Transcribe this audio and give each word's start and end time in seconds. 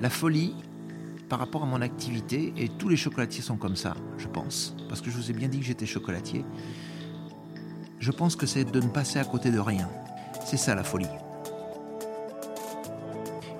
La 0.00 0.10
folie, 0.10 0.54
par 1.28 1.38
rapport 1.38 1.62
à 1.62 1.66
mon 1.66 1.82
activité, 1.82 2.52
et 2.56 2.68
tous 2.68 2.88
les 2.88 2.96
chocolatiers 2.96 3.42
sont 3.42 3.56
comme 3.56 3.76
ça, 3.76 3.94
je 4.16 4.28
pense, 4.28 4.76
parce 4.88 5.00
que 5.00 5.10
je 5.10 5.16
vous 5.16 5.30
ai 5.30 5.34
bien 5.34 5.48
dit 5.48 5.58
que 5.58 5.64
j'étais 5.64 5.86
chocolatier, 5.86 6.44
je 7.98 8.10
pense 8.12 8.36
que 8.36 8.46
c'est 8.46 8.64
de 8.64 8.80
ne 8.80 8.88
passer 8.88 9.18
à 9.18 9.24
côté 9.24 9.50
de 9.50 9.58
rien. 9.58 9.88
C'est 10.44 10.56
ça 10.56 10.74
la 10.74 10.84
folie. 10.84 11.08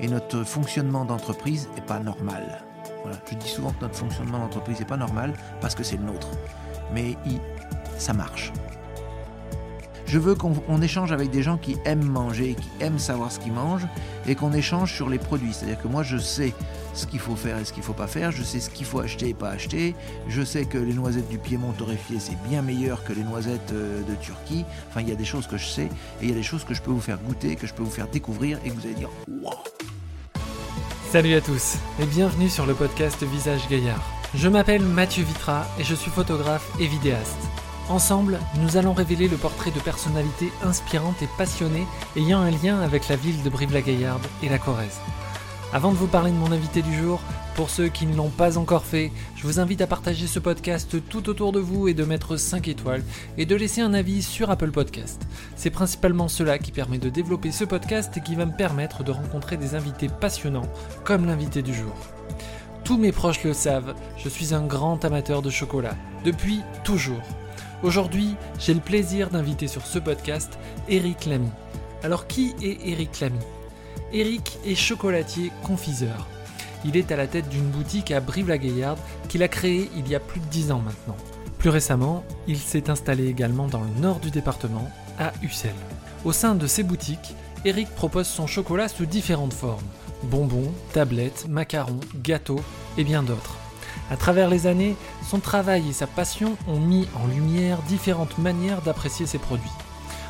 Et 0.00 0.06
notre 0.06 0.44
fonctionnement 0.44 1.04
d'entreprise 1.04 1.68
n'est 1.74 1.82
pas 1.82 1.98
normal. 1.98 2.62
Voilà. 3.02 3.18
Je 3.30 3.36
dis 3.36 3.48
souvent 3.48 3.72
que 3.72 3.80
notre 3.80 3.96
fonctionnement 3.96 4.38
d'entreprise 4.38 4.78
n'est 4.78 4.86
pas 4.86 4.96
normal 4.96 5.34
parce 5.60 5.74
que 5.74 5.82
c'est 5.82 5.96
le 5.96 6.04
nôtre. 6.04 6.30
Mais 6.94 7.16
il, 7.26 7.40
ça 7.98 8.12
marche. 8.12 8.52
Je 10.08 10.18
veux 10.18 10.34
qu'on 10.34 10.80
échange 10.80 11.12
avec 11.12 11.28
des 11.28 11.42
gens 11.42 11.58
qui 11.58 11.76
aiment 11.84 12.08
manger, 12.08 12.54
qui 12.54 12.68
aiment 12.82 12.98
savoir 12.98 13.30
ce 13.30 13.38
qu'ils 13.38 13.52
mangent, 13.52 13.86
et 14.26 14.34
qu'on 14.34 14.54
échange 14.54 14.94
sur 14.94 15.10
les 15.10 15.18
produits. 15.18 15.52
C'est-à-dire 15.52 15.80
que 15.82 15.86
moi, 15.86 16.02
je 16.02 16.16
sais 16.16 16.54
ce 16.94 17.06
qu'il 17.06 17.20
faut 17.20 17.36
faire 17.36 17.58
et 17.58 17.66
ce 17.66 17.74
qu'il 17.74 17.82
ne 17.82 17.86
faut 17.86 17.92
pas 17.92 18.06
faire, 18.06 18.32
je 18.32 18.42
sais 18.42 18.58
ce 18.58 18.70
qu'il 18.70 18.86
faut 18.86 19.00
acheter 19.00 19.28
et 19.28 19.34
pas 19.34 19.50
acheter, 19.50 19.94
je 20.26 20.42
sais 20.42 20.64
que 20.64 20.78
les 20.78 20.94
noisettes 20.94 21.28
du 21.28 21.36
Piémont 21.36 21.72
torréfiées, 21.72 22.20
c'est 22.20 22.42
bien 22.48 22.62
meilleur 22.62 23.04
que 23.04 23.12
les 23.12 23.22
noisettes 23.22 23.72
euh, 23.72 24.00
de 24.02 24.14
Turquie. 24.14 24.64
Enfin, 24.88 25.02
il 25.02 25.10
y 25.10 25.12
a 25.12 25.14
des 25.14 25.26
choses 25.26 25.46
que 25.46 25.58
je 25.58 25.66
sais, 25.66 25.84
et 25.84 26.22
il 26.22 26.30
y 26.30 26.32
a 26.32 26.36
des 26.36 26.42
choses 26.42 26.64
que 26.64 26.72
je 26.72 26.80
peux 26.80 26.90
vous 26.90 27.02
faire 27.02 27.18
goûter, 27.18 27.54
que 27.56 27.66
je 27.66 27.74
peux 27.74 27.82
vous 27.82 27.90
faire 27.90 28.08
découvrir, 28.08 28.58
et 28.64 28.70
que 28.70 28.74
vous 28.74 28.86
allez 28.86 28.94
dire 28.94 29.10
«Wow!» 29.42 29.52
Salut 31.12 31.34
à 31.34 31.42
tous, 31.42 31.76
et 32.00 32.06
bienvenue 32.06 32.48
sur 32.48 32.64
le 32.64 32.72
podcast 32.72 33.22
Visage 33.22 33.68
Gaillard. 33.68 34.02
Je 34.34 34.48
m'appelle 34.48 34.82
Mathieu 34.82 35.22
Vitra, 35.22 35.66
et 35.78 35.84
je 35.84 35.94
suis 35.94 36.10
photographe 36.10 36.66
et 36.80 36.86
vidéaste. 36.86 37.47
Ensemble, 37.90 38.38
nous 38.60 38.76
allons 38.76 38.92
révéler 38.92 39.28
le 39.28 39.38
portrait 39.38 39.70
de 39.70 39.80
personnalités 39.80 40.52
inspirantes 40.62 41.22
et 41.22 41.28
passionnées 41.38 41.86
ayant 42.16 42.40
un 42.40 42.50
lien 42.50 42.80
avec 42.80 43.08
la 43.08 43.16
ville 43.16 43.42
de 43.42 43.48
Brive-la-Gaillarde 43.48 44.26
et 44.42 44.50
la 44.50 44.58
Corrèze. 44.58 44.98
Avant 45.72 45.92
de 45.92 45.96
vous 45.96 46.06
parler 46.06 46.30
de 46.30 46.36
mon 46.36 46.52
invité 46.52 46.82
du 46.82 46.94
jour, 46.94 47.18
pour 47.54 47.70
ceux 47.70 47.88
qui 47.88 48.04
ne 48.04 48.14
l'ont 48.14 48.28
pas 48.28 48.58
encore 48.58 48.84
fait, 48.84 49.10
je 49.36 49.46
vous 49.46 49.58
invite 49.58 49.80
à 49.80 49.86
partager 49.86 50.26
ce 50.26 50.38
podcast 50.38 50.96
tout 51.08 51.30
autour 51.30 51.50
de 51.50 51.60
vous 51.60 51.88
et 51.88 51.94
de 51.94 52.04
mettre 52.04 52.36
5 52.36 52.68
étoiles 52.68 53.02
et 53.38 53.46
de 53.46 53.56
laisser 53.56 53.80
un 53.80 53.94
avis 53.94 54.22
sur 54.22 54.50
Apple 54.50 54.70
Podcast. 54.70 55.26
C'est 55.56 55.70
principalement 55.70 56.28
cela 56.28 56.58
qui 56.58 56.72
permet 56.72 56.98
de 56.98 57.08
développer 57.08 57.52
ce 57.52 57.64
podcast 57.64 58.14
et 58.18 58.20
qui 58.20 58.34
va 58.34 58.44
me 58.44 58.56
permettre 58.56 59.02
de 59.02 59.12
rencontrer 59.12 59.56
des 59.56 59.74
invités 59.74 60.08
passionnants 60.08 60.70
comme 61.04 61.24
l'invité 61.24 61.62
du 61.62 61.72
jour. 61.72 61.94
Tous 62.84 62.98
mes 62.98 63.12
proches 63.12 63.44
le 63.44 63.54
savent, 63.54 63.94
je 64.18 64.28
suis 64.28 64.52
un 64.52 64.66
grand 64.66 65.02
amateur 65.06 65.40
de 65.40 65.50
chocolat, 65.50 65.96
depuis 66.24 66.60
toujours. 66.84 67.22
Aujourd'hui, 67.82 68.34
j'ai 68.58 68.74
le 68.74 68.80
plaisir 68.80 69.30
d'inviter 69.30 69.68
sur 69.68 69.86
ce 69.86 69.98
podcast 69.98 70.58
Eric 70.88 71.26
Lamy. 71.26 71.50
Alors 72.02 72.26
qui 72.26 72.54
est 72.62 72.78
Eric 72.88 73.20
Lamy? 73.20 73.38
Eric 74.12 74.58
est 74.66 74.74
chocolatier 74.74 75.52
confiseur. 75.62 76.26
Il 76.84 76.96
est 76.96 77.12
à 77.12 77.16
la 77.16 77.26
tête 77.26 77.48
d'une 77.48 77.68
boutique 77.68 78.10
à 78.10 78.20
Brive-la-Gaillarde 78.20 78.98
qu'il 79.28 79.42
a 79.42 79.48
créée 79.48 79.90
il 79.96 80.08
y 80.08 80.14
a 80.14 80.20
plus 80.20 80.40
de 80.40 80.46
10 80.46 80.72
ans 80.72 80.82
maintenant. 80.84 81.16
Plus 81.58 81.70
récemment, 81.70 82.24
il 82.46 82.58
s'est 82.58 82.90
installé 82.90 83.26
également 83.26 83.68
dans 83.68 83.82
le 83.82 84.00
nord 84.00 84.20
du 84.20 84.30
département, 84.30 84.88
à 85.18 85.32
Ussel. 85.42 85.74
Au 86.24 86.32
sein 86.32 86.54
de 86.54 86.66
ses 86.66 86.82
boutiques, 86.82 87.34
Eric 87.64 87.88
propose 87.94 88.26
son 88.26 88.46
chocolat 88.46 88.88
sous 88.88 89.06
différentes 89.06 89.52
formes 89.52 89.86
bonbons, 90.24 90.72
tablettes, 90.92 91.46
macarons, 91.48 92.00
gâteaux 92.22 92.60
et 92.96 93.04
bien 93.04 93.22
d'autres. 93.22 93.57
À 94.10 94.16
travers 94.16 94.48
les 94.48 94.66
années, 94.66 94.96
son 95.28 95.38
travail 95.38 95.88
et 95.88 95.92
sa 95.92 96.06
passion 96.06 96.56
ont 96.66 96.80
mis 96.80 97.06
en 97.14 97.26
lumière 97.26 97.82
différentes 97.82 98.38
manières 98.38 98.80
d'apprécier 98.82 99.26
ses 99.26 99.38
produits. 99.38 99.70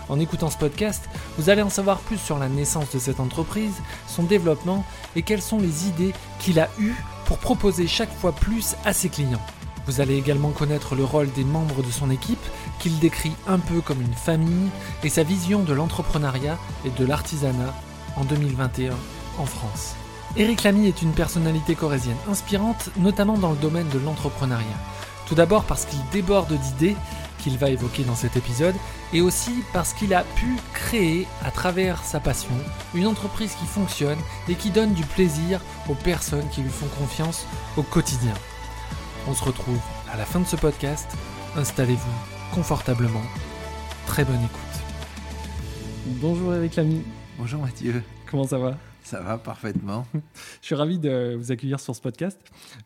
En 0.09 0.19
écoutant 0.19 0.51
ce 0.51 0.57
podcast, 0.57 1.09
vous 1.37 1.51
allez 1.51 1.63
en 1.63 1.71
savoir 1.71 1.99
plus 1.99 2.19
sur 2.19 2.39
la 2.39 2.49
naissance 2.49 2.91
de 2.93 2.99
cette 2.99 3.21
entreprise, 3.21 3.75
son 4.07 4.23
développement 4.23 4.85
et 5.17 5.23
quelles 5.23 5.43
sont 5.43 5.59
les 5.59 5.87
idées 5.87 6.15
qu'il 6.41 6.59
a 6.59 6.69
eues 6.79 6.97
pour 7.27 7.39
proposer 7.39 7.87
chaque 7.87 8.13
fois 8.13 8.33
plus 8.33 8.75
à 8.85 8.93
ses 8.93 9.11
clients. 9.11 9.43
Vous 9.87 10.01
allez 10.01 10.17
également 10.17 10.51
connaître 10.51 10.95
le 10.95 11.05
rôle 11.05 11.31
des 11.33 11.45
membres 11.45 11.83
de 11.83 11.91
son 11.91 12.11
équipe, 12.11 12.45
qu'il 12.79 12.99
décrit 12.99 13.33
un 13.47 13.59
peu 13.59 13.81
comme 13.81 14.03
une 14.03 14.13
famille, 14.13 14.71
et 15.03 15.09
sa 15.09 15.23
vision 15.23 15.63
de 15.63 15.73
l'entrepreneuriat 15.73 16.59
et 16.85 16.91
de 16.91 17.07
l'artisanat 17.07 17.75
en 18.17 18.25
2021 18.25 18.95
en 19.39 19.47
France. 19.47 19.95
Eric 20.37 20.63
Lamy 20.63 20.87
est 20.87 21.03
une 21.03 21.13
personnalité 21.13 21.75
corésienne 21.75 22.17
inspirante, 22.31 22.91
notamment 22.97 23.39
dans 23.39 23.51
le 23.51 23.57
domaine 23.57 23.89
de 23.89 23.99
l'entrepreneuriat. 23.99 24.67
Tout 25.27 25.35
d'abord 25.35 25.65
parce 25.65 25.85
qu'il 25.85 25.99
déborde 26.13 26.53
d'idées 26.53 26.97
qu'il 27.39 27.57
va 27.57 27.71
évoquer 27.71 28.03
dans 28.05 28.15
cet 28.15 28.37
épisode, 28.37 28.75
et 29.13 29.21
aussi 29.21 29.63
parce 29.73 29.93
qu'il 29.93 30.13
a 30.13 30.25
pu 30.25 30.57
créer, 30.75 31.27
à 31.45 31.51
travers 31.51 32.03
sa 32.05 32.21
passion, 32.21 32.55
une 32.95 33.07
entreprise 33.07 33.55
qui 33.55 33.67
fonctionne 33.67 34.19
et 34.49 34.55
qui 34.55 34.71
donne 34.71 34.93
du 34.93 35.05
plaisir 35.05 35.61
aux 35.89 35.95
personnes 35.95 36.49
qui 36.51 36.63
lui 36.63 36.71
font 36.71 36.89
confiance 36.99 37.47
au 37.77 37.83
quotidien. 37.83 38.35
On 39.29 39.35
se 39.35 39.45
retrouve 39.45 39.79
à 40.13 40.17
la 40.17 40.25
fin 40.25 40.41
de 40.41 40.47
ce 40.47 40.57
podcast. 40.57 41.09
Installez-vous 41.57 42.55
confortablement. 42.55 43.23
Très 44.07 44.25
bonne 44.25 44.43
écoute. 44.43 44.83
Bonjour 46.07 46.55
Eric 46.55 46.77
Lamy. 46.77 47.03
Bonjour 47.39 47.61
Mathieu. 47.63 48.03
Comment 48.27 48.47
ça 48.47 48.59
va? 48.59 48.77
Ça 49.09 49.23
va 49.23 49.39
parfaitement. 49.39 50.07
je 50.61 50.67
suis 50.67 50.75
ravi 50.75 50.99
de 50.99 51.35
vous 51.35 51.51
accueillir 51.51 51.81
sur 51.81 51.97
ce 51.97 52.01
podcast. 52.03 52.39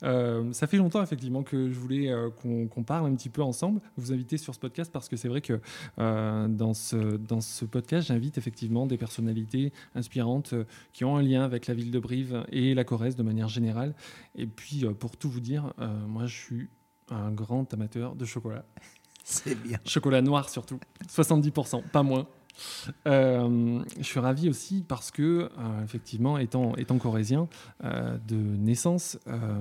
Euh, 0.05 0.53
ça 0.53 0.69
fait 0.69 0.77
longtemps 0.77 1.03
effectivement 1.03 1.43
que 1.43 1.69
je 1.69 1.79
voulais 1.79 2.11
euh, 2.11 2.31
qu'on 2.31 2.85
parle 2.85 3.07
un 3.07 3.15
petit 3.17 3.29
peu 3.29 3.43
ensemble, 3.43 3.81
vous 3.97 4.13
inviter 4.13 4.37
sur 4.37 4.55
ce 4.55 4.61
podcast 4.61 4.93
parce 4.93 5.09
que 5.09 5.17
c'est 5.17 5.27
vrai 5.27 5.41
que 5.41 5.61
euh, 5.99 6.47
dans, 6.47 6.75
ce, 6.75 7.17
dans 7.17 7.41
ce 7.41 7.65
podcast, 7.65 8.07
j'invite 8.07 8.39
effectivement 8.39 8.87
des 8.87 8.99
personnalités 8.99 9.73
inspirantes 9.97 10.55
qui 10.93 11.05
ont 11.05 11.17
un 11.17 11.23
lien 11.23 11.43
avec 11.43 11.67
la 11.67 11.75
ville 11.75 11.91
de 11.91 11.99
Brive 11.99 12.45
et 12.53 12.73
la 12.75 12.85
Corrèze 12.85 13.17
de 13.17 13.25
manière 13.25 13.49
générale. 13.49 13.93
Et 14.37 14.47
puis 14.47 14.85
pour 15.01 15.17
tout 15.17 15.29
vous 15.29 15.41
dire, 15.41 15.75
moi 16.07 16.27
je 16.27 16.37
suis 16.37 16.71
un 17.11 17.33
grand 17.33 17.75
amateur 17.75 18.15
de 18.15 18.25
chocolat. 18.25 18.65
C'est 19.25 19.61
bien. 19.61 19.79
Chocolat 19.85 20.23
noir 20.23 20.49
surtout, 20.49 20.79
70%, 21.09 21.83
pas 21.83 22.05
moins. 22.05 22.29
Euh, 23.07 23.83
je 23.99 24.03
suis 24.03 24.21
ravi 24.21 24.49
aussi 24.49 24.85
parce 24.87 25.11
que, 25.11 25.23
euh, 25.23 25.85
effectivement, 25.85 26.39
étant, 26.39 26.75
étant 26.77 26.99
corésien 26.99 27.49
euh, 27.85 28.19
de 28.27 28.37
naissance, 28.37 29.19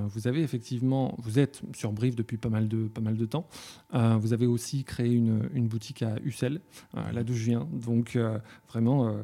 vous 0.10 0.28
avez 0.28 0.42
effectivement, 0.42 1.16
vous 1.20 1.40
êtes 1.40 1.62
sur 1.76 1.92
Brive 1.92 2.16
depuis 2.16 2.38
pas 2.38 2.50
mal 2.50 2.68
de, 2.68 2.88
pas 2.88 3.02
mal 3.02 3.18
de 3.18 3.26
temps. 3.26 3.48
vous 3.94 4.34
avez 4.34 4.46
aussi 4.46 4.84
créé 4.84 5.12
une, 5.12 5.50
une 5.54 5.68
boutique 5.68 6.02
à 6.02 6.16
Ussel, 6.24 6.62
là 6.94 7.24
d'où 7.24 7.34
je 7.34 7.46
viens. 7.46 7.68
Donc, 7.72 8.18
vraiment, 8.70 9.16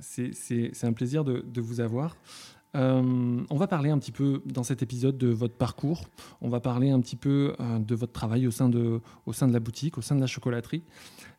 c'est 0.00 0.72
un 0.82 0.92
plaisir 0.92 1.24
de, 1.24 1.44
de 1.46 1.60
vous 1.60 1.80
avoir. 1.80 2.16
on 2.74 3.56
va 3.56 3.66
parler 3.66 3.90
un 3.90 3.98
petit 3.98 4.12
peu 4.12 4.42
dans 4.46 4.62
cet 4.62 4.82
épisode 4.82 5.18
de 5.18 5.28
votre 5.28 5.56
parcours. 5.56 6.04
On 6.40 6.48
va 6.48 6.60
parler 6.60 6.90
un 6.90 7.00
petit 7.00 7.16
peu 7.16 7.54
de 7.60 7.94
votre 7.94 8.12
travail 8.12 8.46
au 8.46 8.50
sein 8.50 8.68
de, 8.68 9.00
au 9.26 9.32
sein 9.32 9.48
de 9.48 9.52
la 9.52 9.60
boutique, 9.60 9.98
au 9.98 10.02
sein 10.02 10.14
de 10.14 10.20
la 10.20 10.26
chocolaterie. 10.26 10.82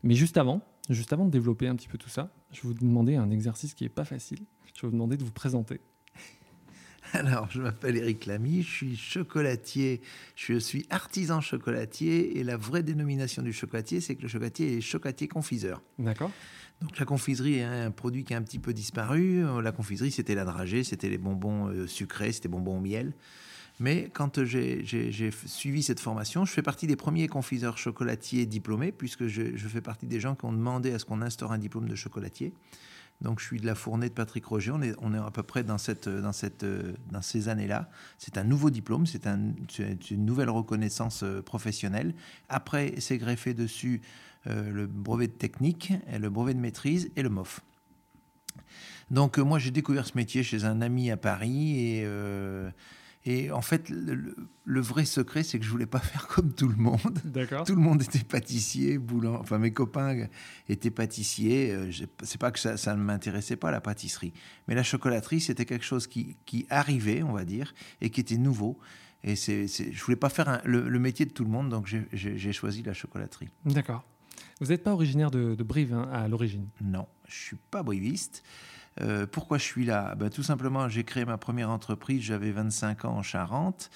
Mais 0.03 0.15
juste 0.15 0.37
avant, 0.37 0.61
Juste 0.89 1.13
avant 1.13 1.25
de 1.25 1.31
développer 1.31 1.67
un 1.67 1.75
petit 1.75 1.87
peu 1.87 1.97
tout 1.97 2.09
ça, 2.09 2.31
je 2.51 2.61
vais 2.61 2.67
vous 2.67 2.73
demander 2.73 3.15
un 3.15 3.31
exercice 3.31 3.73
qui 3.73 3.83
n'est 3.83 3.89
pas 3.89 4.05
facile. 4.05 4.39
Je 4.75 4.81
vais 4.81 4.87
vous 4.87 4.93
demander 4.93 5.17
de 5.17 5.23
vous 5.23 5.31
présenter. 5.31 5.81
Alors, 7.13 7.49
je 7.49 7.61
m'appelle 7.61 7.97
Eric 7.97 8.25
Lamy, 8.25 8.61
je 8.61 8.69
suis 8.69 8.95
chocolatier, 8.95 10.01
je 10.35 10.57
suis 10.57 10.85
artisan 10.89 11.41
chocolatier 11.41 12.37
et 12.37 12.43
la 12.43 12.57
vraie 12.57 12.83
dénomination 12.83 13.41
du 13.41 13.53
chocolatier, 13.53 14.01
c'est 14.01 14.15
que 14.15 14.21
le 14.21 14.27
chocolatier 14.27 14.77
est 14.77 14.81
chocolatier 14.81 15.27
confiseur. 15.27 15.81
D'accord. 15.97 16.31
Donc 16.81 16.99
la 16.99 17.05
confiserie 17.05 17.59
est 17.59 17.63
un 17.63 17.91
produit 17.91 18.23
qui 18.23 18.33
a 18.33 18.37
un 18.37 18.41
petit 18.41 18.59
peu 18.59 18.73
disparu. 18.73 19.43
La 19.61 19.71
confiserie, 19.71 20.11
c'était 20.11 20.35
la 20.35 20.45
dragée, 20.45 20.83
c'était 20.83 21.09
les 21.09 21.17
bonbons 21.17 21.67
euh, 21.67 21.87
sucrés, 21.87 22.31
c'était 22.31 22.49
bonbons 22.49 22.77
au 22.77 22.81
miel. 22.81 23.13
Mais 23.79 24.09
quand 24.13 24.43
j'ai 24.43 25.31
suivi 25.45 25.83
cette 25.83 25.99
formation, 25.99 26.45
je 26.45 26.51
fais 26.51 26.61
partie 26.61 26.87
des 26.87 26.95
premiers 26.95 27.27
confiseurs 27.27 27.77
chocolatiers 27.77 28.45
diplômés, 28.45 28.91
puisque 28.91 29.27
je, 29.27 29.67
fais 29.67 29.81
partie 29.81 30.07
des 30.07 30.19
gens 30.19 30.35
qui 30.35 30.45
ont 30.45 30.53
demandé 30.53 30.93
à 30.93 30.99
ce 30.99 31.05
qu'on 31.05 31.21
instaure 31.21 31.51
un 31.51 31.57
diplôme 31.57 31.89
de 31.89 31.95
chocolatier. 31.95 32.53
Donc 33.21 33.39
je 33.39 33.45
suis 33.45 33.59
de 33.59 33.65
la 33.65 33.75
fournée 33.75 34.09
de 34.09 34.13
Patrick 34.13 34.45
Roger, 34.45 34.71
on 34.71 35.13
est, 35.13 35.17
à 35.17 35.31
peu 35.31 35.43
près 35.43 35.63
dans, 35.63 35.77
ces 35.77 37.49
années-là. 37.49 37.89
C'est 38.17 38.37
un 38.37 38.43
nouveau 38.43 38.69
diplôme, 38.69 39.05
c'est 39.05 39.25
un, 39.27 39.53
une 40.11 40.25
nouvelle 40.25 40.49
reconnaissance 40.49 41.23
euh, 41.23 41.41
professionnelle. 41.41 42.13
Après, 42.49 42.95
c'est 42.99 43.17
greffé 43.17 43.53
dessus 43.53 44.01
euh, 44.47 44.69
le 44.69 44.85
brevet 44.85 45.27
de 45.27 45.33
technique, 45.33 45.93
le 46.11 46.29
brevet 46.29 46.53
de 46.53 46.59
maîtrise 46.59 47.09
et 47.15 47.23
le 47.23 47.29
MOF. 47.29 47.61
Donc 49.11 49.39
euh, 49.39 49.43
moi 49.43 49.59
j'ai 49.59 49.71
découvert 49.71 50.05
ce 50.05 50.15
métier 50.15 50.43
chez 50.43 50.65
un 50.65 50.81
ami 50.81 51.09
à 51.09 51.17
Paris 51.17 51.79
et... 51.79 52.07
Et 53.27 53.49
en 53.51 53.61
fait, 53.61 53.89
le, 53.89 54.81
vrai 54.81 55.03
secret, 55.03 55.41
c'est 55.41 55.57
que 55.57 55.65
je 55.65 55.71
voulais 55.71 55.87
pas 55.87 55.99
faire 56.11 56.27
comme 56.27 56.53
tout 56.53 56.67
le 56.67 56.75
monde. 56.75 57.19
D'accord. 57.23 57.65
Tout 57.65 57.75
le 57.75 57.81
monde 57.81 58.03
était 58.03 58.23
pâtissier, 58.23 58.97
boulant. 58.97 59.39
Enfin, 59.39 59.57
mes 59.57 59.73
copains 59.73 60.27
étaient 60.69 60.91
pâtissiers. 60.91 61.71
Euh, 61.71 61.91
c'est 62.23 62.39
pas 62.39 62.51
que 62.51 62.59
ça, 62.59 62.77
ça 62.77 62.95
ne 62.95 63.01
m'intéressait 63.01 63.55
pas 63.55 63.71
la 63.71 63.81
pâtisserie, 63.81 64.33
mais 64.67 64.75
la 64.75 64.83
chocolaterie, 64.83 65.41
c'était 65.41 65.65
quelque 65.65 65.85
chose 65.85 66.07
qui, 66.07 66.37
qui, 66.45 66.67
arrivait, 66.69 67.23
on 67.23 67.33
va 67.33 67.45
dire, 67.45 67.73
et 68.01 68.09
qui 68.09 68.21
était 68.21 68.37
nouveau. 68.37 68.77
Et 69.23 69.35
c'est, 69.35 69.67
je 69.67 70.03
voulais 70.03 70.15
pas 70.15 70.29
faire 70.29 70.61
le, 70.65 70.99
métier 70.99 71.25
de 71.25 71.31
tout 71.31 71.43
le 71.43 71.49
monde, 71.49 71.69
donc 71.69 71.87
j'ai, 72.13 72.53
choisi 72.53 72.83
la 72.83 72.93
chocolaterie. 72.93 73.49
D'accord. 73.65 74.05
Vous 74.61 74.67
n'êtes 74.67 74.83
pas 74.83 74.93
originaire 74.93 75.31
de, 75.31 75.55
Brive 75.63 75.95
hein, 75.95 76.07
à 76.13 76.27
l'origine? 76.27 76.67
Non, 76.79 77.07
je 77.27 77.35
suis 77.35 77.57
pas 77.71 77.81
briviste. 77.81 78.43
Euh, 79.01 79.25
pourquoi 79.29 79.57
je 79.57 79.63
suis 79.63 79.85
là? 79.85 80.15
Ben, 80.15 80.29
Tout 80.29 80.43
simplement, 80.43 80.87
j'ai 80.89 81.03
créé 81.03 81.25
ma 81.25 81.37
première 81.37 81.69
entreprise, 81.69 82.21
j'avais 82.21 82.51
25 82.51 83.05
ans 83.05 83.17
en 83.17 83.23
Charente. 83.23 83.89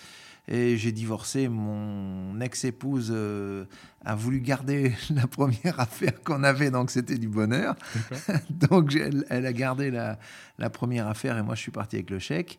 Et 0.51 0.78
j'ai 0.78 0.92
divorcé. 0.92 1.48
Mon 1.48 2.40
ex-épouse 2.42 3.12
euh, 3.13 3.66
a 4.04 4.16
voulu 4.16 4.40
garder 4.42 4.94
la 5.12 5.28
première 5.28 5.80
affaire 5.80 6.24
qu'on 6.24 6.44
avait, 6.44 6.72
donc 6.72 6.90
c'était 6.90 7.19
du 7.19 7.28
bonheur. 7.28 7.75
donc 8.50 8.96
elle, 8.96 9.25
elle, 9.30 9.46
a 9.46 9.54
gardé 9.54 9.92
la, 9.92 10.18
la, 10.57 10.72
première 10.72 11.07
affaire 11.07 11.38
et 11.38 11.44
moi 11.44 11.54
je 11.54 11.62
suis 11.62 11.72
parti 11.72 11.98
avec 11.98 12.10
le 12.10 12.18
chèque. 12.18 12.57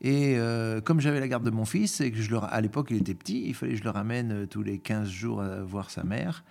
Et 0.00 0.34
euh, 0.36 0.80
comme 0.80 1.00
j'avais 1.00 1.20
la 1.20 1.28
garde 1.28 1.44
de 1.44 1.50
mon 1.50 1.64
fils 1.64 2.00
et 2.00 2.10
que 2.10 2.20
je 2.20 2.30
le, 2.30 2.38
à 2.38 2.60
l'époque 2.60 2.88
il 2.90 2.96
était 2.96 3.14
petit, 3.14 3.44
il 3.46 3.54
fallait 3.54 3.72
que 3.72 3.78
je 3.78 3.84
le 3.84 3.90
ramène 3.90 4.48
tous 4.48 4.62
les 4.62 4.80
15 4.80 5.08
jours 5.08 5.40
à 5.40 5.62
voir 5.62 5.90
sa 5.90 6.02
mère. 6.02 6.44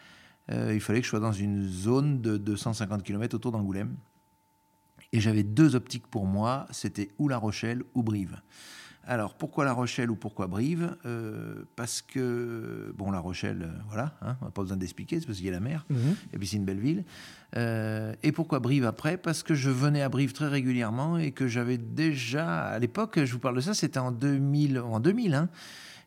il 0.50 0.80
fallait 0.80 1.00
que 1.00 1.06
je 1.06 1.10
sois 1.10 1.20
dans 1.20 1.34
une 1.34 1.68
zone 1.68 2.22
de 2.22 2.38
250 2.38 3.04
km 3.04 3.36
autour 3.36 3.52
d'Angoulême. 3.52 3.96
Et 5.18 5.20
j'avais 5.20 5.42
deux 5.42 5.76
optiques 5.76 6.06
pour 6.06 6.28
moi, 6.28 6.68
c'était 6.70 7.10
ou 7.18 7.28
La 7.28 7.40
Rochelle 7.40 7.82
ou 7.96 8.04
Brive. 8.04 8.40
Alors, 9.04 9.34
pourquoi 9.34 9.66
La 9.66 9.74
Rochelle 9.74 10.12
ou 10.12 10.16
pourquoi 10.16 10.46
Brive? 10.46 10.96
Euh, 11.08 11.64
Parce 11.76 12.04
que, 12.04 12.94
bon, 12.96 13.10
La 13.10 13.18
Rochelle, 13.18 13.64
euh, 13.64 13.82
voilà, 13.88 14.14
hein, 14.22 14.38
on 14.42 14.46
n'a 14.46 14.52
pas 14.52 14.62
besoin 14.62 14.78
d'expliquer, 14.78 15.20
c'est 15.20 15.26
parce 15.26 15.40
qu'il 15.40 15.48
y 15.48 15.50
a 15.50 15.54
la 15.54 15.60
mer, 15.60 15.88
mhm. 15.90 16.16
et 16.34 16.38
puis 16.38 16.48
c'est 16.48 16.58
une 16.58 16.66
belle 16.66 16.80
ville. 16.80 17.04
Euh, 17.56 18.14
et 18.22 18.32
pourquoi 18.32 18.60
Brive 18.60 18.86
après? 18.86 19.18
Parce 19.18 19.42
que 19.42 19.56
je 19.56 19.72
venais 19.72 20.04
à 20.04 20.10
Brive 20.10 20.34
très 20.34 20.50
régulièrement 20.50 21.18
et 21.18 21.32
que 21.32 21.48
j'avais 21.48 21.80
déjà, 21.80 22.66
à 22.66 22.78
l'époque, 22.78 23.20
je 23.26 23.34
vous 23.34 23.40
parle 23.40 23.56
de 23.56 23.62
ça, 23.62 23.74
c'était 23.74 23.98
en 23.98 24.12
2000, 24.12 24.78
en 24.78 25.00
2000, 25.00 25.34
hein, 25.34 25.50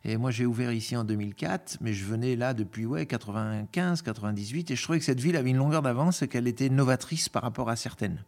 et 0.05 0.17
moi, 0.17 0.31
j'ai 0.31 0.47
ouvert 0.47 0.73
ici 0.73 0.97
en 0.97 1.05
2004, 1.05 1.79
mais 1.81 1.93
je 1.93 2.05
venais 2.05 2.35
là 2.35 2.55
depuis 2.55 2.87
ouais, 2.87 3.05
95, 3.07 4.03
98, 4.03 4.71
et 4.71 4.77
je 4.77 4.83
trouvais 4.83 4.99
que 4.99 5.05
cette 5.05 5.21
ville 5.21 5.37
avait 5.37 5.51
une 5.51 5.59
longueur 5.59 5.83
d'avance 5.83 6.23
et 6.23 6.29
qu'elle 6.29 6.47
était 6.47 6.71
novatrice 6.71 7.29
par 7.29 7.43
rapport 7.43 7.69
à 7.69 7.77
certaines. 7.77 8.25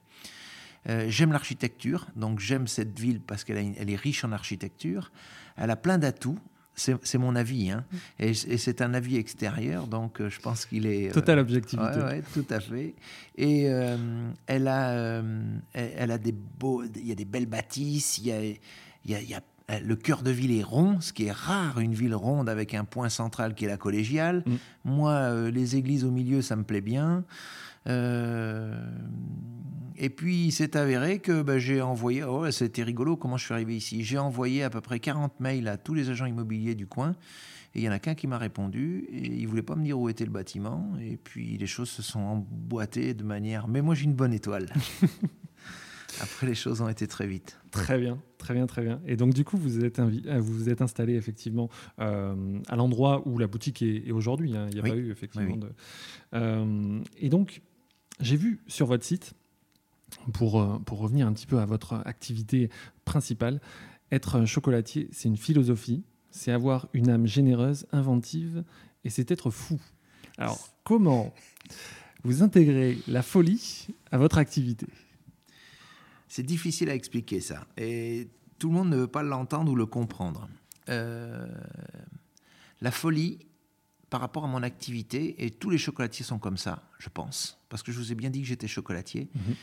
Euh, 0.88 1.06
j'aime 1.08 1.32
l'architecture, 1.32 2.06
donc 2.17 2.40
j'aime 2.40 2.67
cette 2.67 2.99
ville 2.99 3.20
parce 3.20 3.44
qu'elle 3.44 3.75
elle 3.79 3.90
est 3.90 3.96
riche 3.96 4.25
en 4.25 4.32
architecture. 4.32 5.12
Elle 5.56 5.70
a 5.70 5.76
plein 5.76 5.99
d'atouts. 5.99 6.38
C'est 6.75 7.19
mon 7.19 7.37
avis, 7.37 7.70
hein. 7.70 7.84
Et, 8.19 8.32
c'est 8.32 8.81
un 8.81 8.94
avis 8.94 9.19
extérieur, 9.19 9.87
donc 9.87 10.23
euh, 10.23 10.31
je 10.31 10.40
pense 10.40 10.64
qu'il 10.64 10.87
est... 10.87 11.11
Euh, 11.11 11.12
Totale 11.12 11.38
objectivité. 11.38 12.00
Oui, 12.02 12.23
tout 12.32 12.46
à 12.49 12.61
fait. 12.61 12.94
Et 13.37 13.64
elle, 14.46 14.69
a, 14.69 15.23
elle, 15.75 16.11
a 16.11 16.19
des 16.19 16.32
beaux... 16.32 16.82
Il 16.84 17.06
y 17.06 17.12
a 17.12 17.14
des 17.14 17.26
belles 17.26 17.46
bâtisses, 17.46 18.17
il 18.19 18.26
y 18.26 18.32
a, 18.32 18.43
il 18.43 18.56
y 19.05 19.14
a, 19.14 19.20
il 19.20 19.29
y 19.29 19.34
a 19.34 19.43
le 19.84 19.96
cœur 19.96 20.23
de 20.23 20.31
ville 20.31 20.58
est 20.58 20.62
rond, 20.62 21.00
ce 21.00 21.12
qui 21.12 21.26
est 21.26 21.32
rare, 21.32 21.79
une 21.79 21.94
ville 21.94 22.14
ronde 22.14 22.49
avec 22.49 22.75
un 22.75 22.84
point 22.84 23.08
central 23.08 23.55
qui 23.55 23.67
est 23.67 23.69
la 23.69 23.76
collégiale. 23.76 24.43
Mm. 24.46 24.55
Moi, 24.84 25.50
les 25.50 25.76
églises 25.76 26.05
au 26.05 26.11
milieu, 26.11 26.40
ça 26.40 26.56
me 26.56 26.64
plaît 26.64 26.81
bien. 26.81 27.25
Euh, 27.88 28.75
et 29.96 30.11
puis, 30.11 30.46
il 30.46 30.52
s'est 30.52 30.76
avéré 30.76 31.19
que 31.19 31.43
bah, 31.43 31.58
j'ai 31.58 31.81
envoyé, 31.81 32.25
oh, 32.25 32.50
c'était 32.50 32.82
rigolo 32.82 33.17
comment 33.17 33.37
je 33.37 33.44
suis 33.44 33.55
arrivé 33.55 33.76
ici. 33.76 34.02
J'ai 34.02 34.19
envoyé 34.19 34.62
à 34.62 34.70
peu 34.70 34.81
près 34.81 35.00
40 35.00 35.40
mails 35.40 35.69
à 35.69 35.76
tous 35.76 35.94
les 35.94 36.11
agents 36.11 36.26
immobiliers 36.26 36.75
du 36.75 36.87
coin. 36.87 37.14
Et 37.75 37.81
il 37.81 37.84
y 37.84 37.88
en 37.88 37.93
a 37.93 37.99
qu'un 37.99 38.14
qui 38.14 38.26
m'a 38.26 38.38
répondu 38.38 39.06
et 39.11 39.26
il 39.26 39.46
voulait 39.49 39.62
pas 39.62 39.76
me 39.76 39.84
dire 39.84 39.99
où 39.99 40.08
était 40.08 40.26
le 40.26 40.31
bâtiment. 40.31 40.93
Et 41.00 41.17
puis 41.17 41.56
les 41.56 41.67
choses 41.67 41.88
se 41.88 42.02
sont 42.02 42.20
emboîtées 42.20 43.14
de 43.14 43.25
manière. 43.25 43.67
Mais 43.67 43.81
moi 43.81 43.94
j'ai 43.94 44.05
une 44.05 44.14
bonne 44.14 44.34
étoile. 44.34 44.69
Après 46.20 46.46
les 46.46 46.55
choses 46.55 46.82
ont 46.82 46.88
été 46.88 47.06
très 47.06 47.26
vite. 47.26 47.58
Très 47.70 47.99
bien, 47.99 48.20
très 48.37 48.52
bien, 48.52 48.67
très 48.67 48.82
bien. 48.82 49.00
Et 49.06 49.17
donc 49.17 49.32
du 49.32 49.44
coup 49.44 49.56
vous 49.56 49.82
êtes 49.82 49.99
euh, 49.99 50.38
vous, 50.38 50.52
vous 50.52 50.69
êtes 50.69 50.82
installé 50.82 51.14
effectivement 51.14 51.70
euh, 51.99 52.58
à 52.69 52.76
l'endroit 52.76 53.26
où 53.26 53.38
la 53.38 53.46
boutique 53.46 53.81
est, 53.81 54.12
aujourd'hui. 54.12 54.55
Hein. 54.55 54.67
Il 54.69 54.75
n'y 54.75 54.81
a 54.81 54.82
pas 54.82 54.96
eu 54.96 55.11
effectivement 55.11 55.56
de. 55.56 55.73
Euh, 56.34 57.00
et 57.17 57.31
donc 57.31 57.62
j'ai 58.20 58.36
vu 58.36 58.60
sur 58.66 58.86
votre 58.86 59.04
site, 59.04 59.34
pour, 60.32 60.60
euh, 60.60 60.78
pour 60.84 60.98
revenir 60.98 61.26
un 61.26 61.32
petit 61.32 61.46
peu 61.46 61.58
à 61.58 61.66
votre 61.66 61.94
activité 62.04 62.70
principale, 63.04 63.60
être 64.10 64.44
chocolatier, 64.44 65.08
c'est 65.12 65.28
une 65.28 65.36
philosophie, 65.36 66.04
c'est 66.30 66.52
avoir 66.52 66.88
une 66.92 67.10
âme 67.10 67.26
généreuse, 67.26 67.86
inventive, 67.92 68.64
et 69.04 69.10
c'est 69.10 69.30
être 69.30 69.50
fou. 69.50 69.80
Alors, 70.38 70.68
comment 70.84 71.34
vous 72.24 72.42
intégrez 72.42 72.98
la 73.08 73.22
folie 73.22 73.88
à 74.10 74.18
votre 74.18 74.38
activité? 74.38 74.86
C'est 76.28 76.42
difficile 76.42 76.88
à 76.90 76.94
expliquer 76.94 77.40
ça, 77.40 77.66
et 77.76 78.28
tout 78.58 78.68
le 78.68 78.74
monde 78.74 78.90
ne 78.90 78.96
veut 78.96 79.08
pas 79.08 79.22
l'entendre 79.22 79.72
ou 79.72 79.76
le 79.76 79.86
comprendre. 79.86 80.48
Euh, 80.88 81.46
la 82.80 82.90
folie, 82.90 83.38
par 84.12 84.20
rapport 84.20 84.44
à 84.44 84.46
mon 84.46 84.62
activité, 84.62 85.42
et 85.42 85.50
tous 85.50 85.70
les 85.70 85.78
chocolatiers 85.78 86.22
sont 86.22 86.38
comme 86.38 86.58
ça, 86.58 86.82
je 86.98 87.08
pense, 87.08 87.58
parce 87.70 87.82
que 87.82 87.92
je 87.92 87.98
vous 87.98 88.12
ai 88.12 88.14
bien 88.14 88.28
dit 88.28 88.42
que 88.42 88.46
j'étais 88.46 88.68
chocolatier, 88.68 89.30
mhm. 89.34 89.54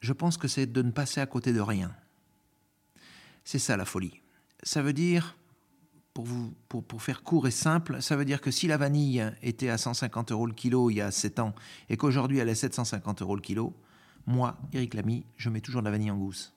je 0.00 0.12
pense 0.12 0.36
que 0.36 0.48
c'est 0.48 0.66
de 0.66 0.82
ne 0.82 0.90
passer 0.90 1.18
à 1.18 1.24
côté 1.24 1.54
de 1.54 1.60
rien. 1.62 1.96
C'est 3.42 3.58
ça 3.58 3.78
la 3.78 3.86
folie. 3.86 4.20
Ça 4.62 4.82
veut 4.82 4.92
dire, 4.92 5.38
pour, 6.12 6.26
vous, 6.26 6.52
pour, 6.68 6.84
pour, 6.84 7.02
faire 7.02 7.22
court 7.22 7.46
et 7.46 7.50
simple, 7.50 8.02
ça 8.02 8.16
veut 8.16 8.26
dire 8.26 8.42
que 8.42 8.50
si 8.50 8.66
la 8.66 8.76
vanille 8.76 9.24
était 9.40 9.70
à 9.70 9.78
150 9.78 10.30
euros 10.30 10.46
le 10.46 10.52
kilo 10.52 10.90
il 10.90 10.96
y 10.96 11.00
a 11.00 11.10
7 11.10 11.38
ans, 11.38 11.54
et 11.88 11.96
qu'aujourd'hui 11.96 12.36
elle 12.36 12.50
est 12.50 12.54
750 12.54 13.22
euros 13.22 13.34
le 13.34 13.40
kilo, 13.40 13.74
moi, 14.26 14.58
Eric 14.74 14.92
Lamy, 14.92 15.24
je 15.38 15.48
mets 15.48 15.62
toujours 15.62 15.80
de 15.80 15.86
la 15.86 15.92
vanille 15.92 16.10
en 16.10 16.18
gousse. 16.18 16.52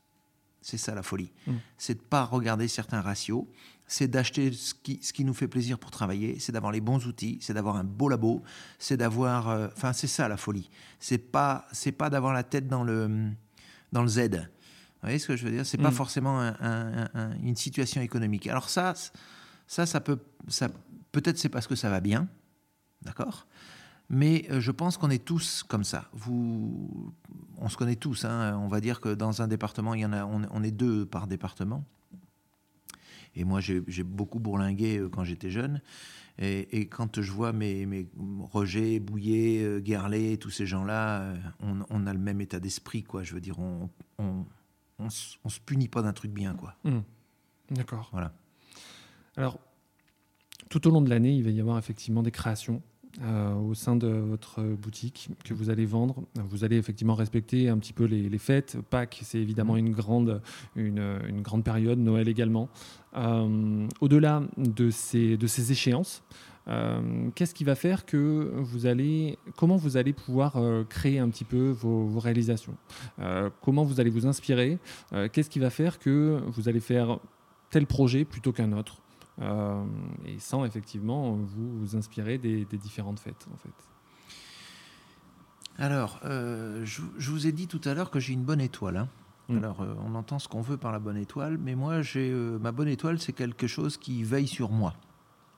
C'est 0.61 0.77
ça 0.77 0.93
la 0.93 1.03
folie. 1.03 1.31
Mhm. 1.47 1.59
C'est 1.77 1.93
de 1.93 2.03
pas 2.03 2.25
regarder 2.25 2.67
certains 2.67 2.99
ratios 2.99 3.45
c'est 3.87 4.07
d'acheter 4.07 4.51
ce 4.51 4.73
qui, 4.73 4.99
ce 5.01 5.13
qui, 5.13 5.23
nous 5.25 5.33
fait 5.33 5.47
plaisir 5.47 5.77
pour 5.77 5.91
travailler, 5.91 6.39
c'est 6.39 6.51
d'avoir 6.51 6.71
les 6.71 6.81
bons 6.81 7.05
outils, 7.05 7.37
c'est 7.41 7.53
d'avoir 7.53 7.75
un 7.75 7.83
beau 7.83 8.09
labo, 8.09 8.41
c'est 8.79 8.97
d'avoir, 8.97 9.49
euh, 9.49 9.67
enfin 9.75 9.93
c'est 9.93 10.07
ça 10.07 10.27
la 10.27 10.37
folie. 10.37 10.69
C'est 10.99 11.19
pas, 11.19 11.67
c'est 11.71 11.91
pas 11.91 12.09
d'avoir 12.09 12.33
la 12.33 12.43
tête 12.43 12.67
dans 12.67 12.83
le 12.83 13.29
dans 13.91 14.01
le 14.01 14.07
Z. 14.07 14.29
Vous 14.29 15.09
voyez 15.09 15.19
ce 15.19 15.27
que 15.27 15.35
je 15.35 15.45
veux 15.45 15.51
dire? 15.51 15.65
C'est 15.65 15.77
pas 15.77 15.91
mm. 15.91 15.95
forcément 15.95 16.53
une 17.43 17.55
situation 17.55 18.01
économique. 18.01 18.47
Alors 18.47 18.69
ça, 18.69 18.95
ça, 19.67 19.85
ça 19.85 20.01
peut, 20.01 20.17
ça 20.47 20.69
peut-être 21.11 21.37
c'est 21.37 21.49
parce 21.49 21.67
que 21.67 21.75
ça 21.75 21.89
va 21.89 21.99
bien, 21.99 22.27
d'accord? 23.03 23.47
Mais 24.09 24.45
euh, 24.51 24.59
je 24.59 24.71
pense 24.71 24.97
qu'on 24.97 25.09
est 25.09 25.23
tous 25.23 25.63
comme 25.63 25.83
ça. 25.83 26.09
Vous, 26.13 27.13
on 27.57 27.69
se 27.69 27.77
connaît 27.77 27.95
tous. 27.95 28.25
Hein. 28.25 28.57
On 28.59 28.67
va 28.67 28.79
dire 28.79 29.01
que 29.01 29.13
dans 29.13 29.41
un 29.41 29.47
département, 29.47 29.93
il 29.95 30.01
y 30.01 30.05
en 30.05 30.13
a, 30.13 30.25
on 30.25 30.63
est 30.63 30.71
deux 30.71 31.05
par 31.05 31.25
département. 31.25 31.83
Et 33.35 33.43
moi, 33.43 33.59
j'ai 33.59 34.03
beaucoup 34.03 34.39
bourlingué 34.39 34.99
euh, 34.99 35.09
quand 35.09 35.23
j'étais 35.23 35.49
jeune. 35.49 35.81
Et, 36.37 36.87
quand 36.87 37.21
je 37.21 37.31
vois 37.31 37.53
mes, 37.53 37.85
mes 37.85 38.07
Roger, 38.17 38.99
Bouillet, 38.99 39.63
euh, 39.63 39.79
Guerlet, 39.79 40.35
tous 40.37 40.49
ces 40.49 40.65
gens-là, 40.65 41.21
euh, 41.21 41.37
on, 41.89 42.07
a 42.07 42.13
le 42.13 42.19
même 42.19 42.41
état 42.41 42.59
d'esprit, 42.59 43.03
quoi. 43.03 43.23
Je 43.23 43.33
veux 43.33 43.39
dire, 43.39 43.57
on, 43.59 43.89
on, 44.19 44.45
on, 44.99 45.09
se 45.09 45.59
punit 45.65 45.87
pas 45.87 46.01
d'un 46.01 46.11
truc 46.11 46.31
bien, 46.31 46.53
quoi. 46.55 46.75
Mmh. 46.83 46.99
D'accord. 47.71 48.09
Voilà. 48.11 48.33
Alors, 49.37 49.59
tout 50.69 50.85
au 50.87 50.91
long 50.91 51.01
de 51.01 51.09
l'année, 51.09 51.33
il 51.33 51.43
va 51.43 51.51
y 51.51 51.61
avoir 51.61 51.77
effectivement 51.77 52.21
des 52.21 52.31
créations 52.31 52.81
euh, 53.21 53.53
au 53.55 53.73
sein 53.73 53.95
de 53.95 54.07
votre 54.07 54.61
boutique 54.61 55.29
que 55.45 55.53
vous 55.53 55.69
allez 55.69 55.85
vendre. 55.85 56.23
Vous 56.49 56.65
allez 56.65 56.77
effectivement 56.77 57.15
respecter 57.15 57.69
un 57.69 57.77
petit 57.77 57.93
peu 57.93 58.03
les, 58.03 58.37
fêtes. 58.37 58.77
Pâques, 58.89 59.19
c'est 59.23 59.39
évidemment 59.39 59.77
une 59.77 59.91
grande, 59.91 60.41
une, 60.75 61.41
grande 61.41 61.63
période, 61.63 61.97
Noël 61.97 62.27
également. 62.27 62.67
Euh, 63.15 63.87
au-delà 64.01 64.43
de 64.57 64.89
ces, 64.89 65.37
de 65.37 65.47
ces 65.47 65.71
échéances, 65.71 66.23
euh, 66.67 67.29
qu'est-ce 67.35 67.53
qui 67.53 67.63
va 67.63 67.75
faire 67.75 68.05
que 68.05 68.51
vous 68.55 68.85
allez, 68.85 69.37
comment 69.55 69.77
vous 69.77 69.95
allez 69.95 70.11
pouvoir 70.11 70.57
créer 70.89 71.19
un 71.19 71.29
petit 71.29 71.45
peu 71.45 71.69
vos, 71.69 72.05
vos 72.05 72.19
réalisations? 72.19 72.75
Comment 73.61 73.83
vous 73.83 74.01
allez 74.01 74.09
vous 74.09 74.27
inspirer? 74.27 74.77
Qu'est-ce 75.31 75.49
qui 75.49 75.59
va 75.59 75.69
faire 75.69 75.99
que 75.99 76.41
vous 76.47 76.67
allez 76.67 76.81
faire 76.81 77.19
tel 77.69 77.85
projet 77.85 78.25
plutôt 78.25 78.51
qu'un 78.51 78.73
autre? 78.73 79.04
Et 79.41 80.39
sans 80.39 80.65
effectivement 80.65 81.33
vous, 81.33 81.79
vous 81.79 81.95
inspirer 81.95 82.37
des, 82.37 82.65
différentes 82.65 83.19
fêtes 83.19 83.47
en 83.53 83.57
fait. 83.57 83.73
Alors, 85.77 86.21
euh, 86.23 86.85
je, 86.85 87.31
vous 87.31 87.47
ai 87.47 87.51
dit 87.51 87.67
tout 87.67 87.81
à 87.83 87.93
l'heure 87.93 88.09
que 88.09 88.19
j'ai 88.19 88.31
une 88.31 88.43
bonne 88.43 88.61
étoile. 88.61 88.95
Hein. 88.95 89.09
Mm. 89.49 89.57
Alors, 89.57 89.81
euh, 89.81 89.93
on 90.05 90.15
entend 90.15 90.39
ce 90.39 90.47
qu'on 90.47 90.61
veut 90.61 90.77
par 90.77 90.93
la 90.93 90.99
bonne 90.99 91.17
étoile, 91.17 91.57
mais 91.57 91.75
moi, 91.75 92.01
j'ai 92.01 92.31
ma 92.31 92.71
bonne 92.71 92.87
étoile, 92.87 93.19
c'est 93.19 93.33
quelque 93.33 93.67
chose 93.67 93.97
qui 93.97 94.23
veille 94.23 94.47
sur 94.47 94.69
moi. 94.69 94.93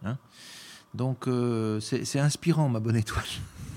Hein. 0.04 0.18
Donc, 0.96 1.30
c'est 1.82 2.20
inspirant, 2.20 2.70
ma 2.70 2.80
bonne 2.80 2.96
étoile. 2.96 3.26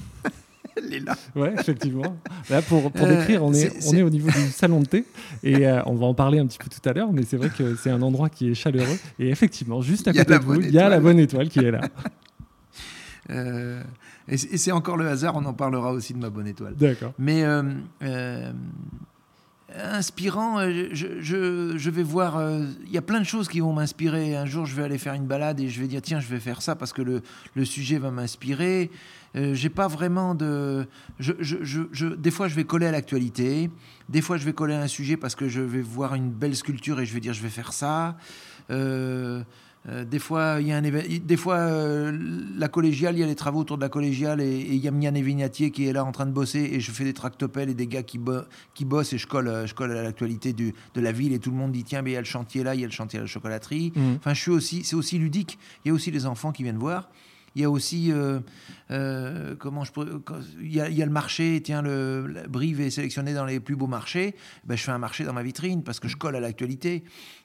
Elle 0.91 0.97
est 0.97 1.05
là. 1.05 1.17
Ouais, 1.37 1.55
effectivement. 1.59 2.17
Là, 2.49 2.63
pour, 2.63 2.91
pour 2.91 3.07
décrire, 3.07 3.45
on 3.45 3.53
est, 3.53 3.73
on 3.87 3.93
est 3.95 4.03
au 4.03 4.11
niveau 4.11 4.29
du 4.29 4.51
salon 4.51 4.81
de 4.81 4.87
thé 4.87 5.05
et 5.43 5.67
on 5.87 5.95
va 5.95 6.07
en 6.07 6.15
parler 6.15 6.39
un 6.39 6.47
petit 6.47 6.59
peu 6.59 6.69
tout 6.69 6.89
à 6.89 6.93
l'heure, 6.93 7.13
mais 7.13 7.23
c'est 7.23 7.37
vrai 7.37 7.51
que 7.51 7.77
c'est 7.77 7.91
un 7.91 8.03
endroit 8.03 8.29
qui 8.29 8.51
est 8.51 8.55
chaleureux 8.55 8.99
et 9.19 9.29
effectivement, 9.31 9.81
juste 9.83 10.09
à 10.09 10.13
côté 10.13 10.39
de 10.39 10.45
vous, 10.45 10.61
il 10.61 10.71
y 10.71 10.79
a 10.79 10.89
la 10.89 11.01
bonne 11.01 11.19
étoile 11.19 11.49
qui 11.49 11.61
est 11.61 11.71
là. 11.71 11.83
et 14.29 14.37
c'est 14.37 14.73
encore 14.73 14.97
le 14.97 15.09
hasard, 15.09 15.37
on 15.37 15.45
en 15.45 15.55
parlera 15.55 15.93
aussi 15.93 16.15
de 16.15 16.19
ma 16.19 16.31
bonne 16.31 16.49
étoile. 16.49 16.75
D'accord. 16.77 17.13
Mais 17.19 17.45
euh, 17.45 18.53
inspirant, 19.93 20.59
euh, 20.61 20.89
je, 20.93 21.21
je- 21.21 21.91
vais 21.91 22.03
voir. 22.03 22.37
euh, 22.37 22.65
Il 22.87 22.93
y 22.93 22.99
a 22.99 23.03
plein 23.03 23.21
de 23.21 23.25
choses 23.27 23.49
qui 23.49 23.61
vont 23.61 23.73
m'inspirer. 23.73 24.37
Un 24.37 24.47
jour, 24.47 24.67
je 24.67 24.75
vais 24.75 24.83
aller 24.83 24.99
faire 24.99 25.15
une 25.15 25.27
balade 25.27 25.61
et 25.61 25.69
je 25.69 25.81
vais 25.81 25.87
dire 25.89 26.03
tiens, 26.03 26.21
je 26.21 26.29
vais 26.29 26.41
faire 26.41 26.63
ça 26.63 26.75
parce 26.77 26.93
que 26.93 27.03
le, 27.03 27.23
le 27.55 27.65
sujet 27.65 27.99
va 27.99 28.11
m'inspirer. 28.11 28.91
Euh, 29.37 29.55
J'ai 29.55 29.69
pas 29.69 29.87
vraiment 29.89 30.35
de. 30.35 30.87
Je, 31.19 31.33
je- 31.41 32.07
des 32.15 32.31
fois, 32.31 32.49
je 32.49 32.55
vais 32.57 32.65
coller 32.65 32.87
à 32.87 32.91
l'actualité. 32.91 33.71
Des 34.09 34.23
fois, 34.23 34.37
je 34.37 34.45
vais 34.45 34.53
coller 34.53 34.75
à 34.75 34.81
un 34.81 34.89
sujet 34.89 35.17
parce 35.17 35.35
que 35.37 35.49
je 35.49 35.61
vais 35.61 35.83
voir 35.83 36.15
une 36.15 36.31
belle 36.31 36.57
sculpture 36.57 36.99
et 37.01 37.07
je 37.07 37.15
vais 37.15 37.21
dire 37.21 37.33
je 37.33 37.43
vais 37.43 37.49
faire 37.49 37.73
ça. 37.73 38.17
Euh, 39.89 40.05
des 40.05 40.19
fois, 40.19 40.59
il 40.61 40.67
y 40.67 40.73
a 40.73 40.77
un 40.77 40.83
des 40.83 41.37
fois 41.39 41.57
euh, 41.57 42.13
la 42.59 42.69
collégiale, 42.69 43.17
il 43.17 43.21
y 43.21 43.23
a 43.23 43.27
les 43.27 43.35
travaux 43.35 43.61
autour 43.61 43.79
de 43.79 43.83
la 43.83 43.89
collégiale 43.89 44.43
et 44.43 44.61
il 44.61 44.77
y 44.77 44.87
a 44.87 44.91
Mian 44.91 45.11
Vignatier 45.13 45.71
qui 45.71 45.87
est 45.87 45.93
là 45.95 46.05
en 46.05 46.13
train 46.13 46.27
de 46.27 46.33
bosser 46.33 46.61
et 46.73 46.81
je 46.81 46.91
fais 46.91 47.05
des 47.05 47.15
tractopelles 47.15 47.71
et 47.71 47.75
des 47.75 47.87
gars 47.87 48.03
qui, 48.03 48.19
bo- 48.19 48.43
qui 48.75 48.85
bossent 48.85 49.15
et 49.15 49.19
je 49.19 49.27
colle, 49.27 49.49
euh, 49.49 49.67
je 49.67 49.75
colle 49.75 49.93
à 49.97 50.03
l'actualité 50.03 50.53
de 50.53 50.73
la 51.01 51.13
ville 51.13 51.33
et 51.33 51.39
tout 51.39 51.51
le 51.51 51.57
monde 51.57 51.73
dit 51.73 51.85
tiens, 51.85 52.03
mais 52.03 52.11
il 52.11 52.15
y 52.15 52.17
a 52.17 52.21
le 52.21 52.27
chantier 52.27 52.63
là, 52.63 52.75
il 52.75 52.83
y 52.83 52.85
a 52.85 52.87
le 52.87 52.93
chantier 52.93 53.19
à 53.19 53.23
la 53.23 53.29
chocolaterie. 53.29 53.93
Mhm. 53.97 54.17
Enfin, 54.19 54.35
je 54.35 54.41
suis 54.43 54.51
aussi, 54.51 54.85
c'est 54.85 54.97
aussi 54.97 55.19
ludique. 55.19 55.59
Il 55.85 55.89
y 55.89 55.91
a 55.91 55.95
aussi 55.95 56.11
les 56.11 56.27
enfants 56.27 56.53
qui 56.53 56.63
viennent 56.63 56.77
voir. 56.79 57.09
Il 57.57 57.63
y 57.63 57.65
a 57.65 57.71
aussi, 57.71 58.13
euh, 58.13 58.39
euh, 58.93 59.57
comment 59.59 59.83
je 59.83 59.91
il 60.63 60.73
y, 60.73 60.81
a, 60.81 60.89
il 60.89 60.97
y 60.97 61.03
a 61.03 61.05
le 61.07 61.11
marché, 61.11 61.61
tiens, 61.65 61.83
le, 61.83 62.27
la 62.29 62.47
Brive 62.47 62.81
est 62.81 62.91
sélectionné 62.91 63.35
dans 63.35 63.45
les 63.45 63.59
plus 63.59 63.75
beaux 63.75 63.89
marchés. 63.89 64.37
Ben, 64.65 64.77
je 64.77 64.83
fais 64.85 64.93
un 64.93 64.99
marché 64.99 65.25
dans 65.25 65.33
ma 65.33 65.43
vitrine 65.43 65.83
parce 65.83 65.99
que 65.99 66.07
je 66.07 66.17
colle 66.17 66.37
à 66.37 66.41
l'actualité. 66.41 67.03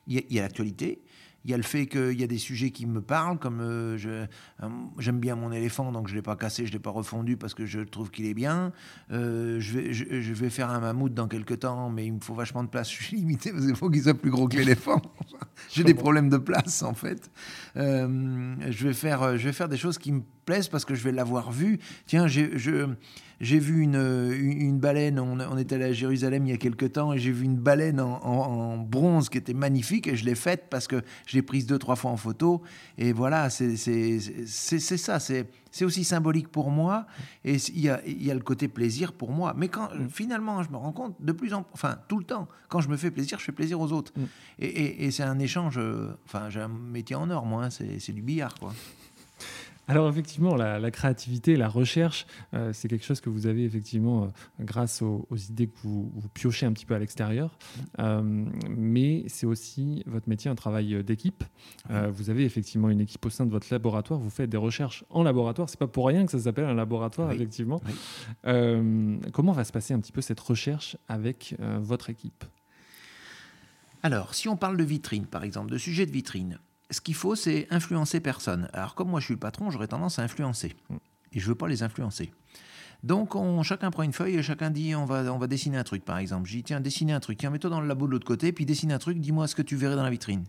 Il 0.07 0.21
y 0.29 0.37
a 0.37 0.43
l'actualité. 0.43 0.99
Il 1.45 1.51
y 1.51 1.53
a 1.53 1.57
le 1.57 1.63
fait 1.63 1.85
qu'il 1.85 2.19
y 2.19 2.23
a 2.23 2.27
des 2.27 2.39
sujets 2.39 2.71
qui 2.71 2.85
me 2.87 3.01
parlent, 3.01 3.37
comme 3.37 3.61
euh, 3.61 3.97
je- 3.97 4.09
euh, 4.09 4.69
j'aime 4.97 5.19
bien 5.19 5.35
mon 5.35 5.51
éléphant, 5.51 5.91
donc 5.91 6.07
je 6.07 6.13
ne 6.13 6.17
l'ai 6.17 6.21
pas 6.23 6.35
cassé, 6.35 6.65
je 6.65 6.71
ne 6.71 6.73
l'ai 6.73 6.79
pas 6.81 6.89
refondu 6.89 7.37
parce 7.37 7.53
que 7.53 7.65
je 7.67 7.81
trouve 7.81 8.09
qu'il 8.09 8.25
est 8.25 8.33
bien. 8.33 8.73
Euh, 9.11 9.59
je, 9.59 9.73
vais, 9.77 9.93
je, 9.93 10.21
je 10.21 10.33
vais 10.33 10.49
faire 10.49 10.69
un 10.71 10.79
mammouth 10.79 11.13
dans 11.13 11.27
quelques 11.27 11.59
temps, 11.59 11.89
mais 11.89 12.07
il 12.07 12.13
me 12.13 12.19
faut 12.19 12.33
vachement 12.33 12.63
de 12.63 12.69
place. 12.69 12.89
Je 12.91 13.03
suis 13.03 13.17
limité 13.17 13.51
parce 13.51 13.65
qu'il 13.65 13.75
faut 13.75 13.89
qu'il 13.89 14.01
soit 14.01 14.13
plus 14.15 14.31
gros 14.31 14.47
que 14.47 14.57
l'éléphant. 14.57 15.01
J'ai 15.71 15.83
des 15.83 15.93
problèmes 15.93 16.29
de 16.29 16.37
place, 16.37 16.81
en 16.83 16.93
fait. 16.93 17.29
Euh, 17.77 18.55
je, 18.71 18.87
vais 18.87 18.93
faire, 18.93 19.37
je 19.37 19.45
vais 19.45 19.53
faire 19.53 19.69
des 19.69 19.77
choses 19.77 19.97
qui 19.97 20.11
me 20.11 20.21
plaisent 20.45 20.67
parce 20.67 20.85
que 20.85 20.95
je 20.95 21.03
vais 21.03 21.11
l'avoir 21.11 21.51
vu. 21.51 21.79
Tiens, 22.07 22.27
j'ai 22.27 22.57
je- 22.57 22.87
j'ai 23.41 23.59
vu 23.59 23.81
une, 23.81 23.95
une, 23.95 24.61
une 24.61 24.79
baleine, 24.79 25.19
on, 25.19 25.39
on 25.39 25.57
était 25.57 25.75
allé 25.75 25.85
à 25.85 25.91
Jérusalem 25.93 26.45
il 26.45 26.51
y 26.51 26.53
a 26.53 26.57
quelques 26.57 26.93
temps, 26.93 27.13
et 27.13 27.17
j'ai 27.19 27.31
vu 27.31 27.45
une 27.45 27.57
baleine 27.57 27.99
en, 27.99 28.19
en- 28.23 28.73
en 28.73 28.77
bronze 28.77 29.29
qui 29.29 29.37
était 29.37 29.53
magnifique, 29.53 30.07
et 30.07 30.15
je 30.15 30.25
l'ai 30.25 30.35
faite 30.35 30.65
parce 30.69 30.87
que 30.87 31.01
je 31.27 31.35
l'ai 31.35 31.41
prise 31.41 31.65
deux, 31.65 31.77
trois 31.77 31.95
fois 31.95 32.11
en 32.11 32.17
photo. 32.17 32.61
Et 32.97 33.11
voilà, 33.13 33.49
c'est 33.49 33.75
ça, 33.75 35.19
c'est 35.19 35.85
aussi 35.85 36.03
symbolique 36.03 36.47
pour 36.47 36.71
moi, 36.71 37.05
et 37.43 37.55
il 37.55 37.79
y 37.81 37.89
a, 37.89 38.01
il 38.07 38.23
y 38.25 38.31
a 38.31 38.33
le 38.33 38.39
côté 38.39 38.67
plaisir 38.67 39.11
pour 39.13 39.31
moi. 39.31 39.53
Mais 39.57 39.67
quand 39.67 39.89
finalement, 40.09 40.63
je 40.63 40.69
me 40.71 40.77
rends 40.77 40.93
compte, 40.93 41.15
de 41.19 41.31
plus 41.33 41.53
en 41.53 41.65
enfin, 41.73 41.97
tout 42.07 42.17
le 42.17 42.23
temps, 42.25 42.47
quand 42.69 42.79
je 42.79 42.89
me 42.89 42.97
fais 42.97 43.11
plaisir, 43.11 43.39
je 43.39 43.43
fais 43.43 43.51
plaisir 43.51 43.79
aux 43.79 43.91
autres. 43.91 44.11
Mm. 44.15 44.23
Et, 44.59 44.65
et- 44.67 45.05
et 45.05 45.11
c'est 45.11 45.23
un 45.23 45.39
échange, 45.39 45.77
euh, 45.77 46.13
enfin, 46.25 46.49
j'ai 46.49 46.61
un 46.61 46.69
métier 46.69 47.15
en 47.15 47.29
or, 47.29 47.45
moi, 47.45 47.65
hein, 47.65 47.69
c'est 47.69 48.13
du 48.13 48.21
billard, 48.21 48.55
quoi. 48.55 48.73
Alors 49.87 50.09
effectivement, 50.09 50.55
la, 50.55 50.79
la 50.79 50.89
créativité, 50.89 51.55
la 51.55 51.67
recherche, 51.69 52.25
euh, 52.55 52.73
c'est 52.73 52.87
quelque 52.87 53.05
chose 53.05 53.21
que 53.21 53.29
vous 53.29 53.45
avez 53.45 53.63
effectivement 53.65 54.23
euh, 54.23 54.27
grâce 54.61 55.03
aux, 55.03 55.27
aux 55.29 55.35
idées 55.37 55.67
que 55.67 55.77
vous, 55.83 56.11
vous 56.15 56.27
piochez 56.29 56.65
un 56.65 56.73
petit 56.73 56.87
peu 56.87 56.95
à 56.95 56.99
l'extérieur. 56.99 57.57
Euh, 57.99 58.21
mais 58.67 59.25
c'est 59.27 59.45
aussi 59.45 60.01
votre 60.07 60.27
métier, 60.27 60.49
un 60.49 60.55
travail 60.55 61.03
d'équipe. 61.03 61.43
Euh, 61.91 62.09
vous 62.11 62.31
avez 62.31 62.45
effectivement 62.45 62.89
une 62.89 62.99
équipe 63.01 63.23
au 63.25 63.29
sein 63.29 63.45
de 63.45 63.51
votre 63.51 63.67
laboratoire. 63.69 64.19
Vous 64.19 64.31
faites 64.31 64.49
des 64.49 64.57
recherches 64.57 65.03
en 65.11 65.21
laboratoire. 65.21 65.69
C'est 65.69 65.79
pas 65.79 65.87
pour 65.87 66.07
rien 66.07 66.25
que 66.25 66.31
ça 66.31 66.39
s'appelle 66.39 66.65
un 66.65 66.73
laboratoire, 66.73 67.29
Oui. 67.29 67.35
effectivement. 67.35 67.79
Oui. 67.85 67.93
Comment 69.33 69.51
va 69.51 69.63
se 69.65 69.71
passer 69.71 69.93
un 69.93 69.99
petit 69.99 70.11
peu 70.11 70.21
cette 70.21 70.39
recherche 70.39 70.97
avec 71.07 71.55
votre 71.79 72.09
équipe? 72.09 72.43
Alors, 74.03 74.33
si 74.35 74.47
on 74.47 74.55
parle 74.57 74.77
de 74.77 74.83
vitrine, 74.83 75.25
par 75.25 75.43
exemple, 75.43 75.71
de 75.71 75.77
sujet 75.77 76.05
de 76.05 76.11
vitrine, 76.11 76.59
ce 76.91 77.01
qu'il 77.01 77.15
faut, 77.15 77.35
c'est 77.35 77.67
influencer 77.71 78.19
personne. 78.19 78.69
Alors, 78.73 78.95
comme 78.95 79.09
moi, 79.09 79.19
je 79.19 79.25
suis 79.25 79.33
le 79.33 79.39
patron, 79.39 79.71
j'aurais 79.71 79.87
tendance 79.87 80.19
à 80.19 80.23
influencer. 80.23 80.75
Et 81.33 81.39
je 81.39 81.47
veux 81.47 81.55
pas 81.55 81.67
les 81.67 81.83
influencer. 81.83 82.31
Donc, 83.03 83.35
on, 83.35 83.61
chacun 83.63 83.91
prend 83.91 84.03
une 84.03 84.13
feuille 84.13 84.35
et 84.35 84.43
chacun 84.43 84.71
dit 84.71 84.95
on 84.95 85.05
va, 85.05 85.31
on 85.31 85.37
va 85.37 85.47
dessiner 85.47 85.77
un 85.77 85.83
truc, 85.83 86.03
par 86.03 86.17
exemple. 86.17 86.47
Je 86.47 86.57
dis 86.57 86.63
tiens, 86.63 86.81
dessiner 86.81 87.13
un 87.13 87.19
truc. 87.19 87.37
Tiens, 87.37 87.49
mets-toi 87.49 87.69
dans 87.69 87.81
le 87.81 87.87
labo 87.87 88.07
de 88.07 88.11
l'autre 88.11 88.25
côté, 88.25 88.51
puis 88.51 88.65
dessine 88.65 88.91
un 88.91 88.97
truc, 88.97 89.19
dis-moi 89.19 89.47
ce 89.47 89.55
que 89.55 89.61
tu 89.61 89.75
verrais 89.75 89.95
dans 89.95 90.03
la 90.03 90.09
vitrine. 90.09 90.45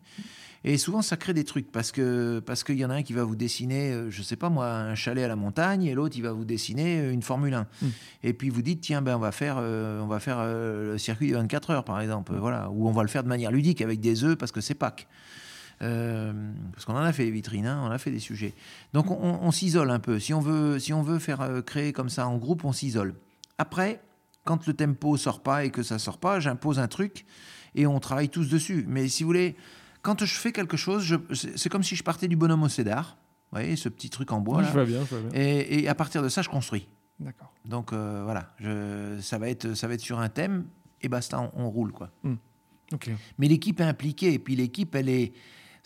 Et 0.64 0.78
souvent, 0.78 1.02
ça 1.02 1.16
crée 1.16 1.34
des 1.34 1.44
trucs 1.44 1.70
parce 1.70 1.92
que 1.92 2.40
parce 2.40 2.64
qu'il 2.64 2.76
y 2.76 2.84
en 2.84 2.90
a 2.90 2.94
un 2.94 3.02
qui 3.02 3.12
va 3.12 3.24
vous 3.24 3.36
dessiner, 3.36 3.92
euh, 3.92 4.10
je 4.10 4.22
sais 4.22 4.36
pas 4.36 4.48
moi, 4.48 4.68
un 4.68 4.94
chalet 4.94 5.24
à 5.24 5.28
la 5.28 5.36
montagne, 5.36 5.84
et 5.84 5.94
l'autre 5.94 6.16
il 6.16 6.22
va 6.22 6.32
vous 6.32 6.44
dessiner 6.44 6.98
euh, 6.98 7.12
une 7.12 7.22
Formule 7.22 7.54
1. 7.54 7.60
Mm. 7.62 7.86
Et 8.24 8.32
puis 8.32 8.48
vous 8.48 8.62
dites 8.62 8.80
tiens 8.80 9.02
ben 9.02 9.16
on 9.16 9.20
va 9.20 9.32
faire 9.32 9.58
euh, 9.60 10.00
on 10.00 10.06
va 10.06 10.18
faire 10.18 10.38
euh, 10.40 10.92
le 10.92 10.98
circuit 10.98 11.30
de 11.30 11.36
24 11.36 11.70
heures 11.70 11.84
par 11.84 12.00
exemple, 12.00 12.34
voilà, 12.34 12.70
ou 12.70 12.88
on 12.88 12.92
va 12.92 13.02
le 13.02 13.08
faire 13.08 13.22
de 13.22 13.28
manière 13.28 13.52
ludique 13.52 13.80
avec 13.80 14.00
des 14.00 14.24
œufs 14.24 14.36
parce 14.36 14.50
que 14.50 14.60
c'est 14.60 14.74
Pâques. 14.74 15.06
Euh, 15.82 16.32
parce 16.72 16.84
qu'on 16.86 16.94
en 16.94 17.02
a 17.02 17.12
fait 17.12 17.24
des 17.24 17.30
vitrines, 17.30 17.66
hein, 17.66 17.82
on 17.84 17.90
a 17.90 17.98
fait 17.98 18.10
des 18.10 18.18
sujets. 18.18 18.54
Donc 18.94 19.10
on, 19.10 19.14
on- 19.22 19.42
on 19.42 19.50
s'isole 19.50 19.90
un 19.90 19.98
peu. 19.98 20.18
Si 20.18 20.32
on 20.32 20.40
veut, 20.40 20.78
si 20.78 20.92
on 20.94 21.02
veut 21.02 21.18
faire 21.18 21.40
euh, 21.42 21.60
créer 21.60 21.92
comme 21.92 22.08
ça 22.08 22.26
en 22.28 22.38
groupe, 22.38 22.64
on 22.64 22.72
s'isole. 22.72 23.14
Après, 23.58 24.00
quand 24.44 24.66
le 24.66 24.72
tempo 24.74 25.16
sort 25.16 25.42
pas 25.42 25.64
et 25.64 25.70
que 25.70 25.82
ça 25.82 25.98
sort 25.98 26.18
pas, 26.18 26.40
j'impose 26.40 26.78
un 26.78 26.88
truc 26.88 27.26
et 27.74 27.86
on 27.86 28.00
travaille 28.00 28.30
tous 28.30 28.48
dessus. 28.48 28.84
Mais 28.88 29.06
si 29.08 29.22
vous 29.22 29.28
voulez, 29.28 29.54
quand 30.02 30.24
je 30.24 30.34
fais 30.34 30.52
quelque 30.52 30.76
chose, 30.78 31.18
c'est 31.56 31.68
comme 31.68 31.82
si 31.82 31.94
je 31.96 32.02
partais 32.02 32.28
du 32.28 32.36
bonhomme 32.36 32.62
au 32.62 32.68
cédar. 32.70 33.18
Vous 33.52 33.58
voyez, 33.58 33.76
ce 33.76 33.88
petit 33.88 34.08
truc 34.10 34.32
en 34.32 34.40
bois. 34.40 34.62
Je 34.62 34.66
là. 34.68 34.72
vois 34.72 34.84
bien, 34.86 35.00
je 35.04 35.14
vois 35.14 35.20
bien. 35.30 35.40
Et, 35.40 35.80
et 35.80 35.88
à 35.88 35.94
partir 35.94 36.22
de 36.22 36.28
ça, 36.28 36.42
je 36.42 36.48
construis. 36.48 36.88
D'accord. 37.20 37.52
Donc 37.64 37.92
euh, 37.92 38.22
voilà, 38.24 38.54
je- 38.60 39.18
ça, 39.20 39.36
va 39.38 39.48
être, 39.50 39.74
ça 39.74 39.88
va 39.88 39.94
être 39.94 40.00
sur 40.00 40.18
un 40.20 40.28
thème 40.28 40.64
et 41.02 41.08
basta, 41.08 41.38
on, 41.40 41.50
on 41.64 41.70
roule 41.70 41.92
quoi. 41.92 42.10
Ok. 42.92 43.10
Mais 43.38 43.48
l'équipe 43.48 43.80
est 43.80 43.84
impliquée 43.84 44.32
et 44.32 44.38
puis 44.38 44.56
l'équipe, 44.56 44.94
elle 44.94 45.08
est. 45.10 45.32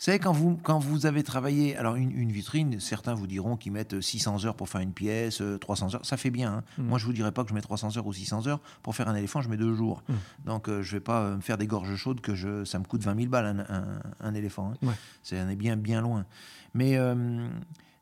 Vous 0.01 0.05
savez, 0.05 0.17
quand 0.17 0.31
vous, 0.31 0.57
quand 0.63 0.79
vous 0.79 1.05
avez 1.05 1.21
travaillé, 1.21 1.77
alors 1.77 1.95
une, 1.95 2.09
une 2.17 2.31
vitrine, 2.31 2.79
certains 2.79 3.13
vous 3.13 3.27
diront 3.27 3.55
qu'ils 3.55 3.71
mettent 3.71 4.01
600 4.01 4.45
heures 4.45 4.55
pour 4.55 4.67
faire 4.67 4.81
une 4.81 4.93
pièce, 4.93 5.41
euh, 5.41 5.59
300 5.59 5.93
heures, 5.93 6.03
ça 6.07 6.17
fait 6.17 6.31
bien. 6.31 6.53
hein. 6.55 6.63
Mm. 6.79 6.83
Moi, 6.87 6.97
je 6.97 7.05
vous 7.05 7.13
dirais 7.13 7.31
pas 7.31 7.43
que 7.43 7.49
je 7.51 7.53
mets 7.53 7.61
300 7.61 7.97
heures 7.97 8.07
ou 8.07 8.11
600 8.11 8.47
heures. 8.47 8.59
Pour 8.81 8.95
faire 8.95 9.07
un 9.09 9.13
éléphant, 9.15 9.41
je 9.43 9.49
mets 9.49 9.57
deux 9.57 9.75
jours. 9.75 10.01
Mm. 10.09 10.13
Donc, 10.47 10.69
euh, 10.69 10.81
je 10.81 10.93
vais 10.93 11.01
pas 11.01 11.21
euh, 11.21 11.35
me 11.35 11.41
faire 11.41 11.59
des 11.59 11.67
gorges 11.67 11.95
chaudes 11.95 12.19
que 12.19 12.33
je, 12.33 12.65
ça 12.65 12.79
me 12.79 12.83
coûte 12.83 13.03
20 13.03 13.15
000 13.15 13.27
balles 13.29 13.45
un, 13.45 13.59
un- 13.75 14.01
un 14.21 14.33
éléphant. 14.33 14.73
hein. 14.73 14.87
Ouais. 14.87 14.95
C'est, 15.21 15.39
on 15.39 15.47
est 15.49 15.55
bien, 15.55 15.77
bien 15.77 16.01
loin. 16.01 16.25
Mais 16.73 16.97
euh, 16.97 17.47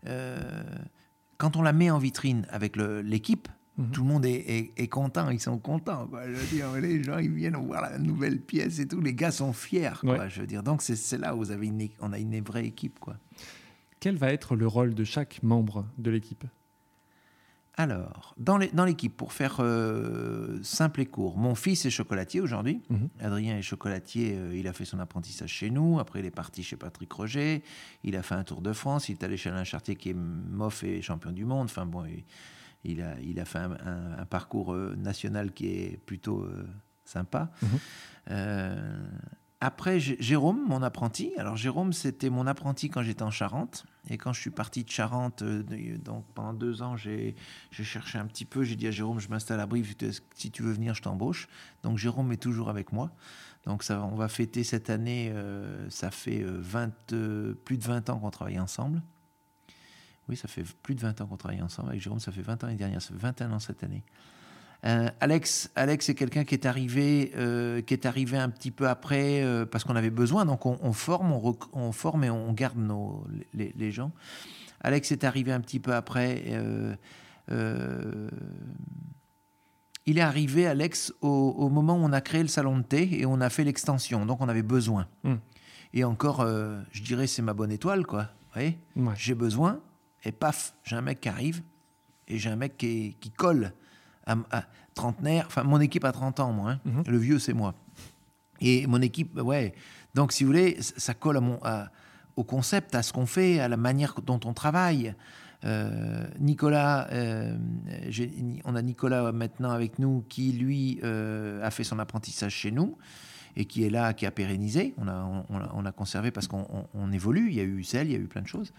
euh, 0.07 0.39
quand 1.37 1.57
on 1.57 1.61
la 1.61 1.73
met 1.73 1.91
en 1.91 1.97
vitrine 1.97 2.47
avec 2.49 2.77
le- 2.77 3.01
l'équipe, 3.01 3.49
Tout 3.91 4.01
le 4.03 4.07
monde 4.07 4.25
est, 4.25 4.31
est- 4.33 4.71
est 4.77 4.87
content, 4.87 5.29
ils 5.29 5.39
sont 5.39 5.57
contents. 5.57 6.07
quoi. 6.07 6.27
Je 6.27 6.33
veux 6.33 6.47
dire, 6.55 6.71
les 6.73 7.01
gens, 7.03 7.17
ils 7.17 7.31
viennent 7.31 7.55
voir 7.55 7.81
la 7.81 7.97
nouvelle 7.97 8.39
pièce 8.41 8.79
et 8.79 8.87
tout. 8.87 8.99
Les 9.01 9.13
gars 9.13 9.31
sont 9.31 9.53
fiers. 9.53 9.91
quoi. 10.01 10.17
Ouais. 10.17 10.29
Je 10.29 10.41
veux 10.41 10.47
dire, 10.47 10.63
donc 10.63 10.81
c'est, 10.81 11.17
là 11.17 11.35
où 11.35 11.39
vous 11.39 11.51
avez 11.51 11.67
une, 11.67 11.87
on 11.99 12.11
a 12.11 12.19
une 12.19 12.41
vraie 12.41 12.65
équipe. 12.65 12.99
Quoi. 12.99 13.15
Quel 13.99 14.17
va 14.17 14.31
être 14.33 14.55
le 14.55 14.67
rôle 14.67 14.93
de 14.93 15.03
chaque 15.03 15.41
membre 15.43 15.85
de 15.97 16.11
l'équipe? 16.11 16.43
Alors, 17.75 18.35
dans, 18.37 18.57
l'équipe, 18.57 19.15
pour 19.15 19.31
faire 19.31 19.57
euh, 19.61 20.59
simple 20.63 20.99
et 20.99 21.05
court, 21.05 21.37
mon 21.37 21.55
fils 21.55 21.85
est 21.85 21.89
chocolatier 21.89 22.41
aujourd'hui. 22.41 22.81
Mhm. 22.89 23.07
Adrien 23.21 23.57
est 23.57 23.61
chocolatier, 23.61 24.33
euh, 24.35 24.53
il 24.57 24.67
a 24.67 24.73
fait 24.73 24.83
son 24.83 24.99
apprentissage 24.99 25.49
chez 25.51 25.69
nous. 25.69 25.97
Après, 25.97 26.19
il 26.19 26.25
est 26.25 26.31
parti 26.31 26.61
chez 26.61 26.75
Patrick 26.75 27.09
Roger. 27.13 27.63
Il 28.03 28.17
a 28.17 28.21
fait 28.23 28.35
un 28.35 28.43
tour 28.43 28.61
de 28.61 28.73
France. 28.73 29.07
Il 29.07 29.13
est 29.13 29.23
allé 29.23 29.37
chez 29.37 29.49
Alain 29.49 29.63
Chartier, 29.63 29.95
qui 29.95 30.09
est 30.09 30.13
mof 30.13 30.83
et 30.83 31.01
champion 31.01 31.31
du 31.31 31.45
monde. 31.45 31.65
Enfin 31.65 31.85
bon, 31.85 32.03
il, 32.03 32.25
il 32.83 33.01
a, 33.01 33.19
il 33.21 33.39
a 33.39 33.45
fait 33.45 33.59
un, 33.59 33.71
un- 33.71 34.19
un 34.19 34.25
parcours 34.25 34.73
euh, 34.73 34.95
national 34.97 35.51
qui 35.51 35.67
est 35.67 35.97
plutôt 36.05 36.41
euh, 36.43 36.65
sympa. 37.05 37.51
Mhm. 37.61 37.69
Euh, 38.31 39.07
après, 39.61 39.99
Jérôme, 39.99 40.63
mon 40.69 40.81
apprenti. 40.83 41.33
Alors, 41.37 41.57
Jérôme, 41.57 41.91
c'était 41.91 42.29
mon 42.29 42.47
apprenti 42.47 42.89
quand 42.89 43.03
j'étais 43.03 43.23
en 43.23 43.31
Charente. 43.31 43.85
Et 44.09 44.17
quand 44.17 44.31
je 44.31 44.39
suis 44.39 44.51
parti 44.51 44.85
de 44.85 44.89
Charente, 44.89 45.43
donc 45.43 46.23
pendant 46.33 46.53
deux 46.53 46.81
ans, 46.81 46.95
j'ai 46.95 47.35
cherché 47.71 48.17
un 48.17 48.25
petit 48.25 48.45
peu. 48.45 48.63
J'ai 48.63 48.77
dit 48.77 48.87
à 48.87 48.91
Jérôme, 48.91 49.19
je 49.19 49.27
m'installe 49.27 49.59
à 49.59 49.65
Brive. 49.65 49.95
Si 50.35 50.49
tu 50.51 50.63
veux 50.63 50.71
venir, 50.71 50.93
je 50.95 51.01
t'embauche. 51.01 51.49
Donc, 51.83 51.97
Jérôme 51.97 52.31
est 52.31 52.37
toujours 52.41 52.69
avec 52.69 52.93
moi. 52.93 53.11
Donc, 53.65 53.83
ça, 53.83 54.01
on 54.01 54.15
va 54.15 54.29
fêter 54.29 54.63
cette 54.63 54.89
année. 54.89 55.29
euh, 55.33 55.89
ça 55.89 56.09
fait 56.09 56.41
20, 56.41 56.93
euh, 57.11 57.53
plus 57.65 57.77
de 57.77 57.83
20 57.83 58.09
ans 58.11 58.19
qu'on 58.19 58.31
travaille 58.31 58.61
ensemble. 58.61 59.01
Oui, 60.29 60.37
ça 60.37 60.47
fait 60.47 60.63
plus 60.83 60.95
de 60.95 61.01
20 61.01 61.19
ans 61.21 61.25
qu'on 61.25 61.37
travaille 61.37 61.61
ensemble. 61.61 61.89
Avec 61.89 62.01
Jérôme, 62.01 62.19
ça 62.19 62.31
fait 62.31 62.41
20 62.43 62.63
ans 62.63 62.67
l'année 62.67 62.77
dernière. 62.77 63.01
Ça 63.01 63.09
fait 63.09 63.19
21 63.19 63.51
ans 63.51 63.59
cette 63.59 63.83
année. 63.83 64.03
Euh, 64.85 65.09
Alex, 65.19 65.69
Alex 65.75 66.07
est 66.07 66.15
quelqu'un 66.15 66.45
qui 66.45 66.53
est 66.55 66.65
arrivé, 66.65 67.33
euh, 67.35 67.81
qui 67.81 67.93
est 67.93 68.05
arrivé 68.05 68.37
un 68.37 68.49
petit 68.49 68.71
peu 68.71 68.87
après 68.87 69.43
euh, 69.43 69.65
parce 69.65 69.83
qu'on 69.83 69.95
avait 69.97 70.09
besoin. 70.09 70.45
Donc 70.45 70.65
on, 70.65 70.77
on 70.81 70.93
forme, 70.93 71.33
on, 71.33 71.39
rec- 71.39 71.67
on 71.73 71.91
forme 71.91 72.23
et 72.23 72.29
on 72.29 72.53
garde 72.53 72.77
nos, 72.77 73.25
les, 73.53 73.73
les 73.75 73.91
gens. 73.91 74.11
Alex 74.81 75.11
est 75.11 75.25
arrivé 75.25 75.51
un 75.51 75.59
petit 75.59 75.79
peu 75.81 75.93
après. 75.93 76.43
il 80.05 80.17
est 80.17 80.21
arrivé, 80.21 80.65
Alex, 80.65 81.13
au, 81.21 81.27
au 81.57 81.69
moment 81.69 81.95
où 81.95 81.99
on 82.03 82.13
a 82.13 82.21
créé 82.21 82.41
le 82.41 82.47
salon 82.47 82.77
de 82.77 82.83
thé 82.83 83.19
et 83.19 83.25
on 83.25 83.41
a 83.41 83.49
fait 83.49 83.63
l'extension. 83.63 84.25
Donc 84.25 84.39
on 84.41 84.47
avait 84.49 84.63
besoin. 84.63 85.07
Mm. 85.23 85.33
Et 85.93 86.03
encore, 86.03 86.45
je 86.91 87.01
dirais, 87.03 87.27
c'est 87.27 87.41
ma 87.41 87.53
bonne 87.53 87.71
étoile, 87.71 88.05
quoi. 88.05 88.23
Vous 88.23 88.53
voyez? 88.53 88.77
Ouais. 88.95 89.13
j'ai 89.17 89.35
besoin, 89.35 89.79
et 90.23 90.31
paf, 90.31 90.73
j'ai 90.83 90.95
un 90.95 91.01
mec 91.01 91.21
qui 91.21 91.29
arrive, 91.29 91.61
et 92.27 92.37
j'ai 92.37 92.49
un 92.49 92.55
mec 92.55 92.77
qui, 92.77 93.15
qui 93.19 93.31
colle 93.31 93.73
trentenaire. 94.93 95.45
Enfin, 95.47 95.63
mon 95.63 95.79
équipe 95.79 96.05
a 96.05 96.11
30 96.11 96.39
ans, 96.39 96.51
moi. 96.51 96.71
Hein. 96.71 96.79
Mhm. 96.85 97.03
Le 97.07 97.17
vieux, 97.17 97.39
c'est 97.39 97.53
moi. 97.53 97.73
Et 98.61 98.85
mon 98.87 99.01
équipe, 99.01 99.39
ouais. 99.39 99.73
Donc, 100.13 100.31
si 100.31 100.43
vous 100.43 100.49
voulez, 100.49 100.77
ça 100.81 101.13
colle 101.13 101.37
à 101.37 101.41
mon, 101.41 101.59
au 102.35 102.43
concept, 102.43 102.95
à 102.95 103.03
ce 103.03 103.13
qu'on 103.13 103.25
fait, 103.25 103.59
à 103.59 103.67
la 103.67 103.77
manière 103.77 104.15
dont 104.25 104.39
on 104.45 104.53
travaille. 104.53 105.15
Euh, 105.65 106.25
Nicolas, 106.39 107.09
euh, 107.11 107.57
on 108.65 108.75
a 108.75 108.81
Nicolas 108.81 109.31
maintenant 109.31 109.71
avec 109.71 109.99
nous 109.99 110.23
qui, 110.29 110.53
lui, 110.53 110.99
euh, 111.03 111.65
a 111.65 111.71
fait 111.71 111.83
son 111.83 111.99
apprentissage 111.99 112.53
chez 112.53 112.71
nous 112.71 112.97
et 113.55 113.65
qui 113.65 113.83
est 113.83 113.89
là, 113.89 114.13
qui 114.13 114.25
a 114.25 114.31
pérennisé. 114.31 114.93
On 114.97 115.07
a, 115.07 115.45
on, 115.49 115.85
a, 115.85 115.91
conservé 115.91 116.31
parce 116.31 116.47
qu'on 116.47 117.11
évolue. 117.11 117.49
Il 117.49 117.55
y 117.55 117.59
a 117.59 117.63
eu 117.63 117.83
celle, 117.83 118.07
il 118.07 118.13
y 118.13 118.15
a 118.15 118.19
eu 118.19 118.27
plein 118.27 118.41
de 118.41 118.47
choses. 118.47 118.71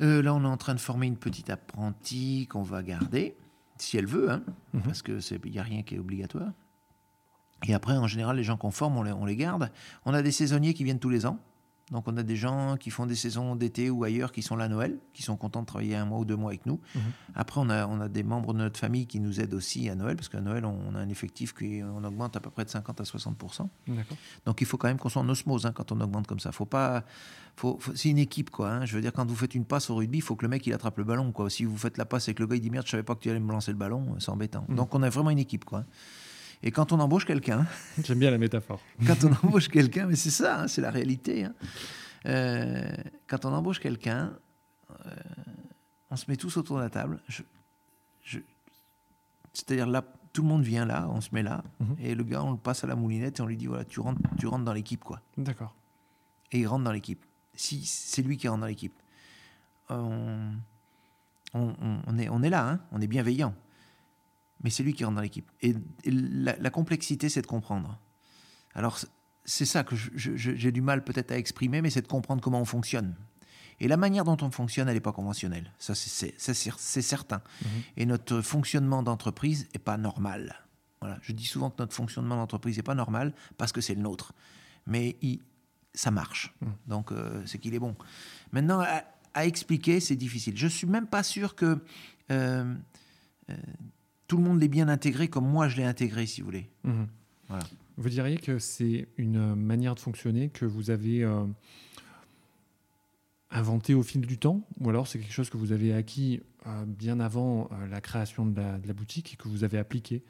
Mhm. 0.00 0.20
là, 0.20 0.34
on 0.34 0.42
est 0.44 0.48
en 0.48 0.56
train 0.56 0.74
de 0.74 0.80
former 0.80 1.06
une 1.06 1.16
petite 1.16 1.50
apprentie 1.50 2.46
qu'on 2.50 2.62
va 2.62 2.82
garder, 2.82 3.36
si 3.76 3.96
elle 3.96 4.06
veut, 4.06 4.30
hein, 4.30 4.42
mhm. 4.72 4.82
parce 4.82 5.02
qu'il 5.02 5.20
n'y 5.50 5.58
a 5.58 5.62
rien 5.62 5.82
qui 5.82 5.96
est 5.96 5.98
obligatoire. 5.98 6.52
Et 7.66 7.74
après, 7.74 7.96
en 7.96 8.06
général, 8.06 8.36
les 8.36 8.44
gens 8.44 8.56
qu'on 8.56 8.70
forme, 8.70 8.96
on 8.96 9.02
les, 9.02 9.12
on 9.12 9.24
les 9.24 9.36
garde. 9.36 9.70
On 10.04 10.14
a 10.14 10.22
des 10.22 10.30
saisonniers 10.30 10.74
qui 10.74 10.84
viennent 10.84 11.00
tous 11.00 11.08
les 11.08 11.26
ans. 11.26 11.38
Donc 11.90 12.06
on 12.06 12.16
a 12.16 12.22
des 12.22 12.36
gens 12.36 12.76
qui 12.76 12.90
font 12.90 13.06
des 13.06 13.14
saisons 13.14 13.56
d'été 13.56 13.90
ou 13.90 14.04
ailleurs 14.04 14.32
qui 14.32 14.42
sont 14.42 14.56
là 14.56 14.64
à 14.64 14.68
Noël, 14.68 14.98
qui 15.14 15.22
sont 15.22 15.36
contents 15.36 15.62
de 15.62 15.66
travailler 15.66 15.96
un 15.96 16.04
mois 16.04 16.18
ou 16.18 16.24
deux 16.24 16.36
mois 16.36 16.50
avec 16.50 16.66
nous. 16.66 16.80
Mhm. 16.94 17.00
Après, 17.34 17.60
on 17.60 17.70
a, 17.70 17.86
on 17.86 18.00
a 18.00 18.08
des 18.08 18.22
membres 18.22 18.52
de 18.52 18.58
notre 18.58 18.78
famille 18.78 19.06
qui 19.06 19.20
nous 19.20 19.40
aident 19.40 19.54
aussi 19.54 19.88
à 19.88 19.94
Noël, 19.94 20.16
parce 20.16 20.28
qu'à 20.28 20.40
Noël, 20.40 20.64
on, 20.64 20.94
a 20.94 20.98
un 20.98 21.08
effectif 21.08 21.54
qui 21.54 21.80
on 21.82 22.04
augmente 22.04 22.36
à 22.36 22.40
peu 22.40 22.50
près 22.50 22.64
de 22.64 22.70
50 22.70 23.00
à 23.00 23.04
60 23.04 23.36
Donc 24.44 24.60
il 24.60 24.66
faut 24.66 24.76
quand 24.76 24.88
même 24.88 24.98
qu'on 24.98 25.08
soit 25.08 25.22
en 25.22 25.28
osmose 25.28 25.66
hein, 25.66 25.72
quand 25.72 25.92
on 25.92 26.00
augmente 26.00 26.26
comme 26.26 26.40
ça. 26.40 26.52
Faut 26.52 26.66
pas, 26.66 27.04
faut, 27.56 27.78
c'est 27.94 28.10
une 28.10 28.18
équipe 28.18 28.50
quoi. 28.50 28.70
Hein. 28.70 28.84
Je 28.84 28.94
veux 28.94 29.02
dire, 29.02 29.12
quand 29.12 29.26
vous 29.26 29.36
faites 29.36 29.54
une 29.54 29.64
passe 29.64 29.90
au 29.90 29.96
rugby, 29.96 30.18
il 30.18 30.22
faut 30.22 30.36
que 30.36 30.44
le 30.44 30.48
mec 30.48 30.66
il 30.66 30.72
attrape 30.72 30.98
le 30.98 31.04
ballon 31.04 31.32
quoi. 31.32 31.48
Si 31.48 31.64
vous 31.64 31.76
faites 31.76 31.96
la 31.96 32.04
passe 32.04 32.28
et 32.28 32.34
que 32.34 32.42
le 32.42 32.48
gars 32.48 32.56
il 32.56 32.60
dit 32.60 32.70
merde, 32.70 32.86
je 32.86 32.90
savais 32.90 33.02
pas 33.02 33.14
que 33.14 33.20
tu 33.20 33.30
allais 33.30 33.40
me 33.40 33.52
lancer 33.52 33.70
le 33.70 33.78
ballon, 33.78 34.16
c'est 34.18 34.30
embêtant. 34.30 34.64
Mhm. 34.68 34.76
Donc 34.76 34.94
on 34.94 35.02
a 35.02 35.08
vraiment 35.08 35.30
une 35.30 35.38
équipe 35.38 35.64
quoi. 35.64 35.84
Et 36.62 36.70
quand 36.70 36.92
on 36.92 37.00
embauche 37.00 37.24
quelqu'un, 37.24 37.66
j'aime 38.04 38.18
bien 38.18 38.30
la 38.30 38.38
métaphore. 38.38 38.80
quand 39.06 39.24
on 39.24 39.46
embauche 39.46 39.68
quelqu'un, 39.68 40.06
mais 40.06 40.16
c'est 40.16 40.30
ça, 40.30 40.62
hein, 40.62 40.68
c'est 40.68 40.80
la 40.80 40.90
réalité. 40.90 41.46
Euh, 42.26 42.90
quand 43.26 43.44
on 43.44 43.52
embauche 43.52 43.78
quelqu'un, 43.78 44.32
euh, 44.90 45.10
on 46.10 46.16
se 46.16 46.24
met 46.28 46.36
tous 46.36 46.56
autour 46.56 46.78
de 46.78 46.82
la 46.82 46.90
table. 46.90 47.20
C'est-à-dire 49.52 49.86
là, 49.86 50.04
tout 50.32 50.42
le 50.42 50.48
monde 50.48 50.62
vient 50.62 50.84
là, 50.84 51.08
on 51.10 51.20
se 51.20 51.30
met 51.32 51.42
là, 51.42 51.62
mhm. 51.80 51.96
et 52.00 52.14
le 52.14 52.24
gars, 52.24 52.42
on 52.42 52.52
le 52.52 52.58
passe 52.58 52.84
à 52.84 52.86
la 52.86 52.94
moulinette 52.96 53.38
et 53.38 53.42
on 53.42 53.46
lui 53.46 53.56
dit 53.56 53.66
voilà, 53.66 53.84
tu 53.84 54.00
rentres, 54.00 54.20
tu 54.38 54.46
rentres 54.46 54.64
dans 54.64 54.72
l'équipe, 54.72 55.02
quoi. 55.02 55.20
D'accord. 55.36 55.74
Et 56.52 56.60
il 56.60 56.66
rentre 56.66 56.84
dans 56.84 56.92
l'équipe. 56.92 57.24
Si 57.54 57.84
c'est 57.84 58.22
lui 58.22 58.36
qui 58.36 58.46
rentre 58.48 58.60
dans 58.60 58.66
l'équipe, 58.66 58.94
on, 59.90 60.52
on, 61.54 62.18
est, 62.18 62.28
on 62.28 62.42
est 62.42 62.50
là, 62.50 62.68
hein, 62.68 62.80
on 62.92 63.00
est 63.00 63.06
bienveillant, 63.06 63.54
mais 64.62 64.70
c'est 64.70 64.82
lui 64.82 64.92
qui 64.92 65.04
rentre 65.04 65.16
dans 65.16 65.22
l'équipe. 65.22 65.50
Et, 65.62 65.74
la, 66.04 66.56
la, 66.56 66.70
complexité, 66.70 67.28
c'est 67.28 67.42
de 67.42 67.46
comprendre. 67.46 67.98
Alors, 68.74 68.98
c'est 69.44 69.64
ça 69.64 69.82
que 69.82 69.96
j'ai 70.16 70.72
du 70.72 70.82
mal 70.82 71.02
peut-être 71.02 71.32
à 71.32 71.38
exprimer, 71.38 71.80
mais 71.80 71.90
c'est 71.90 72.02
de 72.02 72.08
comprendre 72.08 72.42
comment 72.42 72.60
on 72.60 72.66
fonctionne. 72.66 73.14
Et 73.80 73.88
la 73.88 73.96
manière 73.96 74.24
dont 74.24 74.36
on 74.42 74.50
fonctionne, 74.50 74.88
elle 74.88 74.94
n'est 74.94 75.00
pas 75.00 75.12
conventionnelle. 75.12 75.72
Ça, 75.78 75.94
c'est 75.94 77.02
certain. 77.02 77.40
Mhm. 77.62 77.68
Et 77.96 78.06
notre 78.06 78.40
fonctionnement 78.40 79.02
d'entreprise 79.02 79.68
n'est 79.72 79.80
pas 79.80 79.96
normal. 79.96 80.64
Voilà. 81.00 81.18
Je 81.22 81.32
dis 81.32 81.46
souvent 81.46 81.70
que 81.70 81.76
notre 81.78 81.94
fonctionnement 81.94 82.36
d'entreprise 82.36 82.76
n'est 82.76 82.82
pas 82.82 82.96
normal 82.96 83.32
parce 83.56 83.72
que 83.72 83.80
c'est 83.80 83.94
le 83.94 84.02
nôtre. 84.02 84.32
Mais 84.86 85.16
ça 85.94 86.10
marche. 86.10 86.54
Mhm. 86.60 86.72
Donc, 86.86 87.12
euh, 87.12 87.42
c'est 87.46 87.58
qu'il 87.58 87.74
est 87.74 87.78
bon. 87.78 87.96
Maintenant, 88.52 88.80
à, 89.34 89.46
expliquer, 89.46 90.00
c'est 90.00 90.16
difficile. 90.16 90.56
Je 90.56 90.64
ne 90.64 90.70
suis 90.70 90.86
même 90.88 91.06
pas 91.06 91.22
sûr 91.22 91.54
que 91.54 91.78
euh, 92.32 92.74
euh, 93.50 93.56
tout 94.28 94.36
le 94.36 94.44
monde 94.44 94.60
l'ait 94.60 94.68
bien 94.68 94.88
intégré 94.88 95.28
comme 95.28 95.48
moi 95.48 95.68
je 95.68 95.78
l'ai 95.78 95.84
intégré, 95.84 96.26
si 96.26 96.42
vous 96.42 96.46
voulez. 96.46 96.68
Mhm. 96.84 97.08
Voilà. 97.48 97.64
Vous 97.96 98.08
diriez 98.10 98.36
que 98.36 98.58
c'est 98.58 99.08
une 99.16 99.54
manière 99.56 99.94
de 99.94 100.00
fonctionner 100.00 100.50
que 100.50 100.64
vous 100.64 100.90
avez 100.90 101.24
euh, 101.24 101.44
inventé 103.50 103.94
au 103.94 104.02
fil 104.02 104.20
du 104.20 104.38
temps? 104.38 104.60
Ou 104.80 104.90
alors 104.90 105.08
c'est 105.08 105.18
quelque 105.18 105.32
chose 105.32 105.50
que 105.50 105.56
vous 105.56 105.72
avez 105.72 105.94
acquis 105.94 106.40
euh, 106.66 106.84
bien 106.86 107.18
avant 107.18 107.68
euh, 107.72 107.86
la 107.88 108.00
création 108.00 108.46
de 108.46 108.60
la, 108.60 108.92
boutique 108.92 109.32
et 109.32 109.36
que 109.36 109.48
vous 109.48 109.64
avez 109.64 109.78
appliqué? 109.78 110.22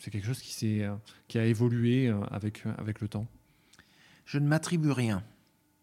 C'est 0.00 0.10
quelque 0.10 0.26
chose 0.26 0.40
qui, 0.40 0.82
qui 1.28 1.38
a 1.38 1.46
évolué 1.46 2.12
avec, 2.32 2.64
avec 2.78 3.00
le 3.00 3.06
temps? 3.06 3.28
Je 4.26 4.40
ne 4.40 4.46
m'attribue 4.48 4.90
rien. 4.90 5.22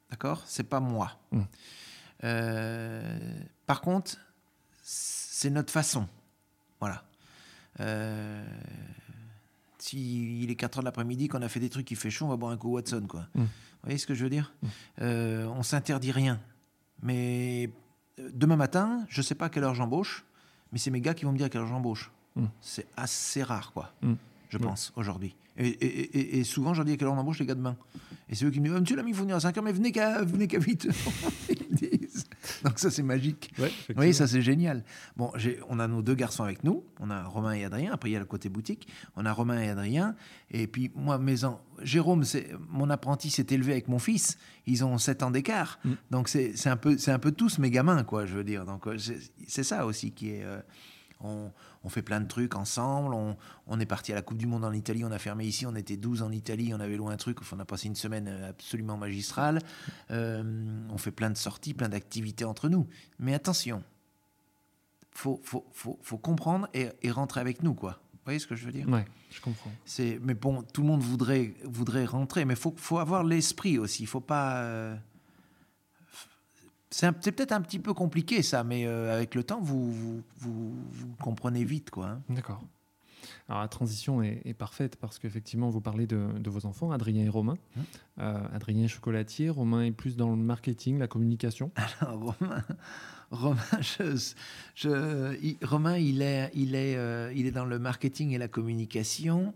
D'accord? 0.10 0.44
C'est 0.46 0.68
pas 0.68 0.82
moi. 0.82 1.18
Hum. 1.32 1.46
par 3.66 3.80
contre, 3.80 4.18
c'est 4.84 5.50
notre 5.50 5.72
façon. 5.72 6.10
Voilà. 6.82 7.06
S'il 9.82 10.52
est 10.52 10.56
4 10.56 10.78
heures 10.78 10.84
de 10.84 10.86
l'après-midi, 10.86 11.28
qu'on 11.28 11.42
a 11.42 11.50
fait 11.50 11.60
des 11.60 11.70
trucs 11.70 11.88
qui 11.88 11.96
fait 11.96 12.12
chaud, 12.12 12.26
on 12.26 12.30
va 12.30 12.38
boire 12.38 12.52
un 12.52 12.58
coup 12.58 12.70
Watson, 12.70 13.06
quoi. 13.10 13.28
Mm. 13.34 13.42
Vous 13.42 13.48
voyez 13.84 13.98
ce 13.98 14.06
que 14.06 14.14
je 14.14 14.24
veux 14.24 14.30
dire 14.30 14.54
mm. 14.62 14.68
euh, 15.02 15.46
On 15.48 15.64
s'interdit 15.64 16.12
rien. 16.12 16.40
Mais 17.02 17.72
euh, 18.20 18.30
demain 18.32 18.58
matin, 18.58 19.06
je 19.10 19.22
ne 19.22 19.24
sais 19.24 19.34
pas 19.34 19.46
à 19.46 19.50
quelle 19.50 19.64
heure 19.64 19.74
j'embauche, 19.74 20.24
mais 20.72 20.78
c'est 20.78 20.92
mes 20.92 21.02
gars 21.02 21.16
qui 21.16 21.26
vont 21.26 21.32
me 21.32 21.38
dire 21.38 21.48
à 21.48 21.50
quelle 21.50 21.62
heure 21.62 21.68
j'embauche. 21.68 22.12
Mm. 22.36 22.46
C'est 22.62 22.86
assez 22.96 23.42
rare, 23.42 23.74
quoi, 23.74 23.92
je 24.50 24.58
pense, 24.60 24.94
aujourd'hui. 24.96 25.36
Et, 25.58 26.44
souvent, 26.44 26.76
je 26.76 26.84
dis 26.84 26.92
à 26.94 26.98
quelle 26.98 27.08
heure 27.08 27.14
on 27.14 27.18
embauche 27.18 27.40
les 27.40 27.48
gars 27.48 27.56
demain. 27.56 27.76
Et 28.30 28.36
c'est 28.36 28.46
eux 28.46 28.52
qui 28.52 28.60
me 28.60 28.68
disent 28.68 28.76
oh, 28.78 28.82
Monsieur 28.82 28.96
l'ami, 28.96 29.12
il 29.12 29.16
faut 29.16 29.24
venir 29.24 29.36
à 29.36 29.40
5 29.40 29.58
heures, 29.58 29.64
mais 29.64 29.74
venez 29.74 29.92
qu'à 29.92 30.24
vite. 30.60 30.88
Donc 32.64 32.80
ça, 32.80 32.90
c'est 32.92 33.04
magique. 33.04 33.54
oui, 33.96 34.14
ça, 34.14 34.28
c'est 34.28 34.42
génial. 34.42 34.84
Bon, 35.16 35.32
on 35.70 35.80
a 35.80 35.88
nos 35.88 36.02
deux 36.02 36.16
garçons 36.16 36.44
avec 36.44 36.64
nous. 36.64 36.84
On 37.00 37.10
a 37.10 37.24
Romain 37.24 37.54
et 37.54 37.66
Adrien. 37.66 37.94
Après, 37.94 38.10
il 38.10 38.14
y 38.14 38.16
a 38.16 38.20
le 38.20 38.26
côté 38.26 38.50
boutique. 38.50 38.88
On 39.16 39.26
a 39.26 39.34
Romain 39.34 39.62
et 39.62 39.70
Adrien. 39.70 40.16
Et 40.50 40.68
puis, 40.68 40.92
moi, 40.96 41.18
mes 41.18 41.46
ans, 41.46 41.62
Jérôme, 41.82 42.24
mon 42.70 42.90
apprenti 42.90 43.30
s'est 43.30 43.48
élevé 43.50 43.74
avec 43.74 43.88
mon 43.88 44.00
fils. 44.00 44.38
Ils 44.66 44.84
ont 44.84 44.98
7 44.98 45.24
ans 45.24 45.32
d'écart. 45.32 45.80
Mm. 45.84 45.92
Donc, 46.12 46.30
c'est 46.30 46.68
un, 46.68 46.78
peu, 46.78 46.98
un 47.08 47.20
peu 47.20 47.32
tous 47.32 47.60
mes 47.60 47.72
gamins, 47.72 48.04
quoi, 48.04 48.26
je 48.26 48.36
veux 48.36 48.44
dire. 48.44 48.66
Donc, 48.66 48.88
euh, 48.88 48.98
c'est 49.48 49.64
ça 49.64 49.86
aussi 49.86 50.12
qui 50.12 50.32
est... 50.32 50.44
Euh, 50.44 50.60
on, 51.24 51.90
fait 51.90 52.02
plein 52.02 52.22
de 52.22 52.28
trucs 52.28 52.56
ensemble. 52.56 53.16
On, 53.68 53.80
est 53.80 53.86
parti 53.86 54.12
à 54.12 54.16
la 54.16 54.22
Coupe 54.22 54.38
du 54.38 54.48
Monde 54.48 54.66
en 54.66 54.72
Italie, 54.72 55.04
on 55.04 55.12
a 55.12 55.20
fermé 55.20 55.46
ici, 55.46 55.66
on 55.66 55.76
était 55.76 55.98
12 55.98 56.22
en 56.22 56.32
Italie, 56.32 56.74
on 56.74 56.80
avait 56.80 56.98
loin 56.98 57.12
un 57.12 57.18
truc. 57.18 57.40
on 57.52 57.60
a 57.60 57.66
passé 57.66 57.88
une 57.88 57.96
semaine 57.96 58.28
absolument 58.28 58.98
magistrale. 58.98 59.60
Euh, 60.12 60.44
on 60.90 60.98
fait 60.98 61.12
plein 61.12 61.30
de 61.30 61.38
sorties, 61.38 61.74
plein 61.74 61.90
d'activités 61.90 62.46
entre 62.46 62.70
nous. 62.70 62.88
Mais 63.20 63.34
attention, 63.34 63.84
faut, 65.12 65.42
faut, 65.44 65.66
faut, 65.74 66.18
comprendre 66.18 66.68
et, 66.74 67.12
rentrer 67.12 67.42
avec 67.42 67.64
nous, 67.64 67.74
quoi. 67.74 68.00
Vous 68.14 68.26
voyez 68.26 68.40
ce 68.40 68.48
que 68.48 68.56
je 68.56 68.66
veux 68.66 68.72
dire? 68.72 68.86
Oui, 68.88 69.02
je 69.32 69.42
comprends. 69.42 69.72
mais 70.22 70.36
bon, 70.36 70.62
tout 70.62 70.82
le 70.82 70.88
monde 70.88 71.02
voudrait, 71.02 71.56
voudrait 71.64 72.06
rentrer, 72.06 72.46
mais 72.46 72.56
faut, 72.56 72.74
faut 72.78 73.00
avoir 73.00 73.24
l'esprit 73.24 73.78
aussi. 73.78 74.04
Il 74.04 74.08
faut 74.08 74.22
pas. 74.22 74.62
Euh, 74.62 74.96
c'est 76.92 77.32
peut-être 77.32 77.54
un 77.54 77.62
petit 77.62 77.80
peu 77.80 77.94
compliqué 77.94 78.44
ça, 78.44 78.64
mais 78.64 78.86
euh, 78.86 79.14
avec 79.14 79.34
le 79.34 79.44
temps, 79.44 79.62
vous, 79.62 80.22
vous, 80.38 80.74
comprenez 81.22 81.64
vite. 81.64 81.90
quoi. 81.90 82.08
Hein. 82.08 82.22
D'accord. 82.30 82.62
Alors 83.48 83.62
la 83.62 83.68
transition 83.68 84.22
est, 84.22 84.54
parfaite 84.54 84.98
parce 84.98 85.20
qu'effectivement, 85.20 85.70
vous 85.70 85.82
parlez 85.82 86.06
de, 86.06 86.50
vos 86.50 86.66
enfants, 86.66 86.92
Adrien 86.92 87.24
et 87.24 87.30
Romain. 87.30 87.58
Hein 87.78 87.82
euh, 88.20 88.44
Adrien 88.54 88.86
est 88.86 88.88
chocolatier, 88.88 89.50
Romain 89.50 89.84
est 89.84 89.92
plus 89.92 90.18
dans 90.18 90.30
le 90.30 90.36
marketing, 90.36 91.00
la 91.00 91.08
communication. 91.08 91.72
Alors 92.02 92.36
Romain, 92.40 92.64
Romain, 93.32 93.62
je, 93.80 95.38
il, 95.42 95.58
Romain 95.64 95.98
il, 95.98 96.22
est, 96.22 96.52
il, 96.54 96.76
est, 96.76 96.98
euh, 96.98 97.32
il 97.36 97.46
est 97.46 97.52
dans 97.52 97.66
le 97.66 97.80
marketing 97.80 98.32
et 98.32 98.38
la 98.38 98.48
communication. 98.48 99.54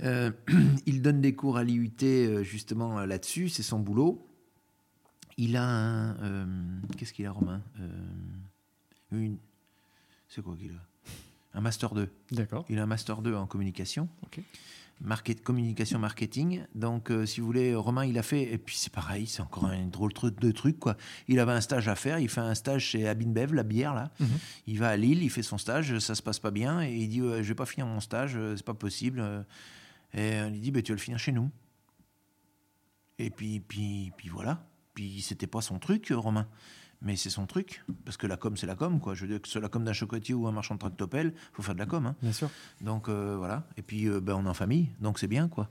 il 0.86 1.02
donne 1.02 1.20
des 1.20 1.34
cours 1.34 1.56
à 1.56 1.64
l'IUT 1.64 2.44
justement 2.44 3.04
là-dessus, 3.04 3.48
c'est 3.48 3.64
son 3.64 3.80
boulot. 3.80 4.27
Il 5.38 5.56
a 5.56 5.64
un. 5.64 6.16
Euh, 6.16 6.46
qu'est-ce 6.96 7.12
qu'il 7.12 7.24
a, 7.24 7.30
Romain 7.30 7.62
euh, 7.80 7.88
une, 9.12 9.38
C'est 10.28 10.42
quoi 10.42 10.56
qu'il 10.56 10.72
a 10.72 11.56
Un 11.56 11.60
Master 11.60 11.94
2. 11.94 12.10
D'accord. 12.32 12.66
Il 12.68 12.78
a 12.80 12.82
un 12.82 12.86
Master 12.86 13.22
2 13.22 13.34
en 13.36 13.46
communication. 13.46 14.08
Ok. 14.24 14.40
Market, 15.00 15.40
communication 15.44 16.00
marketing. 16.00 16.64
Donc, 16.74 17.12
euh, 17.12 17.24
si 17.24 17.40
vous 17.40 17.46
voulez, 17.46 17.72
Romain, 17.72 18.04
il 18.04 18.18
a 18.18 18.24
fait, 18.24 18.52
et 18.52 18.58
puis 18.58 18.74
c'est 18.76 18.92
pareil, 18.92 19.28
c'est 19.28 19.40
encore 19.40 19.66
un 19.66 19.86
drôle 19.86 20.12
de 20.12 20.50
truc, 20.50 20.80
quoi. 20.80 20.96
Il 21.28 21.38
avait 21.38 21.52
un 21.52 21.60
stage 21.60 21.86
à 21.86 21.94
faire, 21.94 22.18
il 22.18 22.28
fait 22.28 22.40
un 22.40 22.56
stage 22.56 22.82
chez 22.82 23.06
Abinbev, 23.06 23.54
la 23.54 23.62
bière, 23.62 23.94
là. 23.94 24.10
Mhm. 24.18 24.28
Il 24.66 24.80
va 24.80 24.88
à 24.88 24.96
Lille, 24.96 25.22
il 25.22 25.30
fait 25.30 25.44
son 25.44 25.56
stage, 25.56 26.00
ça 26.00 26.16
se 26.16 26.22
passe 26.22 26.40
pas 26.40 26.50
bien, 26.50 26.82
et 26.82 26.96
il 26.96 27.08
dit, 27.08 27.20
je 27.20 27.42
vais 27.42 27.54
pas 27.54 27.64
finir 27.64 27.86
mon 27.86 28.00
stage, 28.00 28.36
c'est 28.56 28.66
pas 28.66 28.74
possible. 28.74 29.46
Et 30.14 30.40
on 30.40 30.50
lui 30.50 30.58
dit, 30.58 30.72
bah, 30.72 30.82
tu 30.82 30.90
vas 30.90 30.96
le 30.96 31.00
finir 31.00 31.20
chez 31.20 31.30
nous. 31.30 31.48
Et 33.20 33.30
puis, 33.30 33.60
puis, 33.60 34.10
puis 34.16 34.30
voilà. 34.30 34.66
Puis 34.98 35.20
c'était 35.22 35.46
pas 35.46 35.60
son 35.60 35.78
truc, 35.78 36.12
Romain. 36.12 36.48
Mais 37.02 37.14
c'est 37.14 37.30
son 37.30 37.46
truc, 37.46 37.84
parce 38.04 38.16
que 38.16 38.26
la 38.26 38.36
com, 38.36 38.56
c'est 38.56 38.66
la 38.66 38.74
com, 38.74 38.98
quoi. 38.98 39.14
Je 39.14 39.20
veux 39.22 39.28
dire 39.28 39.40
que 39.40 39.46
ce 39.46 39.52
soit 39.52 39.60
la 39.60 39.68
com 39.68 39.84
d'un 39.84 39.92
chocotier 39.92 40.34
ou 40.34 40.48
un 40.48 40.50
marchand 40.50 40.74
de 40.74 40.80
tractopelle, 40.80 41.34
faut 41.52 41.62
faire 41.62 41.74
de 41.74 41.78
la 41.78 41.86
com. 41.86 42.04
Hein. 42.04 42.16
Bien 42.20 42.32
sûr. 42.32 42.50
Donc 42.80 43.08
euh, 43.08 43.36
voilà. 43.38 43.62
Et 43.76 43.82
puis 43.82 44.08
euh, 44.08 44.20
ben, 44.20 44.34
on 44.34 44.44
est 44.44 44.48
en 44.48 44.54
famille, 44.54 44.88
donc 45.00 45.20
c'est 45.20 45.28
bien, 45.28 45.46
quoi. 45.46 45.70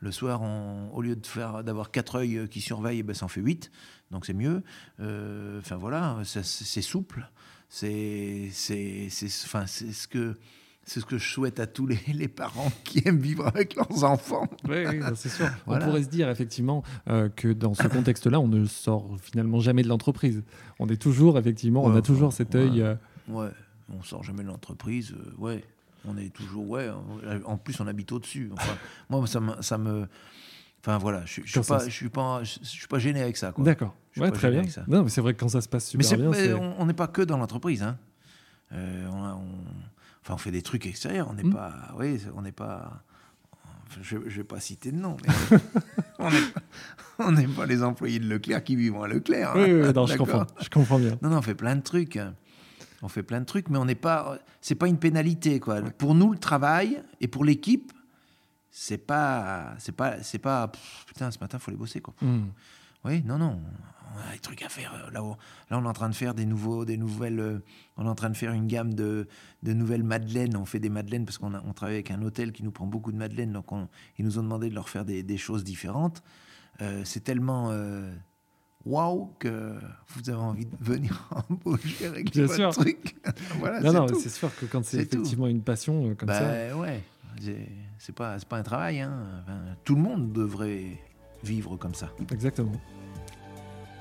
Le 0.00 0.10
soir, 0.10 0.42
on, 0.42 0.90
au 0.92 1.02
lieu 1.02 1.14
de 1.14 1.24
faire 1.24 1.62
d'avoir 1.62 1.92
quatre 1.92 2.16
œils 2.16 2.48
qui 2.48 2.60
surveillent, 2.60 3.04
ben, 3.04 3.14
ça 3.14 3.26
en 3.26 3.28
fait 3.28 3.42
huit, 3.42 3.70
donc 4.10 4.26
c'est 4.26 4.34
mieux. 4.34 4.64
Euh, 4.98 5.60
enfin 5.60 5.76
voilà, 5.76 6.20
c'est 6.24 6.82
souple. 6.82 7.30
C'est, 7.68 8.48
c'est, 8.50 9.06
enfin, 9.44 9.68
c'est 9.68 9.92
ce 9.92 10.08
que 10.08 10.36
C'est 10.86 11.00
ce 11.00 11.06
que 11.06 11.16
je 11.16 11.26
souhaite 11.26 11.60
à 11.60 11.66
tous 11.66 11.86
les, 11.86 11.98
les, 12.14 12.28
parents 12.28 12.70
qui 12.84 13.02
aiment 13.06 13.18
vivre 13.18 13.46
avec 13.46 13.74
leurs 13.74 14.04
enfants. 14.04 14.46
Oui, 14.68 14.86
oui 14.86 15.00
c'est 15.14 15.30
sûr. 15.30 15.48
On 15.66 15.78
pourrait 15.78 16.02
se 16.02 16.08
dire 16.08 16.28
effectivement 16.28 16.82
euh, 17.08 17.28
que 17.28 17.52
dans 17.52 17.74
ce 17.74 17.88
contexte-là, 17.88 18.38
on 18.38 18.48
ne 18.48 18.66
sort 18.66 19.16
finalement 19.20 19.60
jamais 19.60 19.82
de 19.82 19.88
l'entreprise. 19.88 20.42
On 20.78 20.88
est 20.88 21.00
toujours, 21.00 21.38
effectivement, 21.38 21.84
on 21.84 21.94
a 21.94 22.02
toujours 22.02 22.32
cet 22.32 22.54
œil. 22.54 22.82
Euh, 22.82 22.94
ouais, 23.28 23.48
on 23.90 24.02
sort 24.02 24.22
jamais 24.22 24.42
de 24.42 24.48
l'entreprise. 24.48 25.12
Euh, 25.12 25.32
ouais, 25.38 25.64
on 26.06 26.18
est 26.18 26.32
toujours. 26.32 26.68
Ouais, 26.68 26.90
en 27.44 27.56
plus, 27.56 27.80
on 27.80 27.86
habite 27.86 28.12
au-dessus. 28.12 28.50
Enfin, 28.52 28.74
moi, 29.08 29.26
ça 29.26 29.40
me. 29.40 29.62
Ça 29.62 29.78
me 29.78 30.06
Enfin 30.86 30.98
voilà, 30.98 31.22
je, 31.24 31.40
ne 31.40 31.46
suis 31.46 31.60
pas, 31.60 31.78
je 31.78 31.90
suis 31.90 32.10
pas, 32.10 32.44
je, 32.44 32.58
suis 32.62 32.86
pas 32.86 32.98
gêné 32.98 33.22
avec 33.22 33.38
ça. 33.38 33.54
D'accord. 33.56 33.94
Ouais, 34.18 34.30
très 34.30 34.50
bien. 34.50 34.60
Non, 34.86 35.02
mais 35.02 35.08
c'est 35.08 35.22
vrai 35.22 35.32
que 35.32 35.40
quand 35.40 35.48
ça 35.48 35.62
se 35.62 35.68
passe 35.68 35.88
super 35.88 36.18
bien. 36.18 36.58
On 36.78 36.84
n'est 36.84 36.92
pas 36.92 37.06
que 37.06 37.22
dans 37.22 37.38
l'entreprise. 37.38 37.82
Hein. 37.82 37.96
on, 38.70 38.76
on, 38.76 39.40
Enfin, 40.24 40.34
on 40.34 40.38
fait 40.38 40.50
des 40.50 40.62
trucs 40.62 40.86
extérieurs. 40.86 41.28
On 41.30 41.34
n'est 41.34 41.44
hmm. 41.44 41.52
pas. 41.52 41.72
Oui, 41.98 42.18
on 42.34 42.42
n'est 42.42 42.52
pas. 42.52 43.02
Je 44.00 44.16
ne 44.16 44.22
vais 44.22 44.44
pas 44.44 44.58
citer 44.58 44.90
de 44.90 44.96
nom, 44.96 45.16
mais 45.22 45.58
on 47.18 47.30
n'est 47.30 47.46
pas, 47.46 47.66
les 47.66 47.82
employés 47.82 48.18
de 48.18 48.26
Leclerc 48.26 48.64
qui 48.64 48.74
vivent 48.74 48.96
à 48.96 49.06
Leclerc. 49.06 49.52
Oui, 49.54 49.72
oui, 49.72 49.92
non, 49.92 50.06
je 50.06 50.16
comprends, 50.16 50.46
je 50.60 50.68
comprends 50.68 50.98
bien. 50.98 51.16
Non, 51.22 51.28
non, 51.28 51.38
on 51.38 51.42
fait 51.42 51.54
plein 51.54 51.76
de 51.76 51.82
trucs. 51.82 52.18
On 53.02 53.08
fait 53.08 53.22
plein 53.22 53.40
de 53.40 53.44
trucs, 53.44 53.68
mais 53.68 53.78
on 53.78 53.84
n'est 53.84 53.94
pas. 53.94 54.38
C'est 54.60 54.74
pas 54.74 54.88
une 54.88 54.98
pénalité, 54.98 55.60
quoi. 55.60 55.82
Pour 55.82 56.14
nous, 56.14 56.32
le 56.32 56.38
travail 56.38 57.02
et 57.20 57.28
pour 57.28 57.44
l'équipe, 57.44 57.92
c'est 58.70 58.98
pas, 58.98 59.74
c'est 59.78 59.92
pas, 59.92 60.22
c'est 60.22 60.38
pas. 60.38 60.72
putain, 61.06 61.30
ce 61.30 61.38
matin, 61.38 61.58
faut 61.58 61.70
les 61.70 61.76
bosser, 61.76 62.00
quoi. 62.00 62.14
Hmm. 62.22 62.46
Oui, 63.04 63.22
non, 63.24 63.38
non 63.38 63.60
on 64.14 64.28
a 64.28 64.32
des 64.32 64.38
trucs 64.38 64.62
à 64.62 64.68
faire. 64.68 64.92
Euh, 64.94 65.10
là, 65.10 65.22
on 65.22 65.84
est 65.84 65.88
en 65.88 65.92
train 65.92 66.08
de 66.08 66.14
faire 66.14 66.34
des 66.34 66.46
nouveaux, 66.46 66.84
des 66.84 66.96
nouvelles. 66.96 67.40
Euh, 67.40 67.58
on 67.96 68.06
est 68.06 68.08
en 68.08 68.14
train 68.14 68.30
de 68.30 68.36
faire 68.36 68.52
une 68.52 68.66
gamme 68.66 68.94
de, 68.94 69.28
de 69.62 69.72
nouvelles 69.72 70.02
madeleines. 70.02 70.56
On 70.56 70.64
fait 70.64 70.80
des 70.80 70.88
madeleines 70.88 71.24
parce 71.24 71.38
qu'on 71.38 71.54
on 71.54 71.72
travaille 71.72 71.96
avec 71.96 72.10
un 72.10 72.22
hôtel 72.22 72.52
qui 72.52 72.62
nous 72.62 72.70
prend 72.70 72.86
beaucoup 72.86 73.12
de 73.12 73.16
madeleines. 73.16 73.52
Donc, 73.52 73.66
ils 74.18 74.24
nous 74.24 74.38
ont 74.38 74.42
demandé 74.42 74.68
de 74.68 74.74
leur 74.74 74.88
faire 74.88 75.04
des, 75.04 75.22
des 75.22 75.36
choses 75.36 75.64
différentes. 75.64 76.22
Euh, 76.80 77.02
c'est 77.04 77.22
tellement 77.22 77.72
waouh 78.84 79.32
que 79.38 79.78
vous 80.08 80.28
avez 80.28 80.38
envie 80.38 80.66
de 80.66 80.76
venir 80.78 81.28
embaucher 81.50 82.06
avec 82.06 82.32
Bien 82.32 82.48
sûr. 82.48 82.70
truc. 82.70 83.16
voilà, 83.58 83.80
non, 83.80 83.92
non, 83.92 84.06
c'est 84.08 84.28
sûr 84.28 84.54
que 84.56 84.66
quand 84.66 84.84
c'est 84.84 84.98
effectivement 84.98 85.46
une 85.46 85.62
passion 85.62 86.14
comme 86.14 86.26
bah, 86.28 86.68
ça. 86.70 86.76
ouais, 86.76 87.02
c'est 87.98 88.14
pas, 88.14 88.36
pas 88.40 88.58
un 88.58 88.62
travail. 88.62 89.00
Hein. 89.00 89.44
tout 89.84 89.94
le 89.94 90.02
monde 90.02 90.32
devrait 90.32 90.98
vivre 91.44 91.76
comme 91.76 91.94
ça. 91.94 92.10
Exactement. 92.32 92.72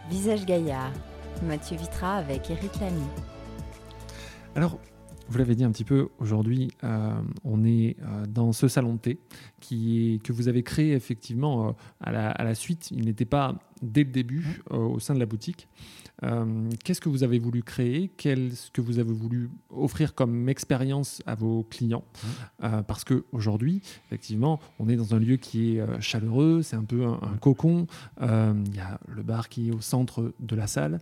Visage 0.10 0.46
Gaillard, 0.46 0.92
Mathieu 1.44 1.78
Vitra 1.78 2.16
avec 2.16 2.50
Eric 2.50 2.80
Lamy. 2.80 3.06
Alors, 4.56 4.80
vous 5.30 5.38
l'avez 5.38 5.56
dit 5.56 5.64
un 5.64 5.72
petit 5.72 5.86
peu, 5.86 6.10
aujourd'hui, 6.20 6.72
euh, 6.84 7.14
on 7.44 7.64
est 7.64 7.96
euh, 8.02 8.26
dans 8.28 8.52
ce 8.52 8.68
salon 8.68 8.94
de 8.96 9.00
thé 9.00 9.20
qui 9.62 10.16
est, 10.16 10.24
que 10.24 10.34
vous 10.34 10.48
avez 10.48 10.64
créé 10.64 10.94
effectivement 10.94 11.70
euh, 11.70 11.72
à, 12.02 12.12
la, 12.12 12.32
à, 12.32 12.44
la, 12.44 12.56
suite. 12.56 12.92
Il 12.92 13.06
n'était 13.06 13.26
pas 13.26 13.58
dès 13.82 14.04
le 14.04 14.12
début 14.12 14.62
mmh. 14.70 14.76
au 14.76 15.00
sein 15.00 15.14
de 15.14 15.20
la 15.20 15.26
boutique. 15.26 15.68
Euh, 16.24 16.70
qu'est-ce 16.84 17.02
que 17.02 17.10
vous 17.10 17.24
avez 17.24 17.40
voulu 17.40 17.64
créer? 17.64 18.10
Qu'est-ce 18.10 18.72
que 18.72 18.82
vous 18.82 19.00
avez 19.00 19.12
voulu 19.14 19.50
offrir 19.70 20.16
comme 20.16 20.50
expérience 20.50 21.22
à 21.26 21.36
vos 21.36 21.64
clients? 21.64 22.04
Mmh. 22.04 22.28
euh, 22.64 22.82
Parce 22.84 23.04
qu'aujourd'hui, 23.04 23.82
effectivement, 24.08 24.60
on 24.80 24.90
est 24.90 24.96
dans 24.96 25.16
un 25.16 25.20
lieu 25.20 25.38
qui 25.38 25.76
est 25.76 25.82
euh, 25.82 26.00
chaleureux, 26.00 26.62
c'est 26.62 26.76
un 26.76 26.84
peu 26.84 27.06
un, 27.06 27.38
cocon. 27.42 27.88
Il 28.22 28.76
y 28.76 28.80
a 28.80 29.00
le 29.08 29.24
bar 29.24 29.50
qui 29.50 29.70
est 29.70 29.72
au 29.72 29.82
centre 29.82 30.34
de 30.40 30.56
la 30.56 30.68
salle. 30.68 31.00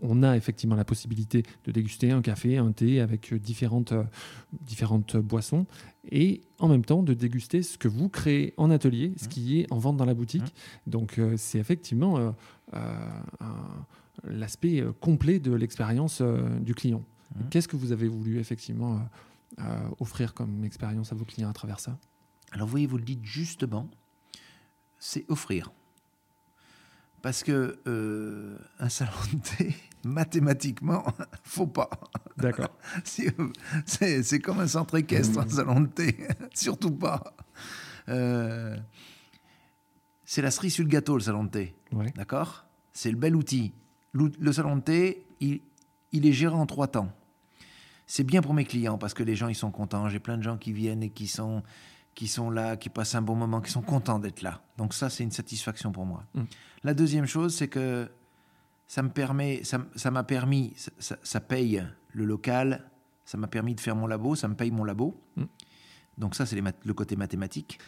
on 0.00 0.22
a 0.22 0.36
effectivement 0.36 0.76
la 0.76 0.84
possibilité 0.84 1.42
de 1.64 1.72
déguster 1.72 2.10
un 2.10 2.22
café, 2.22 2.56
un 2.56 2.72
thé 2.72 3.00
avec 3.00 3.34
différentes, 3.34 3.92
différentes 4.52 5.16
boissons 5.16 5.66
et 6.10 6.42
en 6.58 6.68
même 6.68 6.84
temps 6.84 7.02
de 7.02 7.14
déguster 7.14 7.62
ce 7.62 7.78
que 7.78 7.88
vous 7.88 8.08
créez 8.08 8.54
en 8.56 8.70
atelier, 8.70 9.12
ce 9.16 9.26
mmh. 9.26 9.28
qui 9.28 9.60
est 9.60 9.72
en 9.72 9.78
vente 9.78 9.96
dans 9.96 10.04
la 10.04 10.14
boutique. 10.14 10.42
Mmh. 10.42 10.90
Donc 10.90 11.20
c'est 11.36 11.58
effectivement 11.58 12.34
euh, 12.74 12.80
l'aspect 14.24 14.80
euh, 14.80 14.92
complet 14.92 15.38
de 15.38 15.52
l'expérience 15.52 16.20
euh, 16.20 16.58
du 16.60 16.74
client. 16.74 17.04
Mmh. 17.34 17.48
Qu'est-ce 17.50 17.68
que 17.68 17.76
vous 17.76 17.92
avez 17.92 18.08
voulu 18.08 18.38
effectivement 18.38 19.00
offrir 19.98 20.34
comme 20.34 20.64
expérience 20.64 21.10
à 21.12 21.14
vos 21.14 21.24
clients 21.24 21.50
à 21.50 21.52
travers 21.52 21.80
ça? 21.80 21.98
Alors 22.52 22.66
vous 22.66 22.70
voyez, 22.70 22.86
vous 22.86 22.98
le 22.98 23.04
dites 23.04 23.24
justement, 23.24 23.88
c'est 24.98 25.24
offrir. 25.28 25.72
Parce 27.28 27.44
que 27.44 27.78
un 28.80 28.88
salon 28.88 29.12
de 29.34 29.38
thé, 29.40 29.76
mathématiquement, 30.02 31.04
faut 31.42 31.66
pas. 31.66 31.90
D'accord. 32.38 32.70
c'est 33.04 34.40
comme 34.40 34.60
un 34.60 34.66
centre 34.66 34.96
équestre, 34.96 35.40
un 35.40 35.46
salon 35.46 35.82
de 35.82 35.88
thé, 35.88 36.26
surtout 36.54 36.90
pas. 36.90 37.22
c'est 40.24 40.40
la 40.40 40.50
cerise 40.50 40.72
sur 40.72 40.84
le 40.84 40.88
gâteau, 40.88 41.16
le 41.16 41.20
salon 41.20 41.44
de 41.44 41.50
thé. 41.50 41.74
D'accord? 42.14 42.64
C'est 42.94 43.10
le 43.10 43.18
bel 43.18 43.36
outil. 43.36 43.74
Le 44.14 44.50
salon 44.50 44.76
de 44.76 44.80
thé, 44.80 45.26
il, 45.40 45.60
il 46.12 46.24
est 46.24 46.32
géré 46.32 46.54
en 46.54 46.64
trois 46.64 46.88
temps. 46.88 47.12
C'est 48.06 48.24
bien 48.24 48.40
pour 48.40 48.54
mes 48.54 48.64
clients 48.64 48.96
parce 48.96 49.12
que 49.12 49.22
les 49.22 49.36
gens, 49.36 49.48
ils 49.48 49.54
sont 49.54 49.70
contents. 49.70 50.08
J'ai 50.08 50.18
plein 50.18 50.38
de 50.38 50.42
gens 50.42 50.56
qui 50.56 50.72
viennent 50.72 51.02
et 51.02 51.10
qui 51.10 51.26
sont, 51.26 51.62
qui 52.18 52.26
sont 52.26 52.50
là, 52.50 52.76
qui 52.76 52.88
passent 52.88 53.14
un 53.14 53.22
bon 53.22 53.36
moment, 53.36 53.60
qui 53.60 53.70
sont 53.70 53.80
contents 53.80 54.18
d'être 54.18 54.42
là. 54.42 54.60
Donc 54.76 54.92
ça, 54.92 55.08
c'est 55.08 55.22
une 55.22 55.30
satisfaction 55.30 55.92
pour 55.92 56.04
moi. 56.04 56.24
Mm. 56.34 56.42
La 56.82 56.92
deuxième 56.92 57.26
chose, 57.26 57.54
c'est 57.54 57.68
que 57.68 58.10
ça 58.88 59.04
me 59.04 59.08
permet, 59.08 59.62
ça 59.62 60.10
m'a 60.10 60.24
permis, 60.24 60.74
ça, 60.98 61.40
paye 61.40 61.86
le 62.12 62.24
local, 62.24 62.90
ça 63.24 63.38
m'a 63.38 63.46
permis 63.46 63.76
de 63.76 63.80
faire 63.80 63.94
mon 63.94 64.08
labo, 64.08 64.34
ça 64.34 64.48
me 64.48 64.56
paye 64.56 64.72
mon 64.72 64.82
labo. 64.82 65.16
Mm. 65.36 65.44
Donc 66.18 66.34
ça, 66.34 66.44
c'est 66.44 66.60
le 66.60 66.92
côté 66.92 67.14
mathématique. 67.14 67.78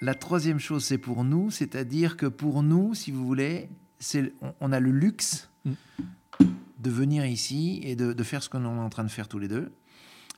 La 0.00 0.14
troisième 0.14 0.60
chose, 0.60 0.84
c'est 0.84 0.98
pour 0.98 1.24
nous, 1.24 1.50
c'est-à-dire 1.50 2.16
que 2.16 2.26
pour 2.26 2.62
nous, 2.62 2.94
si 2.94 3.10
vous 3.10 3.26
voulez, 3.26 3.68
on, 4.14 4.54
on, 4.60 4.70
a 4.70 4.78
le 4.78 4.92
luxe 4.92 5.50
mm. 5.64 5.72
de 6.78 6.90
venir 6.90 7.26
ici 7.26 7.80
et 7.82 7.96
de, 7.96 8.22
faire 8.22 8.44
ce 8.44 8.48
qu'on 8.48 8.64
est 8.64 8.68
en 8.68 8.90
train 8.90 9.02
de 9.02 9.10
faire 9.10 9.26
tous 9.26 9.40
les 9.40 9.48
deux. 9.48 9.72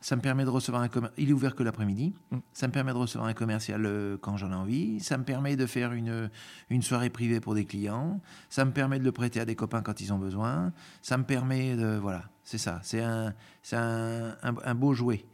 Ça 0.02 0.16
me 0.16 0.20
permet 0.20 0.44
de 0.44 0.50
recevoir 0.50 0.82
un 0.82 0.88
Il 1.16 1.30
est 1.30 1.32
ouvert 1.32 1.54
que 1.54 1.62
l'après-midi. 1.62 2.12
Mm. 2.32 2.38
Ça 2.52 2.66
me 2.66 2.72
permet 2.72 2.92
de 2.92 2.98
recevoir 2.98 3.30
un 3.30 3.34
commercial 3.34 3.86
euh, 3.86 4.18
quand 4.20 4.36
j'en 4.36 4.50
ai 4.50 4.54
envie. 4.54 5.00
Ça 5.00 5.16
me 5.16 5.24
permet 5.24 5.54
de 5.56 5.64
faire 5.64 5.92
une, 5.92 6.28
une 6.70 6.82
soirée 6.82 7.08
privée 7.08 7.40
pour 7.40 7.54
des 7.54 7.64
clients. 7.64 8.20
Ça 8.50 8.64
me 8.64 8.72
permet 8.72 8.98
de 8.98 9.04
le 9.04 9.12
prêter 9.12 9.40
à 9.40 9.44
des 9.44 9.54
copains 9.54 9.80
quand 9.80 10.00
ils 10.00 10.12
ont 10.12 10.18
besoin. 10.18 10.72
Ça 11.02 11.16
me 11.16 11.24
permet 11.24 11.76
de. 11.76 11.96
Voilà, 11.96 12.24
c'est 12.42 12.58
ça. 12.58 12.80
C'est 12.82 13.00
un, 13.00 13.32
un, 13.72 14.34
un, 14.42 14.74
beau 14.74 14.92
jouet. 14.92 15.24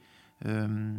Euh, 0.44 0.94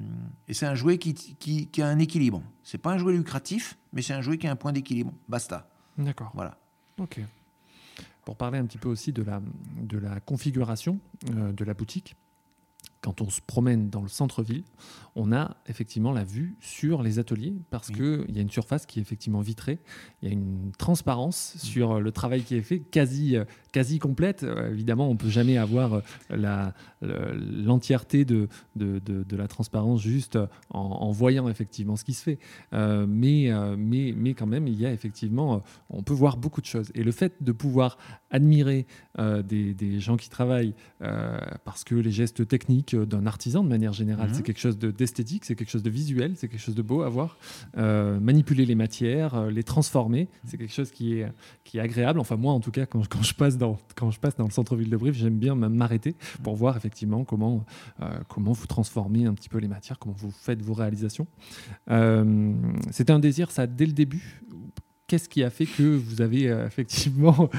et 0.47 0.53
c'est 0.55 0.65
un 0.65 0.75
jouet 0.75 0.97
qui, 0.97 1.13
qui, 1.13 1.81
a 1.81 1.87
un 1.87 1.99
équilibre. 1.99 2.41
C'est 2.63 2.79
pas 2.79 2.91
un 2.93 2.97
jouet 2.97 3.13
lucratif, 3.13 3.77
mais 3.93 4.01
c'est 4.01 4.13
un 4.13 4.21
jouet 4.21 4.39
qui 4.39 4.47
a 4.47 4.51
un 4.51 4.55
point 4.55 4.73
d'équilibre. 4.73 5.13
Basta. 5.27 5.69
D'accord. 5.95 6.31
Voilà. 6.33 6.57
Ok. 6.97 7.21
Pour 8.25 8.35
parler 8.35 8.57
un 8.57 8.65
petit 8.65 8.79
peu 8.79 8.89
aussi 8.89 9.13
de 9.13 9.21
la, 9.21 9.41
de 9.81 9.97
la 9.99 10.19
configuration 10.19 10.99
euh, 11.29 11.51
de 11.51 11.63
la 11.63 11.75
boutique, 11.75 12.15
quand 13.01 13.21
on 13.21 13.29
se 13.29 13.39
promène 13.41 13.89
dans 13.89 14.01
le 14.01 14.09
centre-ville, 14.09 14.63
on 15.15 15.31
a 15.31 15.57
effectivement 15.67 16.11
la 16.11 16.23
vue 16.23 16.55
sur 16.59 17.01
les 17.01 17.17
ateliers 17.17 17.55
parce 17.69 17.89
qu'il 17.89 18.25
y 18.29 18.39
a 18.39 18.41
une 18.41 18.49
surface 18.49 18.85
qui 18.85 18.99
est 18.99 19.01
effectivement 19.01 19.41
vitrée, 19.41 19.79
il 20.21 20.27
y 20.27 20.31
a 20.31 20.33
une 20.33 20.71
transparence 20.77 21.55
sur 21.57 21.99
le 21.99 22.11
travail 22.11 22.43
qui 22.43 22.55
est 22.55 22.61
fait, 22.61 22.79
quasi, 22.79 23.37
quasi 23.71 23.99
complète. 23.99 24.43
Euh, 24.43 24.71
évidemment, 24.71 25.09
on 25.09 25.13
ne 25.13 25.17
peut 25.17 25.29
jamais 25.29 25.57
avoir 25.57 26.01
l'entièreté 27.01 28.25
de, 28.25 28.47
de, 28.75 28.99
de, 28.99 29.35
la 29.35 29.47
transparence 29.47 30.01
juste 30.01 30.37
en, 30.69 31.11
voyant 31.11 31.47
effectivement 31.49 31.95
ce 31.95 32.03
qui 32.03 32.13
se 32.13 32.23
fait. 32.23 32.39
Euh, 32.73 33.05
mais, 33.07 33.51
euh, 33.51 33.75
mais, 33.77 34.13
mais 34.15 34.33
quand 34.33 34.47
même, 34.47 34.67
il 34.67 34.79
y 34.79 34.85
a 34.85 34.91
effectivement, 34.91 35.63
on 35.89 36.03
peut 36.03 36.13
voir 36.13 36.37
beaucoup 36.37 36.61
de 36.61 36.65
choses. 36.65 36.91
Et 36.95 37.03
le 37.03 37.11
fait 37.11 37.41
de 37.41 37.51
pouvoir 37.51 37.97
admirer 38.31 38.85
des, 39.17 39.73
des, 39.73 39.99
gens 39.99 40.17
qui 40.17 40.29
travaillent 40.29 40.75
parce 40.99 41.83
que 41.83 41.95
les 41.95 42.11
gestes 42.11 42.47
techniques 42.47 42.95
d'un 42.95 43.25
artisan 43.25 43.63
de 43.63 43.69
manière 43.69 43.93
générale, 43.93 44.29
mm-hmm. 44.29 44.33
c'est 44.33 44.43
quelque 44.43 44.59
chose 44.59 44.77
de 44.77 44.93
esthétique, 45.01 45.45
c'est 45.45 45.55
quelque 45.55 45.69
chose 45.69 45.83
de 45.83 45.89
visuel, 45.89 46.33
c'est 46.35 46.47
quelque 46.47 46.61
chose 46.61 46.75
de 46.75 46.81
beau 46.81 47.01
à 47.01 47.09
voir. 47.09 47.37
Euh, 47.77 48.19
manipuler 48.19 48.65
les 48.65 48.75
matières, 48.75 49.35
euh, 49.35 49.51
les 49.51 49.63
transformer, 49.63 50.27
c'est 50.45 50.57
quelque 50.57 50.73
chose 50.73 50.91
qui 50.91 51.19
est, 51.19 51.27
qui 51.63 51.77
est 51.77 51.81
agréable. 51.81 52.19
Enfin, 52.19 52.35
moi, 52.35 52.53
en 52.53 52.59
tout 52.59 52.71
cas, 52.71 52.85
quand, 52.85 53.07
quand 53.07 53.23
je, 53.23 53.33
passe 53.33 53.57
dans, 53.57 53.77
quand 53.95 54.11
je 54.11 54.19
passe 54.19 54.35
dans 54.35 54.45
le 54.45 54.51
centre-ville 54.51 54.89
de 54.89 54.97
Brive, 54.97 55.13
j'aime 55.13 55.37
bien 55.37 55.55
m'arrêter 55.55 56.15
pour 56.43 56.55
voir 56.55 56.77
effectivement 56.77 56.88
comment, 57.25 57.65
euh, 58.01 58.19
comment 58.27 58.51
vous 58.51 58.67
transformez 58.67 59.25
un 59.25 59.33
petit 59.33 59.49
peu 59.49 59.57
les 59.57 59.67
matières, 59.67 59.99
comment 59.99 60.15
vous 60.17 60.31
faites 60.31 60.61
vos 60.61 60.73
réalisations. 60.73 61.27
C'était 62.91 63.11
un 63.11 63.19
désir, 63.19 63.51
ça, 63.51 63.67
dès 63.67 63.85
le 63.85 63.93
début. 63.93 64.41
Qu'est-ce 65.07 65.27
qui 65.27 65.43
a 65.43 65.49
fait 65.49 65.65
que 65.65 65.95
vous 65.95 66.21
avez 66.21 66.43
effectivement 66.43 67.49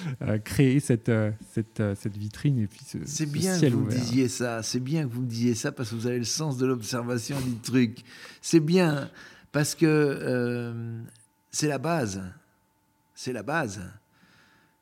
euh, 0.22 0.38
créer 0.38 0.80
cette, 0.80 1.08
euh, 1.08 1.30
cette, 1.52 1.80
euh, 1.80 1.94
cette, 1.94 2.16
vitrine 2.16 2.58
et 2.58 2.66
puis 2.66 2.80
ce, 2.86 2.98
C'est 3.04 3.26
bien 3.26 3.58
que 3.58 3.66
vous 3.66 3.86
disiez 3.86 4.28
ça, 4.28 4.62
c'est 4.62 4.80
bien 4.80 5.06
que 5.06 5.12
vous 5.12 5.22
me 5.22 5.26
disiez 5.26 5.54
ça 5.54 5.72
parce 5.72 5.90
que 5.90 5.94
vous 5.94 6.06
avez 6.06 6.18
le 6.18 6.24
sens 6.24 6.56
de 6.56 6.66
l'observation 6.66 7.38
du 7.40 7.56
truc. 7.56 8.02
C'est 8.40 8.60
bien 8.60 9.10
parce 9.52 9.74
que 9.74 11.02
c'est 11.50 11.68
la 11.68 11.78
base. 11.78 12.22
C'est 13.14 13.32
la 13.32 13.42
base. 13.42 13.80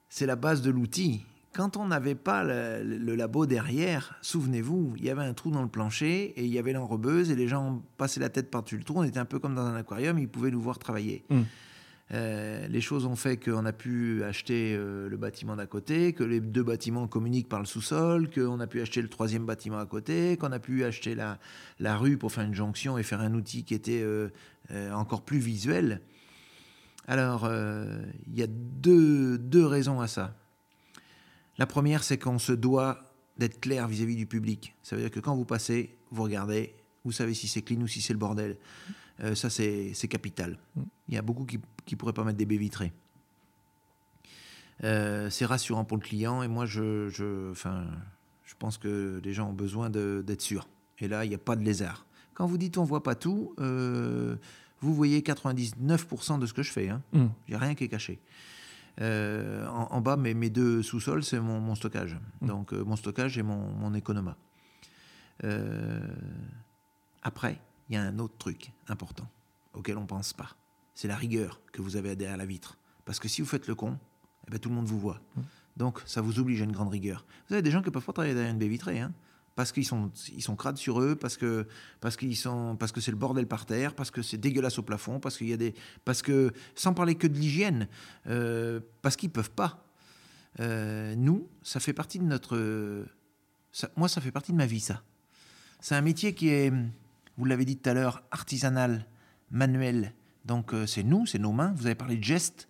C'est 0.09 0.27
la 0.27 0.37
base 0.37 0.63
de 0.63 0.71
l'outil 0.71 1.25
quand 1.53 1.77
on 1.77 1.87
n'avait 1.87 2.15
pas 2.15 2.45
le, 2.45 2.83
le 2.83 3.15
labo 3.15 3.47
derrière, 3.47 4.17
souvenez-vous, 4.23 4.95
il 4.97 5.05
y 5.05 5.11
avait 5.11 5.23
un 5.23 5.35
trou 5.35 5.51
dans 5.51 5.63
le 5.63 5.69
plancher 5.69 6.33
et 6.37 6.45
il 6.45 6.53
y 6.53 6.59
avait 6.59 6.73
l'enrobeuse 6.73 7.31
et 7.31 7.37
les 7.37 7.49
gens 7.49 7.83
passaient 7.97 8.21
la 8.21 8.29
tête 8.29 8.51
par-dessus 8.51 8.77
le 8.77 8.85
trou. 8.85 8.99
On 8.99 9.03
était 9.03 9.19
un 9.19 9.25
peu 9.25 9.39
comme 9.39 9.55
dans 9.55 9.67
un 9.67 9.77
aquarium, 9.77 10.19
ils 10.19 10.29
pouvaient 10.29 10.51
nous 10.51 10.61
voir 10.61 10.79
travailler. 10.79 11.25
Mm. 11.31 11.41
Euh, 12.15 12.67
les 12.69 12.81
choses 12.81 13.05
ont 13.05 13.17
fait 13.17 13.37
qu'on 13.37 13.67
a 13.67 13.73
pu 13.73 14.25
acheter 14.25 14.75
euh, 14.75 15.09
le 15.09 15.17
bâtiment 15.19 15.57
d'à 15.57 15.67
côté, 15.67 16.15
que 16.15 16.25
les 16.25 16.41
deux 16.41 16.63
bâtiments 16.63 17.07
communiquent 17.07 17.49
par 17.49 17.61
le 17.61 17.67
sous-sol, 17.67 18.31
qu'on 18.31 18.61
a 18.61 18.67
pu 18.67 18.81
acheter 18.81 19.03
le 19.03 19.09
troisième 19.09 19.45
bâtiment 19.45 19.79
à 19.79 19.85
côté, 19.85 20.37
qu'on 20.39 20.53
a 20.53 20.59
pu 20.59 20.85
acheter 20.85 21.15
la, 21.15 21.39
la 21.81 21.97
rue 21.97 22.17
pour 22.17 22.33
faire 22.33 22.45
une 22.45 22.55
jonction 22.55 22.97
et 22.97 23.03
faire 23.03 23.21
un 23.21 23.35
outil 23.35 23.65
qui 23.65 23.75
était 23.75 24.03
euh, 24.03 24.31
encore 24.93 25.23
plus 25.23 25.39
visuel. 25.39 26.01
Alors, 27.07 27.51
il 28.27 28.39
y 28.39 28.43
a 28.43 28.47
deux, 28.47 29.39
deux 29.39 29.65
raisons 29.65 30.03
à 30.03 30.09
ça. 30.09 30.35
La 31.59 31.67
première, 31.67 32.05
c'est 32.05 32.19
qu'on 32.19 32.39
se 32.39 32.53
doit 32.53 33.01
d'être 33.37 33.61
clair 33.61 33.87
vis-à-vis 33.89 34.17
du 34.17 34.27
public. 34.27 34.75
Ça 34.83 34.97
veut 34.97 35.03
dire 35.03 35.11
que 35.11 35.21
quand 35.21 35.37
vous 35.37 35.45
passez, 35.45 35.97
vous 36.11 36.23
regardez, 36.23 36.75
vous 37.05 37.13
savez 37.13 37.35
si 37.35 37.49
c'est 37.49 37.63
clean 37.63 37.81
ou 37.81 37.87
si 37.87 38.01
c'est 38.01 38.13
le 38.13 38.19
bordel. 38.19 38.57
Euh, 39.21 39.35
ça, 39.35 39.51
c'est 39.51 40.09
capital. 40.09 40.59
Il 41.09 41.15
y 41.15 41.19
a 41.19 41.23
beaucoup 41.23 41.45
qui 41.45 41.59
ne 41.59 41.97
pourraient 41.97 42.13
pas 42.13 42.25
mettre 42.25 42.39
des 42.39 42.47
baies 42.47 42.57
vitrées. 42.57 42.93
Euh, 44.85 45.29
c'est 45.31 45.45
rassurant 45.45 45.85
pour 45.85 45.97
le 45.97 46.03
client 46.03 46.43
et 46.43 46.49
moi, 46.49 46.65
je, 46.67 47.09
je, 47.09 47.51
enfin, 47.51 47.87
je 48.45 48.55
pense 48.59 48.79
que 48.79 49.21
les 49.25 49.33
gens 49.33 49.51
ont 49.51 49.55
besoin 49.55 49.91
d'être 49.91 50.43
sûrs. 50.43 50.69
Et 51.01 51.09
là, 51.09 51.25
il 51.25 51.29
n'y 51.29 51.35
a 51.35 51.39
pas 51.39 51.57
de 51.57 51.65
lézard. 51.65 52.07
Quand 52.35 52.47
vous 52.47 52.59
dites 52.59 52.79
on 52.79 52.85
voit 52.85 53.03
pas 53.03 53.17
tout, 53.17 53.55
euh, 53.59 54.37
vous 54.81 54.95
voyez 54.95 55.21
99% 55.21 56.39
de 56.39 56.47
ce 56.47 56.53
que 56.53 56.63
je 56.63 56.71
fais. 56.71 56.89
Hein. 56.89 57.03
Il 57.13 57.51
n'y 57.51 57.55
a 57.55 57.59
rien 57.59 57.75
qui 57.75 57.85
est 57.85 57.89
caché. 57.89 58.21
Euh, 59.01 59.67
en, 59.69 59.93
en 59.93 60.01
bas, 60.01 60.17
mes, 60.17 60.35
mes 60.35 60.51
deux 60.51 60.83
sous-sols, 60.83 61.23
c'est 61.23 61.41
mon, 61.41 61.61
mon 61.61 61.75
stockage. 61.75 62.19
Mm. 62.41 62.47
Donc, 62.47 62.73
euh, 62.73 62.85
mon 62.85 62.97
stockage 62.97 63.39
et 63.39 63.43
mon, 63.43 63.71
mon 63.73 63.95
économa. 63.95 64.37
Euh, 65.45 66.01
après, 67.23 67.61
il 67.89 67.95
y 67.95 67.99
a 67.99 68.03
un 68.03 68.19
autre 68.19 68.37
truc 68.39 68.73
important 68.89 69.29
auquel 69.75 69.97
on 69.99 70.03
ne 70.03 70.07
pense 70.07 70.33
pas. 70.33 70.57
C'est 70.95 71.09
la 71.09 71.17
rigueur 71.17 71.61
que 71.73 71.81
vous 71.81 71.97
avez 71.97 72.17
derrière 72.17 72.37
la 72.37 72.47
vitre. 72.47 72.77
Parce 73.05 73.21
que 73.21 73.29
si 73.29 73.41
vous 73.41 73.47
faites 73.47 73.69
le 73.69 73.75
con, 73.75 73.97
eh 74.47 74.51
ben, 74.51 74.59
tout 74.59 74.69
le 74.69 74.75
monde 74.75 74.87
vous 74.87 74.99
voit. 74.99 75.21
Donc, 75.77 76.03
ça 76.07 76.21
vous 76.21 76.41
oblige 76.41 76.61
à 76.61 76.65
une 76.65 76.73
grande 76.73 76.91
rigueur. 76.91 77.25
Vous 77.49 77.55
avez 77.55 77.63
des 77.63 77.71
gens 77.71 77.83
qui 77.83 77.91
peuvent 77.91 78.05
pas 78.05 78.13
travailler 78.13 78.35
derrière 78.35 78.53
une 78.53 78.59
baie 78.59 78.67
vitrée. 78.67 78.99
Hein, 78.99 79.13
parce 79.59 79.73
qu'ils 79.73 79.85
sont, 79.85 80.13
ils 80.37 80.41
sont 80.41 80.55
crades 80.55 80.77
sur 80.77 81.01
eux, 81.01 81.17
parce 81.17 81.37
que 81.37 81.67
parce 82.01 82.17
qu'ils 82.17 82.37
sont, 82.37 82.77
parce 82.77 82.93
que 82.93 83.01
c'est 83.01 83.11
le 83.11 83.17
bordel 83.17 83.49
par 83.49 83.67
terre, 83.67 83.93
parce 83.97 84.13
que 84.13 84.23
c'est 84.23 84.37
dégueulasse 84.37 84.79
au 84.79 84.85
plafond, 84.85 85.19
parce 85.19 85.37
qu'il 85.37 85.49
y 85.49 85.53
a 85.53 85.57
des, 85.57 85.75
parce 86.05 86.23
que 86.23 86.53
sans 86.77 86.95
parler 86.95 87.17
que 87.17 87.27
de 87.27 87.37
l'hygiène, 87.37 87.89
euh, 88.29 88.79
parce 89.03 89.17
qu'ils 89.17 89.31
peuvent 89.31 89.51
pas. 89.51 89.85
Euh, 90.61 91.17
nous, 91.17 91.49
ça 91.65 91.81
fait 91.81 91.93
partie 91.93 92.21
de 92.21 92.25
notre, 92.25 93.05
moi, 93.97 94.09
ça 94.09 94.21
fait 94.21 94.31
partie 94.31 94.53
de 94.53 94.57
ma 94.57 94.67
vie, 94.67 94.79
ça. 94.79 95.03
C'est 95.81 95.97
un 95.97 96.03
métier 96.03 96.37
qui 96.37 96.51
est, 96.51 96.73
vous 97.37 97.45
l'avez 97.45 97.65
dit 97.65 97.77
tout 97.77 97.91
à 97.91 97.95
l'heure, 97.95 98.23
artisanal, 98.31 99.09
manuel. 99.51 100.15
Donc 100.45 100.73
euh, 100.73 100.87
c'est 100.87 101.03
nous, 101.03 101.27
c'est 101.27 101.41
nos 101.41 101.51
mains. 101.51 101.75
Vous 101.77 101.87
avez 101.87 101.97
parlé 101.97 102.17
de 102.17 102.23
gestes. 102.23 102.69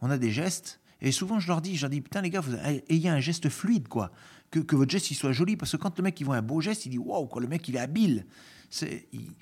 On 0.00 0.08
a 0.08 0.18
des 0.18 0.30
gestes. 0.30 0.78
Et 1.00 1.12
souvent, 1.12 1.38
je 1.38 1.48
leur 1.48 1.60
dis, 1.60 1.76
je 1.76 1.82
leur 1.82 1.90
dis, 1.90 2.00
putain, 2.00 2.20
les 2.22 2.30
gars, 2.30 2.40
vous 2.40 2.54
ayez 2.88 3.08
un 3.08 3.20
geste 3.20 3.48
fluide, 3.48 3.88
quoi. 3.88 4.10
Que, 4.50 4.58
que 4.60 4.74
votre 4.76 4.90
geste, 4.90 5.10
il 5.10 5.14
soit 5.14 5.32
joli. 5.32 5.56
Parce 5.56 5.72
que 5.72 5.76
quand 5.76 5.96
le 5.98 6.02
mec, 6.02 6.20
il 6.20 6.24
voit 6.24 6.36
un 6.36 6.42
beau 6.42 6.60
geste, 6.60 6.86
il 6.86 6.90
dit, 6.90 6.98
waouh, 6.98 7.26
quoi, 7.26 7.40
le 7.40 7.48
mec, 7.48 7.68
il 7.68 7.76
est 7.76 7.80
habile. 7.80 8.26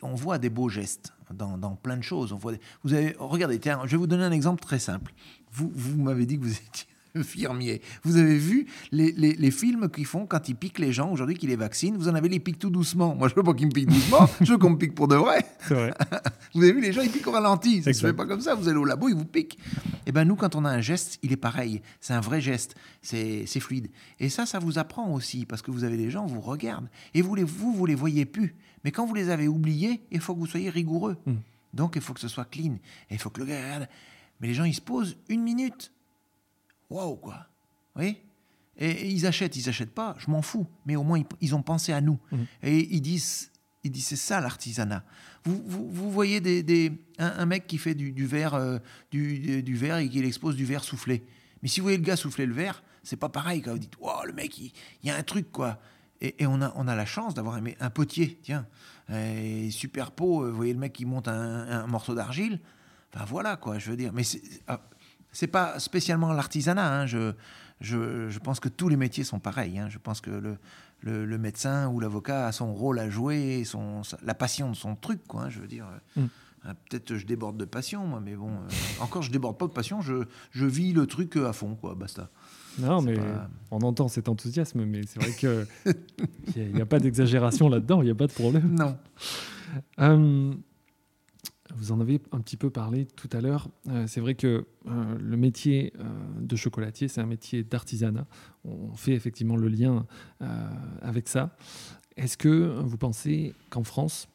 On 0.03 0.15
voit 0.15 0.39
des 0.39 0.51
beaux 0.51 0.69
gestes 0.69 1.13
dans, 1.33 1.57
dans 1.59 1.75
plein 1.77 1.97
de 1.97 2.03
choses. 2.03 2.33
On 2.33 2.37
voit 2.37 2.53
des- 2.53 2.61
vous 2.85 2.93
avez, 2.93 3.17
regardez, 3.19 3.59
je 3.65 3.91
vais 3.91 3.97
vous 3.97 4.07
donner 4.07 4.25
un 4.25 4.33
exemple 4.33 4.63
très 4.63 4.79
simple. 4.79 5.13
Vous, 5.53 5.71
vous 5.75 6.01
m'avez 6.03 6.27
dit 6.27 6.39
que 6.39 6.45
vous 6.45 6.53
étiez 6.67 6.87
Vous 8.03 8.17
avez 8.17 8.39
vu 8.39 8.67
les, 8.93 9.13
les- 9.13 9.35
les 9.35 9.51
films 9.51 9.89
qu'ils 9.91 10.07
font 10.07 10.27
quand 10.27 10.49
ils 10.49 10.55
piquent 10.57 10.79
les 10.79 10.93
gens 10.93 11.11
aujourd'hui, 11.11 11.37
qu'ils 11.37 11.49
les 11.49 11.57
vaccinent? 11.57 11.97
Vous 11.97 12.09
en 12.09 12.15
avez 12.15 12.29
les 12.29 12.41
piquent 12.41 12.59
tout 12.59 12.71
doucement. 12.71 13.15
Moi, 13.15 13.29
je 13.29 13.35
veux 13.35 13.43
pas 13.43 13.55
qu'ils 13.55 13.67
me 13.67 13.73
piquent 13.73 13.89
doucement. 13.89 14.29
je 14.41 14.53
veux 14.53 14.59
qu'on 14.59 14.71
me 14.71 14.77
pique 14.79 14.95
pour 14.95 15.09
de 15.09 15.17
vrai. 15.17 15.45
Vous 16.55 16.63
avez 16.63 16.73
vu, 16.73 16.81
les 16.81 16.93
gens, 16.93 17.03
ils 17.03 17.11
piquent 17.11 17.27
au 17.27 17.33
ralenti. 17.33 17.83
Ça 17.83 17.93
se 17.93 18.01
fait 18.01 18.13
pas 18.13 18.27
comme 18.27 18.41
ça. 18.41 18.55
Vous 18.55 18.69
allez 18.69 18.79
au 18.79 18.85
labo, 18.85 19.09
ils 19.09 19.15
vous 19.15 19.25
piquent. 19.25 19.59
Et 20.07 20.13
ben 20.13 20.25
nous, 20.25 20.37
quand 20.37 20.55
on 20.55 20.65
a 20.65 20.71
un 20.71 20.81
geste, 20.81 21.19
il 21.23 21.33
est 21.33 21.37
pareil. 21.37 21.83
C'est 22.01 22.15
un 22.15 22.21
vrai 22.21 22.41
geste. 22.41 22.75
C'est 23.03 23.47
fluide. 23.61 23.89
Et 24.21 24.29
ça, 24.29 24.47
ça 24.47 24.59
vous 24.59 24.79
apprend 24.79 25.13
aussi, 25.13 25.45
parce 25.47 25.63
que 25.63 25.71
vous 25.71 25.85
avez 25.85 25.97
des 25.97 26.11
gens, 26.11 26.27
vous 26.27 26.41
regardent. 26.41 26.89
Et 27.15 27.23
vous, 27.23 27.35
les, 27.35 27.43
vous, 27.45 27.73
vous 27.75 27.87
les 27.87 27.95
voyez 27.95 28.25
plus. 28.25 28.55
Mais 28.85 28.93
quand 28.93 29.05
vous 29.07 29.15
les 29.15 29.31
avez 29.31 29.49
oubliés, 29.49 30.03
il 30.11 30.21
faut 30.21 30.35
que 30.35 30.41
vous 30.41 30.47
soyez 30.47 30.71
rigoureux. 30.71 31.17
Mm. 31.27 31.35
Donc, 31.75 31.97
il 31.97 32.03
faut 32.03 32.15
que 32.15 32.21
ce 32.21 32.29
soit 32.29 32.45
clean. 32.45 32.75
Et 33.11 33.15
il 33.15 33.19
faut 33.19 33.31
que 33.31 33.41
le 33.41 33.47
gars 33.47 33.57
regarde. 33.63 33.89
Mais 34.41 34.49
les 34.49 34.55
gens, 34.55 34.65
ils 34.65 34.75
se 34.75 34.81
posent 34.81 35.17
une 35.29 35.43
minute. 35.43 35.93
Waouh, 36.91 37.17
quoi. 37.17 37.47
Vous 37.95 38.03
voyez? 38.03 38.23
Et, 38.79 38.91
et 38.91 39.09
ils 39.11 39.27
achètent, 39.27 39.57
ils 39.57 39.69
achètent 39.69 39.95
pas, 39.95 40.15
je 40.19 40.31
m'en 40.31 40.43
fous. 40.43 40.67
Mais 40.85 40.97
au 40.97 41.03
moins, 41.03 41.19
ils, 41.19 41.27
ils 41.41 41.55
ont 41.55 41.63
pensé 41.63 41.93
à 41.93 42.01
nous. 42.01 42.19
Mhm. 42.33 42.47
Et 42.63 42.95
ils 42.95 43.01
disent, 43.01 43.51
ils 43.85 43.91
disent 43.91 44.07
c'est 44.07 44.17
ça 44.17 44.41
l'artisanat. 44.41 45.03
Vous, 45.45 45.63
vous, 45.67 45.89
vous 45.91 46.11
voyez 46.11 46.41
des, 46.41 46.63
des- 46.63 46.93
un, 47.19 47.33
un 47.39 47.47
mec 47.47 47.67
qui 47.67 47.79
fait 47.79 47.95
du, 47.95 48.13
du 48.13 48.27
verre, 48.27 48.55
euh, 48.55 48.79
du, 49.11 49.63
du 49.63 49.77
verre 49.77 49.99
et 49.99 50.09
qui 50.09 50.19
expose 50.19 50.57
du 50.57 50.65
verre 50.65 50.85
soufflé. 50.85 51.25
Mais 51.63 51.69
si 51.69 51.81
vous 51.81 51.85
voyez 51.85 51.97
le 51.99 52.05
gars 52.05 52.17
souffler 52.17 52.47
le 52.47 52.53
verre, 52.55 52.83
c'est 53.03 53.17
pas 53.17 53.29
pareil. 53.31 53.63
Quand 53.63 53.73
vous 53.73 53.79
dites, 53.79 53.97
wow, 53.99 54.25
le 54.27 54.33
mec, 54.33 54.59
il, 54.59 54.73
il 55.03 55.09
y 55.09 55.11
a 55.11 55.17
un 55.17 55.23
truc, 55.23 55.51
quoi. 55.51 55.79
Et, 56.21 56.43
et 56.43 56.47
on, 56.47 56.61
a, 56.61 56.73
on 56.77 56.87
a 56.89 56.95
la 56.95 57.07
chance 57.07 57.35
d'avoir 57.35 57.57
un, 57.57 57.65
un 57.81 57.91
potier, 57.91 58.39
tiens. 58.43 58.67
Et 59.13 59.71
super 59.71 60.11
pot, 60.11 60.43
euh, 60.45 60.51
vous 60.51 60.57
voyez 60.57 60.73
le 60.73 60.79
mec 60.79 60.93
qui 60.93 61.05
monte 61.07 61.29
un, 61.29 61.69
un 61.69 61.87
morceau 61.87 62.15
d'argile. 62.15 62.61
Enfin 63.15 63.25
voilà, 63.25 63.57
quoi, 63.57 63.79
je 63.79 63.91
veux 63.91 63.97
dire. 63.97 64.13
Mais 64.13 64.25
c'est 64.25 64.43
ah, 64.67 64.83
c'est 65.37 65.47
pas 65.49 65.79
spécialement 65.79 66.33
l'artisanat. 66.33 67.01
hein. 67.03 67.07
Je, 67.07 67.33
je, 67.83 68.31
je 68.31 68.39
pense 68.39 68.59
que 68.59 68.71
tous 68.71 68.89
les 68.89 68.97
métiers 68.97 69.23
sont 69.25 69.39
pareils. 69.39 69.79
hein. 69.79 69.89
Je 69.91 69.99
pense 69.99 70.21
que 70.23 70.31
le, 70.31 70.57
le, 71.03 71.27
le 71.27 71.39
médecin 71.39 71.89
ou 71.89 72.01
l'avocat 72.01 72.47
a 72.47 72.53
son 72.53 72.73
rôle 72.73 72.99
à 72.99 73.11
jouer, 73.11 73.65
son, 73.65 74.01
la 74.25 74.35
passion 74.35 74.71
de 74.71 74.77
son 74.77 74.97
truc, 74.97 75.21
quoi. 75.29 75.43
hein, 75.45 75.51
je 75.51 75.61
veux 75.61 75.67
dire. 75.69 75.87
Mm. 76.17 76.25
Ah, 76.65 76.75
Peut-être 76.89 77.15
je 77.17 77.27
déborde 77.27 77.59
de 77.59 77.65
passion, 77.67 78.07
moi, 78.07 78.21
mais 78.25 78.35
bon, 78.35 78.49
euh, 78.49 79.03
encore 79.03 79.23
je 79.23 79.31
déborde 79.31 79.57
pas 79.59 79.67
de 79.67 79.73
passion, 79.73 80.01
je, 80.01 80.25
je 80.51 80.65
vis 80.67 80.93
le 80.95 81.07
truc 81.07 81.37
euh, 81.37 81.49
à 81.49 81.53
fond, 81.53 81.77
quoi, 81.77 81.95
basta. 81.95 82.29
Non, 82.79 83.03
mais 83.03 83.15
pas- 83.15 83.49
on 83.71 83.79
entend 83.83 84.09
cet 84.09 84.29
enthousiasme, 84.29 84.85
mais 84.85 85.03
c'est 85.07 85.23
vrai 85.23 85.33
que 85.33 85.67
il 86.57 86.73
n'y 86.75 86.81
a, 86.81 86.87
pas 86.87 86.99
d'exagération 86.99 87.69
là-dedans, 87.69 88.01
il 88.03 88.07
n'y 88.07 88.11
a 88.11 88.15
pas 88.17 88.27
de 88.27 88.33
problème. 88.33 88.75
Non. 88.75 88.97
Euh, 90.01 90.53
vous 91.75 91.93
en 91.93 92.01
avez 92.01 92.21
un 92.33 92.41
petit 92.41 92.57
peu 92.57 92.71
parlé 92.71 93.07
tout 93.07 93.29
à 93.33 93.41
l'heure. 93.41 93.69
Euh, 93.89 94.07
c'est 94.07 94.21
vrai 94.21 94.35
que 94.35 94.67
euh, 94.87 95.19
le 95.19 95.37
métier 95.37 95.93
euh, 95.99 96.05
de 96.41 96.57
chocolatier, 96.57 97.09
c'est 97.09 97.21
un 97.21 97.27
métier 97.27 97.63
d'artisanat. 97.63 98.27
On 98.65 98.95
fait 98.95 99.13
effectivement 99.13 99.57
le 99.57 99.69
lien 99.69 100.07
avec 101.01 101.29
ça. 101.29 101.57
Est-ce 102.17 102.37
que 102.37 102.81
vous 102.81 102.97
pensez 102.97 103.55
qu'en 103.71 103.85
France, 103.85 104.27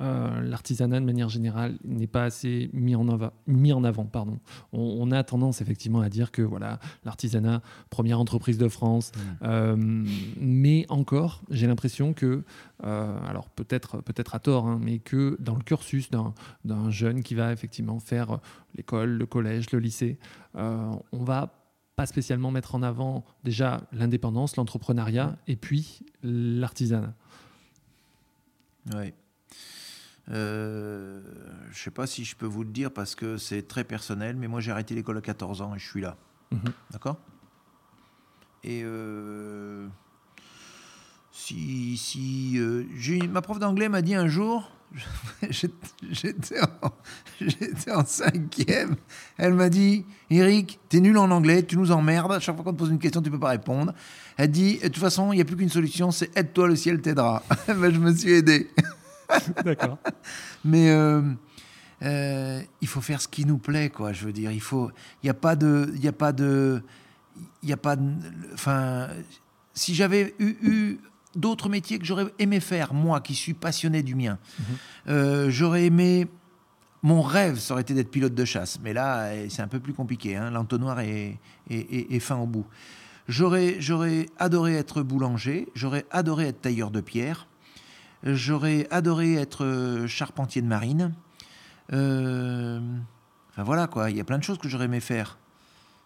euh, 0.00 0.40
l'artisanat 0.42 1.00
de 1.00 1.04
manière 1.04 1.28
générale 1.28 1.78
n'est 1.84 2.06
pas 2.06 2.24
assez 2.24 2.68
mis 2.72 2.96
en, 2.96 3.06
ava- 3.08 3.32
mis 3.46 3.72
en 3.72 3.84
avant 3.84 4.04
pardon. 4.04 4.38
On, 4.72 4.80
on 5.00 5.10
a 5.12 5.22
tendance 5.22 5.60
effectivement 5.60 6.00
à 6.00 6.08
dire 6.08 6.30
que 6.32 6.42
voilà 6.42 6.78
l'artisanat 7.04 7.62
première 7.90 8.18
entreprise 8.20 8.58
de 8.58 8.68
France 8.68 9.12
euh, 9.42 9.76
mais 10.38 10.86
encore 10.88 11.42
j'ai 11.50 11.66
l'impression 11.66 12.12
que 12.12 12.42
euh, 12.84 13.18
alors 13.28 13.48
peut-être 13.50 14.00
peut-être 14.02 14.34
à 14.34 14.38
tort 14.40 14.66
hein, 14.66 14.78
mais 14.82 14.98
que 14.98 15.36
dans 15.40 15.54
le 15.54 15.62
cursus 15.62 16.10
d'un 16.10 16.90
jeune 16.90 17.22
qui 17.22 17.34
va 17.34 17.52
effectivement 17.52 17.98
faire 18.00 18.38
l'école 18.76 19.10
le 19.10 19.26
collège 19.26 19.70
le 19.72 19.78
lycée 19.78 20.18
on 20.54 21.00
va 21.24 21.60
pas 21.96 22.06
spécialement 22.06 22.50
mettre 22.50 22.74
en 22.74 22.82
avant 22.82 23.24
déjà 23.44 23.82
l'indépendance 23.92 24.56
l'entrepreneuriat 24.56 25.36
et 25.46 25.54
puis 25.56 26.00
l'artisanat 26.24 27.14
Ouais. 28.92 29.14
Euh, 30.30 31.20
je 31.70 31.82
sais 31.82 31.90
pas 31.90 32.06
si 32.06 32.24
je 32.24 32.34
peux 32.34 32.46
vous 32.46 32.62
le 32.62 32.70
dire 32.70 32.90
parce 32.90 33.14
que 33.14 33.36
c'est 33.36 33.62
très 33.68 33.84
personnel, 33.84 34.36
mais 34.36 34.48
moi 34.48 34.60
j'ai 34.60 34.70
arrêté 34.70 34.94
l'école 34.94 35.18
à 35.18 35.20
14 35.20 35.62
ans 35.62 35.74
et 35.74 35.78
je 35.78 35.86
suis 35.86 36.00
là. 36.00 36.16
Mhm. 36.50 36.72
D'accord? 36.90 37.18
Et 38.62 38.82
euh, 38.84 39.86
si, 41.30 41.98
si 41.98 42.54
euh, 42.58 42.84
ma 43.30 43.42
prof 43.42 43.58
d'anglais 43.58 43.90
m'a 43.90 44.00
dit 44.00 44.14
un 44.14 44.26
jour, 44.26 44.70
j'étais 45.50 46.60
en, 47.90 48.04
cinquième, 48.06 48.96
elle 49.36 49.52
m'a 49.52 49.68
dit 49.68 50.06
Eric, 50.30 50.78
t'es 50.88 51.00
nul 51.00 51.18
en 51.18 51.30
anglais, 51.30 51.62
tu 51.64 51.76
nous 51.76 51.90
emmerdes, 51.90 52.32
à 52.32 52.40
chaque 52.40 52.54
fois 52.54 52.64
qu'on 52.64 52.72
te 52.72 52.78
pose 52.78 52.90
une 52.90 52.98
question, 52.98 53.20
tu 53.20 53.30
peux 53.30 53.38
pas 53.38 53.50
répondre. 53.50 53.92
Elle 54.38 54.50
dit 54.50 54.78
de 54.78 54.88
toute 54.88 54.98
façon, 54.98 55.32
il 55.32 55.36
n'y 55.36 55.42
a 55.42 55.44
plus 55.44 55.56
qu'une 55.56 55.68
solution, 55.68 56.10
c'est 56.10 56.34
aide-toi, 56.36 56.68
le 56.68 56.76
ciel 56.76 57.02
t'aidera. 57.02 57.42
Ben, 57.66 57.92
je 57.92 57.98
me 57.98 58.14
suis 58.14 58.32
aidé. 58.32 58.70
d'accord 59.64 59.98
Mais 60.64 60.90
euh, 60.90 61.22
euh, 62.02 62.60
il 62.80 62.88
faut 62.88 63.00
faire 63.00 63.20
ce 63.20 63.28
qui 63.28 63.44
nous 63.44 63.58
plaît, 63.58 63.90
quoi. 63.90 64.12
Je 64.12 64.24
veux 64.26 64.32
dire, 64.32 64.50
il 64.52 64.60
faut. 64.60 64.90
Il 65.22 65.26
n'y 65.26 65.30
a 65.30 65.34
pas 65.34 65.56
de. 65.56 65.90
Il 65.94 66.04
y 66.04 66.08
a 66.08 66.12
pas 66.12 66.32
de. 66.32 66.82
Il 67.62 67.68
y 67.68 67.72
a 67.72 67.76
pas 67.76 67.96
de. 67.96 68.04
Enfin, 68.52 69.08
si 69.72 69.94
j'avais 69.94 70.34
eu, 70.38 70.56
eu 70.62 71.00
d'autres 71.34 71.68
métiers 71.68 71.98
que 71.98 72.04
j'aurais 72.04 72.26
aimé 72.38 72.60
faire, 72.60 72.94
moi, 72.94 73.20
qui 73.20 73.34
suis 73.34 73.54
passionné 73.54 74.02
du 74.02 74.14
mien, 74.14 74.38
euh, 75.08 75.50
j'aurais 75.50 75.84
aimé. 75.86 76.26
Mon 77.02 77.20
rêve, 77.20 77.58
ça 77.58 77.74
aurait 77.74 77.82
été 77.82 77.92
d'être 77.92 78.10
pilote 78.10 78.34
de 78.34 78.44
chasse. 78.46 78.78
Mais 78.82 78.94
là, 78.94 79.30
c'est 79.50 79.60
un 79.60 79.68
peu 79.68 79.78
plus 79.78 79.92
compliqué. 79.92 80.36
hein. 80.36 80.50
L'entonnoir 80.50 81.00
est, 81.00 81.38
est, 81.68 81.76
est- 81.76 82.12
est 82.14 82.18
fin 82.20 82.36
au 82.36 82.46
bout. 82.46 82.64
J'aurais 83.28 84.26
adoré 84.38 84.74
être 84.76 85.02
boulanger, 85.02 85.68
j'aurais 85.74 86.04
adoré 86.10 86.48
être 86.48 86.60
tailleur 86.62 86.90
de 86.90 87.00
pierre, 87.00 87.46
j'aurais 88.24 88.86
adoré 88.90 89.34
être 89.34 89.64
euh, 89.64 90.06
charpentier 90.06 90.62
de 90.62 90.66
marine. 90.66 91.14
Euh, 91.92 92.80
enfin 93.50 93.62
voilà 93.62 93.86
quoi, 93.86 94.10
il 94.10 94.16
y 94.16 94.20
a 94.20 94.24
plein 94.24 94.38
de 94.38 94.42
choses 94.42 94.58
que 94.58 94.68
j'aurais 94.68 94.86
aimé 94.86 95.00
faire. 95.00 95.38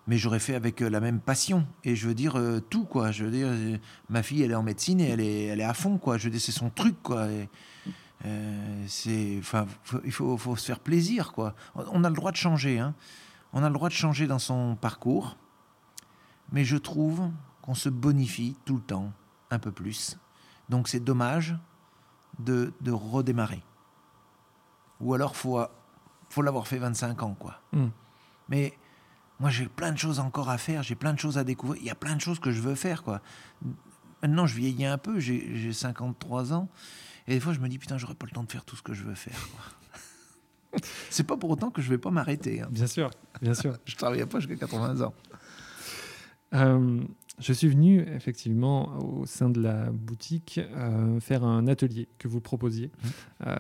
Mais 0.09 0.17
j'aurais 0.17 0.39
fait 0.39 0.55
avec 0.55 0.83
euh, 0.83 0.89
la 0.89 1.01
même 1.01 1.21
passion. 1.21 1.67
Et 1.85 1.95
je 1.95 2.09
veux 2.09 2.15
dire, 2.15 2.41
tout 2.71 2.85
quoi. 2.85 3.13
Je 3.13 3.25
veux 3.25 3.31
dire, 3.31 3.79
ma 4.09 4.23
fille, 4.23 4.43
elle 4.43 4.51
est 4.51 4.57
en 4.57 4.63
médecine 4.63 5.01
et 5.01 5.09
elle 5.09 5.21
est, 5.21 5.45
elle 5.45 5.61
est 5.61 5.65
à 5.65 5.75
fond 5.75 5.99
quoi. 5.99 6.19
Je 6.19 6.25
veux 6.25 6.31
dire, 6.31 6.41
c'est 6.41 6.53
son 6.53 6.71
truc 6.71 6.97
quoi. 7.03 7.29
C'est, 8.87 9.37
enfin, 9.39 9.67
il 10.05 10.11
faut, 10.11 10.37
faut 10.37 10.57
se 10.57 10.67
faire 10.67 10.81
plaisir 10.81 11.33
quoi. 11.33 11.55
On 11.75 12.03
a 12.05 12.09
le 12.09 12.17
droit 12.17 12.33
de 12.33 12.37
changer, 12.37 12.79
hein. 12.79 12.95
On 13.53 13.63
a 13.63 13.69
le 13.69 13.75
droit 13.75 13.89
de 13.89 13.95
changer 13.95 14.27
dans 14.27 14.39
son 14.39 14.77
parcours. 14.77 15.37
Mais 16.53 16.65
je 16.65 16.77
trouve 16.77 17.31
qu'on 17.63 17.75
se 17.75 17.89
bonifie 17.89 18.57
tout 18.65 18.77
le 18.77 18.83
temps, 18.83 19.13
un 19.51 19.59
peu 19.59 19.71
plus. 19.71 20.19
Donc 20.69 20.89
c'est 20.89 21.01
dommage 21.01 21.57
de, 22.39 22.73
de 22.81 22.93
redémarrer. 22.93 23.63
Ou 25.01 25.15
alors 25.15 25.37
faut, 25.37 25.61
faut 26.29 26.43
l'avoir 26.43 26.67
fait 26.67 26.79
25 26.79 27.23
ans, 27.23 27.35
quoi. 27.39 27.61
Mm. 27.73 27.87
Mais 28.49 28.73
moi 29.41 29.51
j'ai 29.51 29.67
plein 29.67 29.93
de 29.93 29.99
choses 29.99 30.19
encore 30.21 30.51
à 30.51 30.59
faire, 30.59 30.83
j'ai 30.83 30.95
plein 30.95 31.13
de 31.13 31.19
choses 31.19 31.39
à 31.39 31.45
découvrir, 31.45 31.81
il 31.81 31.87
y 31.87 31.91
a 31.91 31.95
plein 31.95 32.17
de 32.17 32.21
choses 32.21 32.41
que 32.41 32.51
je 32.51 32.61
veux 32.61 32.75
faire, 32.75 33.03
quoi. 33.03 33.21
Maintenant 34.23 34.47
je 34.47 34.57
vieillis 34.57 34.87
un 34.87 34.99
peu, 34.99 35.21
j'ai 35.21 35.57
j'ai 35.57 35.73
53 35.73 36.53
ans, 36.53 36.69
et 37.29 37.35
des 37.35 37.41
fois 37.41 37.53
je 37.53 37.61
me 37.61 37.69
dis 37.69 37.79
putain 37.79 37.99
j'aurais 37.99 38.15
pas 38.17 38.27
le 38.27 38.33
temps 38.33 38.43
de 38.43 38.51
faire 38.51 38.65
tout 38.65 38.75
ce 38.77 38.83
que 38.83 38.95
je 38.95 39.05
veux 39.05 39.15
faire. 39.15 39.39
C'est 41.11 41.25
pas 41.25 41.37
pour 41.37 41.51
autant 41.51 41.71
que 41.71 41.81
je 41.81 41.89
vais 41.89 41.99
pas 41.99 42.11
m'arrêter. 42.11 42.61
hein. 42.61 42.69
Bien 42.71 42.87
sûr, 42.87 43.11
bien 43.41 43.55
sûr. 43.55 43.79
Je 43.87 43.97
travaille 43.97 44.25
pas 44.27 44.39
jusqu'à 44.41 44.57
80 44.57 45.01
ans. 45.01 45.15
Euh, 46.55 47.01
je 47.41 47.53
suis 47.53 47.69
venu 47.69 48.01
effectivement 48.15 48.99
au 48.99 49.27
sein 49.27 49.49
de 49.51 49.61
la 49.61 49.91
boutique 49.91 50.61
euh, 50.77 51.21
faire 51.21 51.45
un 51.45 51.67
atelier 51.69 52.09
que 52.19 52.27
vous 52.29 52.41
proposiez. 52.41 52.91
Euh, 53.47 53.57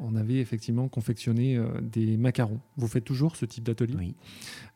on 0.00 0.14
avait 0.16 0.38
effectivement 0.38 0.88
confectionné 0.88 1.56
euh, 1.56 1.80
des 1.82 2.16
macarons. 2.16 2.60
Vous 2.76 2.88
faites 2.88 3.04
toujours 3.04 3.36
ce 3.36 3.44
type 3.44 3.64
d'atelier? 3.64 3.94
Oui. 3.98 4.14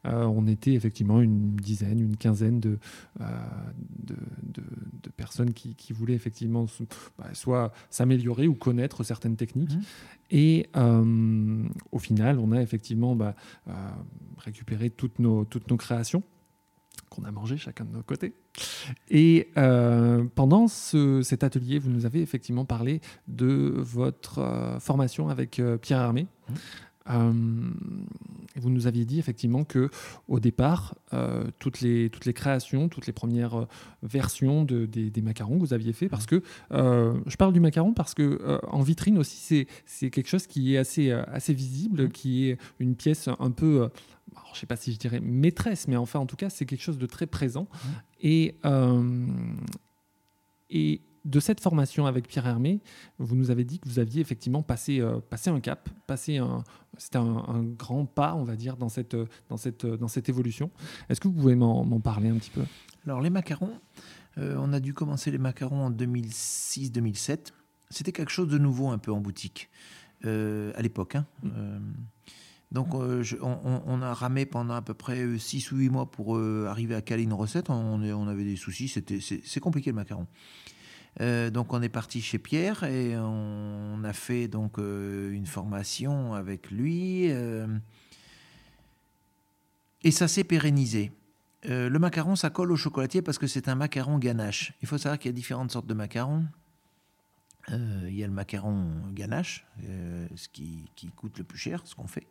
On 0.07 0.47
était 0.47 0.75
effectivement 0.75 1.23
une 1.23 1.57
dizaine, 1.57 1.99
une 1.99 2.19
quinzaine 2.19 2.61
de, 2.61 2.79
de, 3.19 4.15
de- 4.43 4.63
de 5.03 5.11
personnes 5.17 5.55
qui, 5.55 5.75
qui 5.77 5.95
voulaient 5.95 6.13
effectivement 6.13 6.67
bah, 7.17 7.31
soit 7.33 7.73
s'améliorer 7.89 8.47
ou 8.47 8.55
connaître 8.55 9.03
certaines 9.03 9.37
techniques. 9.37 9.73
Mhm. 9.75 9.83
Et 10.31 10.67
au 11.91 11.99
final, 11.99 12.39
on 12.39 12.53
a 12.53 12.61
effectivement 12.61 13.17
bah, 13.17 13.35
récupéré 14.37 14.91
toutes 14.91 15.19
nos, 15.21 15.47
toutes 15.47 15.71
nos 15.71 15.79
créations 15.79 16.23
qu'on 17.15 17.25
a 17.25 17.31
mangées 17.31 17.57
chacun 17.57 17.85
de 17.85 17.93
nos 17.93 18.03
côtés. 18.03 18.35
Et 19.11 19.49
euh, 19.57 20.25
pendant 20.35 20.69
ce- 20.69 21.23
cet 21.23 21.45
atelier, 21.45 21.79
vous 21.79 21.91
nous 21.91 22.07
avez 22.07 22.21
effectivement 22.21 22.65
parlé 22.65 23.01
de 23.29 23.75
votre 23.77 24.39
euh, 24.41 24.79
formation 24.81 25.29
avec 25.29 25.59
euh, 25.61 25.77
Pierre. 25.79 26.13
Euh, 27.11 27.33
et 28.57 28.61
vous 28.61 28.71
nous 28.71 28.87
aviez 28.87 29.05
dit 29.05 29.19
effectivement 29.19 29.65
que 29.65 29.91
au 30.29 30.41
départ, 30.41 30.95
toutes, 31.59 31.81
les, 31.81 32.09
toutes 32.09 32.25
les 32.25 32.33
créations, 32.33 32.89
toutes 32.89 33.07
les 33.07 33.13
premières 33.13 33.67
versions 34.03 34.65
de, 34.65 34.87
des, 34.87 35.11
des 35.11 35.23
macarons 35.23 35.57
que 35.57 35.61
vous 35.61 35.75
aviez 35.75 35.93
fait, 35.93 36.09
parce 36.09 36.25
que 36.27 36.43
euh, 36.73 37.15
je 37.27 37.37
parle 37.37 37.53
du 37.53 37.61
macaron 37.61 37.93
parce 37.93 38.15
que 38.15 38.59
en 38.69 38.81
vitrine 38.83 39.19
aussi, 39.19 39.67
c'est, 39.87 40.11
quelque 40.11 40.29
chose 40.29 40.47
qui 40.47 40.75
est 40.75 40.79
assez, 40.79 41.11
assez 41.11 41.53
visible, 41.53 42.11
qui 42.11 42.49
est 42.49 42.59
une 42.79 42.95
pièce 42.97 43.29
un 43.39 43.51
peu, 43.51 43.89
alors, 44.37 44.49
je 44.53 44.57
ne 44.57 44.61
sais 44.61 44.67
pas 44.67 44.77
si 44.77 44.93
je 44.93 44.99
dirais 44.99 45.21
maîtresse, 45.21 45.89
mais 45.89 45.97
enfin 45.97 46.19
en 46.19 46.27
tout 46.27 46.37
cas, 46.37 46.51
c'est 46.51 46.67
quelque 46.67 46.83
chose 46.83 46.99
de 46.99 47.07
très 47.07 47.27
présent. 47.27 47.69
Et, 48.21 48.57
euh, 48.65 49.27
et 50.71 51.01
de 51.25 51.41
cette 51.41 51.61
formation 51.61 52.05
avec 52.07 52.29
Pierre 52.29 52.47
Hermé, 52.47 52.81
vous 53.19 53.35
nous 53.37 53.51
avez 53.51 53.65
dit 53.65 53.79
que 53.79 53.89
vous 53.89 53.99
aviez 53.99 54.21
effectivement 54.21 54.63
passé, 54.63 55.01
euh, 55.01 55.21
passé 55.21 55.49
un 55.51 55.61
cap, 55.61 55.89
passé 56.07 56.37
un, 56.39 56.65
c'était 56.99 57.17
un, 57.19 57.45
un 57.49 57.63
grand 57.63 58.05
pas, 58.05 58.35
on 58.35 58.45
va 58.45 58.57
dire, 58.57 58.77
dans 58.77 58.89
cette, 58.91 59.17
dans 59.49 59.57
cette, 59.57 59.87
dans 59.87 60.09
cette 60.09 60.29
évolution. 60.29 60.71
Est-ce 61.09 61.21
que 61.21 61.29
vous 61.29 61.35
pouvez 61.35 61.55
m'en, 61.55 61.85
parler 62.01 62.29
un 62.29 62.37
petit 62.37 62.51
peu? 62.51 62.63
Alors 63.07 63.21
les 63.21 63.31
macarons, 63.31 63.73
euh, 64.39 64.57
on 64.59 64.73
a 64.73 64.81
dû 64.81 64.93
commencer 64.95 65.31
les 65.31 65.39
macarons 65.39 65.87
en 65.87 65.91
2006-2007. 65.91 67.53
C'était 67.91 68.13
quelque 68.13 68.33
chose 68.33 68.49
de 68.49 68.59
nouveau 68.59 68.89
un 68.89 68.99
peu 68.99 69.13
en 69.13 69.21
boutique 69.21 69.71
à 70.25 70.81
l'époque. 70.81 71.17
hein. 71.17 71.27
Euh, 71.45 71.79
donc 72.75 72.95
euh, 72.95 73.25
on, 73.41 74.03
a 74.03 74.13
ramé 74.13 74.45
pendant 74.45 74.75
à 74.75 74.83
peu 74.83 74.93
près 74.93 75.39
6 75.39 75.73
ou 75.73 75.77
8 75.77 75.89
mois 75.89 76.11
pour 76.11 76.37
euh, 76.37 76.67
arriver 76.69 76.95
à 76.95 77.01
caler 77.01 77.23
une 77.23 77.33
recette. 77.33 77.71
On, 77.71 78.29
avait 78.29 78.45
des 78.45 78.57
soucis, 78.57 78.89
c'était, 78.89 79.21
c'est, 79.21 79.61
compliqué 79.61 79.91
le 79.91 79.97
macaron. 79.97 80.27
Euh, 81.21 81.49
donc 81.51 81.73
on 81.73 81.81
est 81.81 81.89
parti 81.89 82.21
chez 82.21 82.39
Pierre 82.39 82.83
et 82.83 83.17
on 83.17 84.03
a 84.03 84.13
fait 84.13 84.49
donc 84.49 84.81
euh, 84.81 85.31
une 85.31 85.47
formation 85.47 86.35
avec 86.35 86.73
lui 86.73 87.31
euh, 87.31 87.69
et 90.03 90.11
ça 90.11 90.29
s'est 90.29 90.45
pérennisé. 90.45 91.13
Euh, 91.67 91.89
le 91.89 91.99
macaron, 91.99 92.37
ça 92.37 92.51
colle 92.51 92.71
au 92.71 92.77
chocolatier 92.77 93.23
parce 93.23 93.39
que 93.39 93.47
c'est 93.47 93.69
un 93.69 93.75
macaron 93.75 94.19
ganache. 94.19 94.75
Il 94.83 94.89
faut 94.89 94.99
savoir 94.99 95.19
qu'il 95.19 95.31
y 95.31 95.35
a 95.35 95.37
différentes 95.37 95.71
sortes 95.71 95.87
de 95.87 95.95
macarons. 95.95 96.45
Euh, 97.71 98.07
il 98.09 98.15
y 98.15 98.23
a 98.23 98.27
le 98.27 98.33
macaron 98.33 98.91
ganache, 99.13 99.67
euh, 99.85 100.29
ce 100.37 100.49
qui, 100.51 100.91
qui 100.95 101.09
coûte 101.09 101.39
le 101.39 101.45
plus 101.45 101.57
cher, 101.57 101.81
ce 101.85 101.95
qu'on 101.95 102.07
fait. 102.07 102.27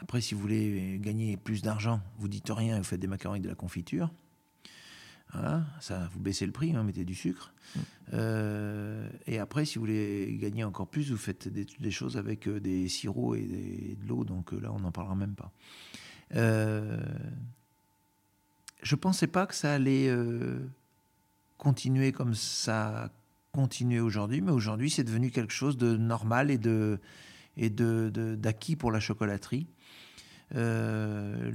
Après, 0.00 0.20
si 0.20 0.34
vous 0.34 0.40
voulez 0.40 0.98
gagner 1.02 1.36
plus 1.36 1.62
d'argent, 1.62 2.00
vous 2.18 2.28
dites 2.28 2.48
rien, 2.50 2.78
vous 2.78 2.84
faites 2.84 3.00
des 3.00 3.06
macarons 3.06 3.32
avec 3.34 3.42
de 3.42 3.48
la 3.48 3.54
confiture. 3.54 4.10
Voilà, 5.32 5.64
ça, 5.80 6.08
vous 6.14 6.20
baissez 6.20 6.46
le 6.46 6.52
prix, 6.52 6.74
hein, 6.74 6.82
mettez 6.84 7.04
du 7.04 7.14
sucre. 7.14 7.52
Euh, 8.14 9.06
et 9.26 9.38
après, 9.38 9.66
si 9.66 9.74
vous 9.74 9.82
voulez 9.84 10.38
gagner 10.40 10.64
encore 10.64 10.86
plus, 10.86 11.10
vous 11.10 11.18
faites 11.18 11.48
des, 11.48 11.66
des 11.78 11.90
choses 11.90 12.16
avec 12.16 12.48
euh, 12.48 12.60
des 12.60 12.88
sirops 12.88 13.34
et, 13.36 13.42
des- 13.42 13.96
de 14.00 14.08
l'eau. 14.08 14.24
Donc 14.24 14.54
euh, 14.54 14.60
là, 14.60 14.72
on 14.72 14.80
n'en 14.80 14.90
parlera 14.92 15.14
même 15.14 15.34
pas. 15.34 15.52
Euh, 16.34 16.98
je 18.82 18.94
pensais 18.96 19.26
pas 19.26 19.46
que 19.46 19.54
ça 19.54 19.74
allait 19.74 20.08
euh, 20.08 20.60
continuer 21.58 22.12
comme 22.12 22.34
ça 22.34 23.04
a 23.04 23.10
continué 23.52 24.00
aujourd'hui, 24.00 24.40
mais 24.40 24.52
aujourd'hui 24.52 24.88
c'est 24.90 25.04
devenu 25.04 25.30
quelque 25.30 25.52
chose 25.52 25.76
de 25.76 25.96
normal 25.96 26.50
et 26.50 26.58
de 26.58 27.00
et 27.56 27.70
de 27.70 28.08
de- 28.14 28.34
d'acquis 28.34 28.76
pour 28.76 28.92
la 28.92 29.00
chocolaterie. 29.00 29.66
Euh, 30.54 31.50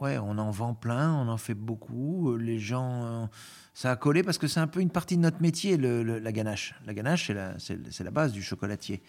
ouais, 0.00 0.18
on 0.18 0.38
en 0.38 0.50
vend 0.50 0.74
plein, 0.74 1.12
on 1.14 1.28
en 1.28 1.36
fait 1.36 1.54
beaucoup. 1.54 2.36
Les 2.36 2.58
gens, 2.58 3.04
euh, 3.04 3.26
ça 3.74 3.90
a 3.92 3.96
collé 3.96 4.22
parce 4.22 4.38
que 4.38 4.46
c'est 4.48 4.60
un 4.60 4.66
peu 4.66 4.80
une 4.80 4.90
partie 4.90 5.16
de 5.16 5.22
notre 5.22 5.40
métier, 5.42 5.76
le- 5.76 6.02
le- 6.02 6.18
la 6.18 6.32
ganache. 6.32 6.74
La 6.86 6.94
ganache, 6.94 7.26
c'est 7.26 7.34
la, 7.34 7.58
c'est- 7.58 7.90
c'est 7.92 8.04
la 8.04 8.10
base 8.10 8.32
du 8.32 8.42
chocolatier. 8.42 9.02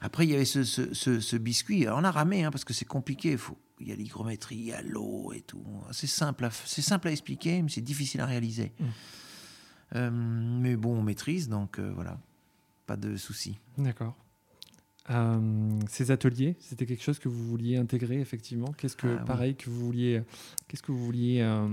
Après, 0.00 0.24
il 0.26 0.30
y 0.30 0.34
avait 0.34 0.44
ce, 0.44 0.62
ce- 0.64 0.94
ce- 0.94 1.20
ce 1.20 1.36
biscuit. 1.36 1.84
Alors, 1.86 1.98
on 1.98 2.04
a 2.04 2.10
ramé 2.10 2.44
hein, 2.44 2.50
parce 2.50 2.64
que 2.64 2.72
c'est 2.72 2.84
compliqué. 2.84 3.32
Il 3.32 3.38
faut, 3.38 3.58
il 3.80 3.88
y 3.88 3.92
a 3.92 3.96
l'hygrométrie, 3.96 4.56
il 4.56 4.64
y 4.66 4.72
a 4.72 4.80
l'eau 4.82 5.32
et 5.34 5.40
tout. 5.42 5.64
C'est 5.90 6.06
simple, 6.06 6.44
à, 6.44 6.48
f- 6.48 6.62
c'est 6.66 6.82
simple 6.82 7.08
à 7.08 7.10
expliquer, 7.10 7.62
mais 7.62 7.68
c'est 7.68 7.80
difficile 7.80 8.20
à 8.20 8.26
réaliser. 8.26 8.72
Mm. 8.78 8.84
Euh, 9.96 10.10
mais 10.12 10.76
bon, 10.76 10.98
on 10.98 11.02
maîtrise, 11.02 11.48
donc 11.48 11.78
euh, 11.78 11.90
voilà, 11.94 12.18
pas 12.86 12.96
de 12.96 13.16
souci. 13.16 13.58
D'accord. 13.78 14.14
Euh, 15.10 15.40
ces 15.88 16.10
ateliers, 16.10 16.56
c'était 16.60 16.84
quelque 16.84 17.02
chose 17.02 17.18
que 17.18 17.28
vous 17.30 17.42
vouliez 17.48 17.78
intégrer 17.78 18.20
effectivement? 18.20 18.72
Qu'est-ce 18.76 18.96
que, 18.96 19.06
Ah 19.06 19.16
oui. 19.20 19.26
pareil, 19.26 19.54
que 19.56 19.70
vous 19.70 19.80
vouliez, 19.86 20.22
qu'est-ce 20.68 20.82
que 20.82 20.92
vous 20.92 21.02
vouliez 21.02 21.40
euh, 21.40 21.66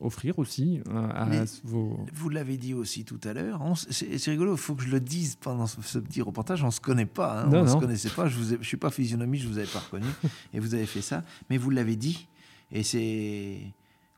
offrir 0.00 0.38
aussi 0.40 0.80
euh, 0.88 1.08
à 1.14 1.28
Les- 1.28 1.44
vos. 1.62 2.04
Vous 2.12 2.28
l'avez 2.28 2.56
dit 2.56 2.74
aussi 2.74 3.04
tout 3.04 3.20
à 3.22 3.32
l'heure. 3.34 3.62
C'est 3.78 4.30
rigolo, 4.32 4.54
il 4.54 4.58
faut 4.58 4.74
que 4.74 4.82
je 4.82 4.90
le 4.90 4.98
dise 5.00 5.36
pendant 5.36 5.66
ce, 5.68 5.80
ce 5.80 5.98
petit 6.00 6.22
reportage. 6.22 6.64
On 6.64 6.72
se 6.72 6.80
connaît 6.80 7.06
pas. 7.06 7.42
hein, 7.42 7.48
Non, 7.50 7.60
on 7.62 7.66
se 7.68 7.72
non. 7.74 7.80
connaissait 7.80 8.10
pas. 8.10 8.26
Je 8.26 8.56
ne 8.56 8.62
suis 8.62 8.76
pas 8.76 8.90
physionomie, 8.90 9.38
je 9.38 9.46
vous 9.46 9.58
avais 9.58 9.66
pas 9.68 9.78
reconnu. 9.80 10.06
et 10.52 10.58
vous 10.58 10.74
avez 10.74 10.86
fait 10.86 11.02
ça. 11.02 11.22
Mais 11.50 11.58
vous 11.58 11.70
l'avez 11.70 11.94
dit. 11.96 12.26
Et 12.72 12.82
c'est. 12.82 13.58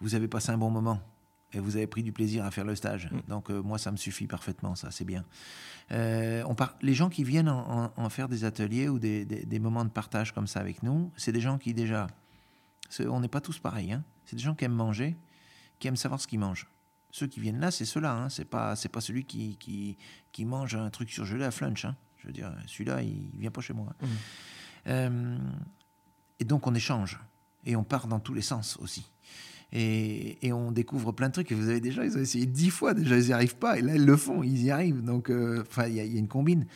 Vous 0.00 0.14
avez 0.14 0.28
passé 0.28 0.50
un 0.52 0.58
bon 0.58 0.70
moment. 0.70 1.00
Et 1.54 1.60
vous 1.60 1.76
avez 1.76 1.86
pris 1.86 2.02
du 2.02 2.12
plaisir 2.12 2.44
à 2.44 2.50
faire 2.50 2.64
le 2.64 2.74
stage. 2.74 3.08
Mm. 3.10 3.20
Donc, 3.28 3.50
euh, 3.50 3.62
moi, 3.62 3.78
ça 3.78 3.90
me 3.92 3.96
suffit 3.96 4.26
parfaitement, 4.26 4.74
ça, 4.74 4.90
c'est 4.90 5.04
bien. 5.04 5.24
Euh, 5.92 6.42
on 6.46 6.54
par- 6.54 6.74
Les 6.82 6.94
gens 6.94 7.08
qui 7.10 7.24
viennent 7.24 7.48
en, 7.48 7.84
en- 7.86 7.92
en 7.96 8.08
faire 8.10 8.28
des 8.28 8.44
ateliers 8.44 8.88
ou 8.88 8.98
des, 8.98 9.24
des- 9.24 9.44
des 9.44 9.58
moments 9.58 9.84
de 9.84 9.90
partage 9.90 10.32
comme 10.32 10.46
ça 10.46 10.60
avec 10.60 10.82
nous, 10.82 11.10
c'est 11.16 11.32
des 11.32 11.40
gens 11.40 11.58
qui, 11.58 11.74
déjà. 11.74 12.06
On 13.08 13.20
n'est 13.20 13.28
pas 13.28 13.40
tous 13.40 13.58
pareils. 13.58 13.92
hein. 13.92 14.02
C'est 14.26 14.36
des 14.36 14.42
gens 14.42 14.54
qui 14.54 14.64
aiment 14.64 14.72
manger, 14.72 15.16
qui 15.78 15.88
aiment 15.88 15.96
savoir 15.96 16.20
ce 16.20 16.26
qu'ils 16.26 16.38
mangent. 16.38 16.66
Ceux 17.10 17.26
qui 17.26 17.40
viennent 17.40 17.60
là, 17.60 17.70
c'est 17.70 17.84
ceux-là. 17.84 18.12
Hein. 18.14 18.28
C'est 18.28 18.44
pas, 18.44 18.74
pas 18.92 19.00
celui 19.00 19.24
qui, 19.24 19.56
qui, 19.56 19.96
qui 20.32 20.44
mange 20.44 20.74
un 20.74 20.90
truc 20.90 21.10
surgelé 21.10 21.44
à 21.44 21.50
flunch. 21.50 21.84
hein. 21.84 21.96
Je 22.18 22.26
veux 22.28 22.32
dire, 22.32 22.52
celui-là, 22.66 23.02
il 23.02 23.30
vient 23.38 23.50
pas 23.50 23.60
chez 23.60 23.72
moi. 23.74 23.92
Mhm. 24.00 24.08
Euh, 24.88 25.38
et 26.40 26.44
donc, 26.44 26.66
on 26.66 26.74
échange. 26.74 27.18
Et 27.66 27.76
on 27.76 27.84
part 27.84 28.06
dans 28.06 28.20
tous 28.20 28.34
les 28.34 28.42
sens 28.42 28.76
aussi. 28.80 29.10
Et, 29.72 30.46
et 30.46 30.52
on 30.52 30.70
découvre 30.70 31.10
plein 31.12 31.28
de 31.28 31.32
trucs. 31.32 31.50
Et 31.50 31.54
vous 31.54 31.68
avez 31.68 31.80
déjà, 31.80 32.04
ils 32.04 32.16
ont 32.16 32.20
essayé 32.20 32.46
dix 32.46 32.70
fois, 32.70 32.94
déjà, 32.94 33.18
ils 33.18 33.26
n'y 33.26 33.32
arrivent 33.32 33.56
pas. 33.56 33.78
Et 33.78 33.82
là, 33.82 33.96
ils 33.96 34.04
le 34.04 34.16
font, 34.16 34.42
ils 34.42 34.62
y 34.62 34.70
arrivent. 34.70 35.02
Donc, 35.02 35.30
euh, 35.30 35.62
enfin, 35.62 35.86
il 35.88 35.94
y, 35.94 36.00
a- 36.00 36.04
il 36.04 36.12
y 36.12 36.16
a 36.16 36.18
une 36.20 36.28
combine. 36.28 36.66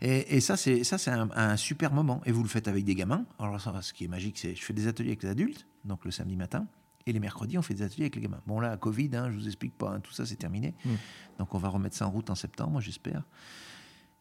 Et, 0.00 0.36
et 0.36 0.40
ça, 0.40 0.56
c'est 0.56 0.82
ça, 0.84 0.96
c'est 0.98 1.10
un, 1.10 1.28
un 1.34 1.56
super 1.56 1.92
moment. 1.92 2.22
Et 2.24 2.32
vous 2.32 2.42
le 2.42 2.48
faites 2.48 2.68
avec 2.68 2.84
des 2.84 2.94
gamins. 2.94 3.24
Alors, 3.38 3.60
ça, 3.60 3.74
ce 3.82 3.92
qui 3.92 4.04
est 4.04 4.08
magique, 4.08 4.38
c'est 4.38 4.54
je 4.54 4.62
fais 4.64 4.72
des 4.72 4.86
ateliers 4.88 5.10
avec 5.10 5.22
les 5.22 5.28
adultes, 5.28 5.66
donc 5.84 6.04
le 6.04 6.10
samedi 6.10 6.36
matin. 6.36 6.66
Et 7.08 7.12
les 7.12 7.20
mercredis, 7.20 7.56
on 7.58 7.62
fait 7.62 7.74
des 7.74 7.82
ateliers 7.82 8.04
avec 8.04 8.16
les 8.16 8.22
gamins. 8.22 8.40
Bon, 8.46 8.58
là, 8.58 8.76
Covid, 8.76 9.10
hein, 9.14 9.30
je 9.30 9.36
vous 9.36 9.46
explique 9.46 9.76
pas, 9.76 9.90
hein, 9.94 10.00
tout 10.00 10.12
ça, 10.12 10.26
c'est 10.26 10.34
terminé. 10.36 10.74
Mm. 10.84 10.90
Donc, 11.38 11.54
on 11.54 11.58
va 11.58 11.68
remettre 11.68 11.94
ça 11.96 12.06
en 12.06 12.10
route 12.10 12.30
en 12.30 12.34
septembre, 12.34 12.80
j'espère. 12.80 13.22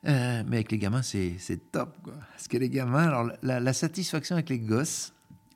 Euh, 0.07 0.43
mais 0.47 0.57
avec 0.57 0.71
les 0.71 0.78
gamins, 0.78 1.01
c'est 1.01 1.34
c'est 1.39 1.71
top. 1.71 1.97
Quoi. 2.03 2.13
Parce 2.34 2.47
que 2.47 2.57
les 2.57 2.69
gamins, 2.69 3.07
alors 3.07 3.32
la, 3.41 3.59
la 3.59 3.73
satisfaction 3.73 4.36
avec 4.36 4.49
les 4.49 4.59
gosses, 4.59 5.13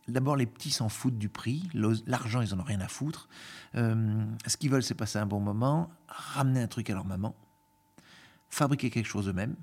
d'abord, 0.10 0.36
les 0.36 0.46
petits 0.46 0.72
s'en 0.72 0.90
foutent 0.90 1.18
du 1.18 1.30
prix. 1.30 1.70
L'argent, 2.06 2.42
ils 2.42 2.54
en 2.54 2.60
ont 2.60 2.64
rien 2.64 2.82
à 2.82 2.88
foutre. 2.88 3.30
Euh, 3.76 4.24
ce 4.46 4.58
qu'ils 4.58 4.70
veulent, 4.70 4.84
c'est 4.84 4.96
passer 4.96 5.20
un 5.20 5.26
bon 5.26 5.40
moment, 5.40 5.90
ramener 6.08 6.62
un 6.62 6.68
truc 6.68 6.90
à 6.90 6.94
leur 6.94 7.06
maman, 7.06 7.36
fabriquer 8.50 8.90
quelque 8.90 9.08
chose 9.08 9.28
eux-mêmes 9.28 9.56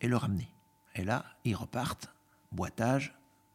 et 0.00 0.08
le 0.08 0.16
ramener. 0.16 0.50
Et 0.94 1.04
là, 1.04 1.24
ils 1.44 1.54
repartent, 1.54 2.12
boitage, 2.52 3.14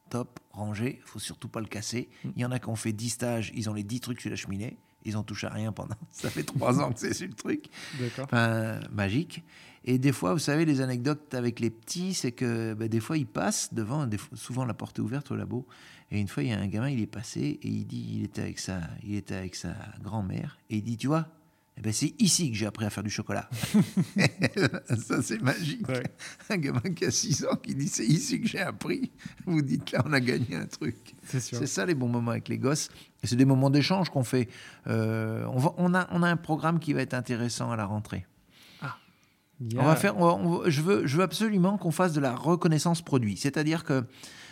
top, 0.09 0.39
rangé, 0.51 1.01
faut 1.05 1.19
surtout 1.19 1.47
pas 1.47 1.61
le 1.61 1.67
casser. 1.67 2.09
Il 2.35 2.41
y 2.41 2.45
en 2.45 2.51
a 2.51 2.59
qui 2.59 2.69
ont 2.69 2.75
fait 2.75 2.93
10 2.93 3.09
stages, 3.09 3.51
ils 3.55 3.69
ont 3.69 3.73
les 3.73 3.83
10 3.83 3.99
trucs 4.01 4.21
sur 4.21 4.29
la 4.29 4.35
cheminée, 4.35 4.77
ils 5.03 5.17
ont 5.17 5.23
touché 5.23 5.47
à 5.47 5.51
rien 5.51 5.71
pendant. 5.71 5.95
Ça 6.11 6.29
fait 6.29 6.43
3 6.43 6.81
ans 6.81 6.91
que 6.91 6.99
c'est 6.99 7.13
sur 7.13 7.27
le 7.27 7.33
truc. 7.33 7.65
D'accord. 7.99 8.25
Enfin, 8.25 8.79
magique. 8.91 9.43
Et 9.83 9.97
des 9.97 10.11
fois, 10.11 10.33
vous 10.33 10.39
savez, 10.39 10.63
les 10.65 10.81
anecdotes 10.81 11.33
avec 11.33 11.59
les 11.59 11.69
petits, 11.71 12.13
c'est 12.13 12.31
que 12.31 12.73
ben, 12.75 12.87
des 12.87 12.99
fois, 12.99 13.17
ils 13.17 13.25
passent 13.25 13.73
devant, 13.73 14.05
des 14.05 14.17
fois- 14.17 14.37
souvent 14.37 14.63
la 14.65 14.73
porte 14.75 14.99
est 14.99 15.01
ouverte 15.01 15.31
au 15.31 15.35
labo. 15.35 15.65
Et 16.11 16.19
une 16.19 16.27
fois, 16.27 16.43
il 16.43 16.49
y 16.49 16.53
a 16.53 16.59
un 16.59 16.67
gamin, 16.67 16.89
il 16.89 17.01
est 17.01 17.07
passé 17.07 17.57
et 17.61 17.67
il 17.67 17.85
dit, 17.87 18.05
il 18.17 18.23
était 18.25 18.41
avec 18.41 18.59
sa, 18.59 18.81
il 19.03 19.15
était 19.15 19.35
avec 19.35 19.55
sa 19.55 19.73
grand-mère 20.03 20.57
et 20.69 20.77
il 20.77 20.83
dit, 20.83 20.97
tu 20.97 21.07
vois, 21.07 21.27
eh 21.77 21.81
ben, 21.81 21.93
c'est 21.93 22.13
ici 22.19 22.51
que 22.51 22.57
j'ai 22.57 22.65
appris 22.65 22.85
à 22.85 22.89
faire 22.89 23.01
du 23.03 23.09
chocolat. 23.09 23.49
Ça, 24.99 25.21
c'est 25.21 25.41
magique. 25.41 25.87
Ouais. 25.87 26.03
Un 26.49 26.57
gamin 26.57 26.81
qui 26.95 27.05
a 27.05 27.11
6 27.11 27.45
ans 27.45 27.55
qui 27.55 27.73
dit, 27.75 27.87
c'est 27.87 28.05
ici 28.05 28.41
que 28.41 28.47
j'ai 28.47 28.59
appris. 28.59 29.09
Vous 29.45 29.61
dites, 29.61 29.91
là, 29.91 30.03
on 30.05 30.13
a 30.13 30.19
gagné 30.19 30.55
un 30.55 30.65
truc. 30.65 30.97
C'est 31.25 31.65
ça 31.67 31.85
les 31.85 31.95
bons 31.95 32.09
moments 32.09 32.31
avec 32.31 32.49
les 32.49 32.57
gosses. 32.57 32.89
Et 33.23 33.27
c'est 33.27 33.35
des 33.37 33.45
moments 33.45 33.69
d'échange 33.69 34.09
qu'on 34.09 34.23
fait. 34.23 34.49
Euh, 34.87 35.45
on, 35.51 35.59
va- 35.59 35.73
on, 35.77 35.93
a, 35.95 36.07
on 36.11 36.23
a 36.23 36.27
un 36.29 36.37
programme 36.37 36.79
qui 36.79 36.93
va 36.93 37.01
être 37.01 37.13
intéressant 37.13 37.71
à 37.71 37.75
la 37.77 37.85
rentrée. 37.85 38.25
On 39.77 39.83
va 39.83 39.95
faire, 39.95 40.17
on 40.17 40.25
on 40.25 40.69
je, 40.69 40.81
veux, 40.81 41.05
je 41.05 41.17
veux 41.17 41.23
absolument 41.23 41.77
qu'on 41.77 41.91
fasse 41.91 42.13
de 42.13 42.19
la 42.19 42.35
reconnaissance 42.35 43.01
produit. 43.01 43.37
C'est-à-dire 43.37 43.83
que 43.83 44.05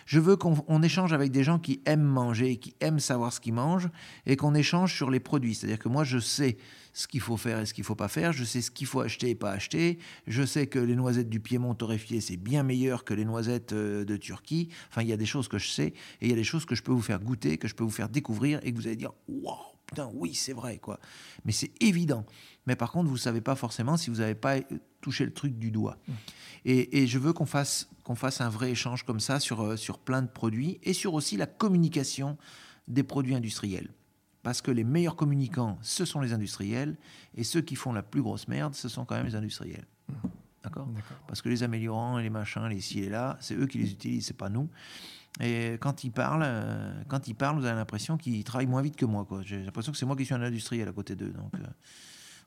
je 0.05 0.19
veux 0.19 0.35
qu'on 0.35 0.55
on 0.67 0.81
échange 0.81 1.13
avec 1.13 1.31
des 1.31 1.43
gens 1.43 1.59
qui 1.59 1.81
aiment 1.85 2.01
manger, 2.01 2.57
qui 2.57 2.75
aiment 2.79 2.99
savoir 2.99 3.31
ce 3.31 3.39
qu'ils 3.39 3.53
mangent, 3.53 3.89
et 4.25 4.35
qu'on 4.35 4.55
échange 4.55 4.95
sur 4.95 5.11
les 5.11 5.19
produits. 5.19 5.53
C'est-à-dire 5.53 5.79
que 5.79 5.87
moi, 5.89 6.03
je 6.03 6.17
sais 6.17 6.57
ce 6.93 7.07
qu'il 7.07 7.21
faut 7.21 7.37
faire 7.37 7.59
et 7.59 7.65
ce 7.65 7.73
qu'il 7.73 7.83
faut 7.83 7.95
pas 7.95 8.07
faire. 8.07 8.33
Je 8.33 8.43
sais 8.43 8.61
ce 8.61 8.71
qu'il 8.71 8.87
faut 8.87 9.01
acheter 9.01 9.29
et 9.29 9.35
pas 9.35 9.51
acheter. 9.51 9.99
Je 10.25 10.43
sais 10.43 10.67
que 10.67 10.79
les 10.79 10.95
noisettes 10.95 11.29
du 11.29 11.39
Piémont 11.39 11.75
torréfiées, 11.75 12.21
c'est 12.21 12.37
bien 12.37 12.63
meilleur 12.63 13.03
que 13.03 13.13
les 13.13 13.25
noisettes 13.25 13.73
euh, 13.73 14.03
de 14.03 14.17
Turquie. 14.17 14.69
Enfin, 14.89 15.03
il 15.03 15.09
y 15.09 15.13
a 15.13 15.17
des 15.17 15.27
choses 15.27 15.47
que 15.47 15.59
je 15.59 15.67
sais, 15.67 15.87
et 15.87 15.93
il 16.21 16.29
y 16.29 16.33
a 16.33 16.35
des 16.35 16.43
choses 16.43 16.65
que 16.65 16.73
je 16.73 16.81
peux 16.81 16.91
vous 16.91 17.01
faire 17.01 17.19
goûter, 17.19 17.57
que 17.57 17.67
je 17.67 17.75
peux 17.75 17.83
vous 17.83 17.91
faire 17.91 18.09
découvrir, 18.09 18.59
et 18.63 18.73
que 18.73 18.77
vous 18.77 18.87
allez 18.87 18.95
dire, 18.95 19.13
waouh, 19.27 19.57
putain, 19.85 20.09
oui, 20.13 20.33
c'est 20.33 20.53
vrai, 20.53 20.77
quoi. 20.77 20.99
Mais 21.45 21.51
c'est 21.51 21.71
évident. 21.81 22.25
Mais 22.69 22.75
par 22.75 22.91
contre, 22.91 23.07
vous 23.07 23.15
ne 23.15 23.19
savez 23.19 23.41
pas 23.41 23.55
forcément 23.55 23.97
si 23.97 24.11
vous 24.11 24.17
n'avez 24.17 24.35
pas 24.35 24.57
euh, 24.57 24.61
touché 25.01 25.25
le 25.25 25.33
truc 25.33 25.57
du 25.57 25.71
doigt. 25.71 25.97
Et, 26.65 27.01
et 27.01 27.07
je 27.07 27.17
veux 27.17 27.33
qu'on 27.33 27.47
fasse, 27.47 27.89
qu'on 28.03 28.13
fasse 28.13 28.41
un 28.41 28.49
vrai 28.49 28.69
échange 28.69 29.01
comme 29.01 29.19
ça 29.19 29.39
sur, 29.39 29.61
euh, 29.61 29.75
sur 29.75 29.97
plein 29.97 30.21
de 30.21 30.27
produits 30.27 30.79
et 30.83 30.93
sur 30.93 31.15
aussi 31.15 31.35
la 31.35 31.47
communication 31.47 32.37
des 32.87 33.01
produits 33.01 33.33
industriels. 33.33 33.89
Parce 34.43 34.61
que 34.61 34.69
les 34.69 34.83
meilleurs 34.83 35.15
communicants, 35.15 35.79
ce 35.81 36.05
sont 36.05 36.21
les 36.21 36.31
industriels, 36.31 36.95
et 37.35 37.43
ceux 37.43 37.61
qui 37.61 37.75
font 37.75 37.91
la 37.91 38.03
plus 38.03 38.21
grosse 38.21 38.47
merde, 38.47 38.75
ce 38.75 38.87
sont 38.87 39.03
quand 39.03 39.15
même 39.15 39.25
les 39.25 39.35
industriels. 39.35 39.87
D'accord? 40.63 40.85
D'accord. 40.85 41.17
Parce 41.27 41.41
que 41.41 41.49
les 41.49 41.63
améliorants 41.63 42.19
et 42.19 42.23
les 42.23 42.29
machins, 42.29 42.67
les 42.67 42.81
ci 42.81 42.99
et 42.99 43.09
là, 43.09 43.35
c'est 43.41 43.55
eux 43.55 43.65
qui 43.65 43.79
les 43.79 43.91
utilisent, 43.91 44.27
c'est 44.27 44.37
pas 44.37 44.49
nous. 44.49 44.69
Et 45.41 45.77
quand 45.79 46.03
ils 46.03 46.11
parlent, 46.11 46.43
euh, 46.45 46.93
quand 47.07 47.27
ils 47.27 47.33
parlent, 47.33 47.57
vous 47.57 47.65
avez 47.65 47.77
l'impression 47.77 48.15
qu'ils 48.15 48.43
travaillent 48.43 48.67
moins 48.67 48.83
vite 48.83 48.95
que 48.95 49.05
moi. 49.05 49.27
J'ai 49.41 49.63
l'impression 49.63 49.91
que 49.91 49.97
c'est 49.97 50.05
moi 50.05 50.15
qui 50.15 50.25
suis 50.25 50.35
un 50.35 50.41
industriel 50.43 50.87
à 50.87 50.91
côté 50.91 51.15
d'eux. 51.15 51.31
Donc, 51.31 51.55
euh, 51.55 51.65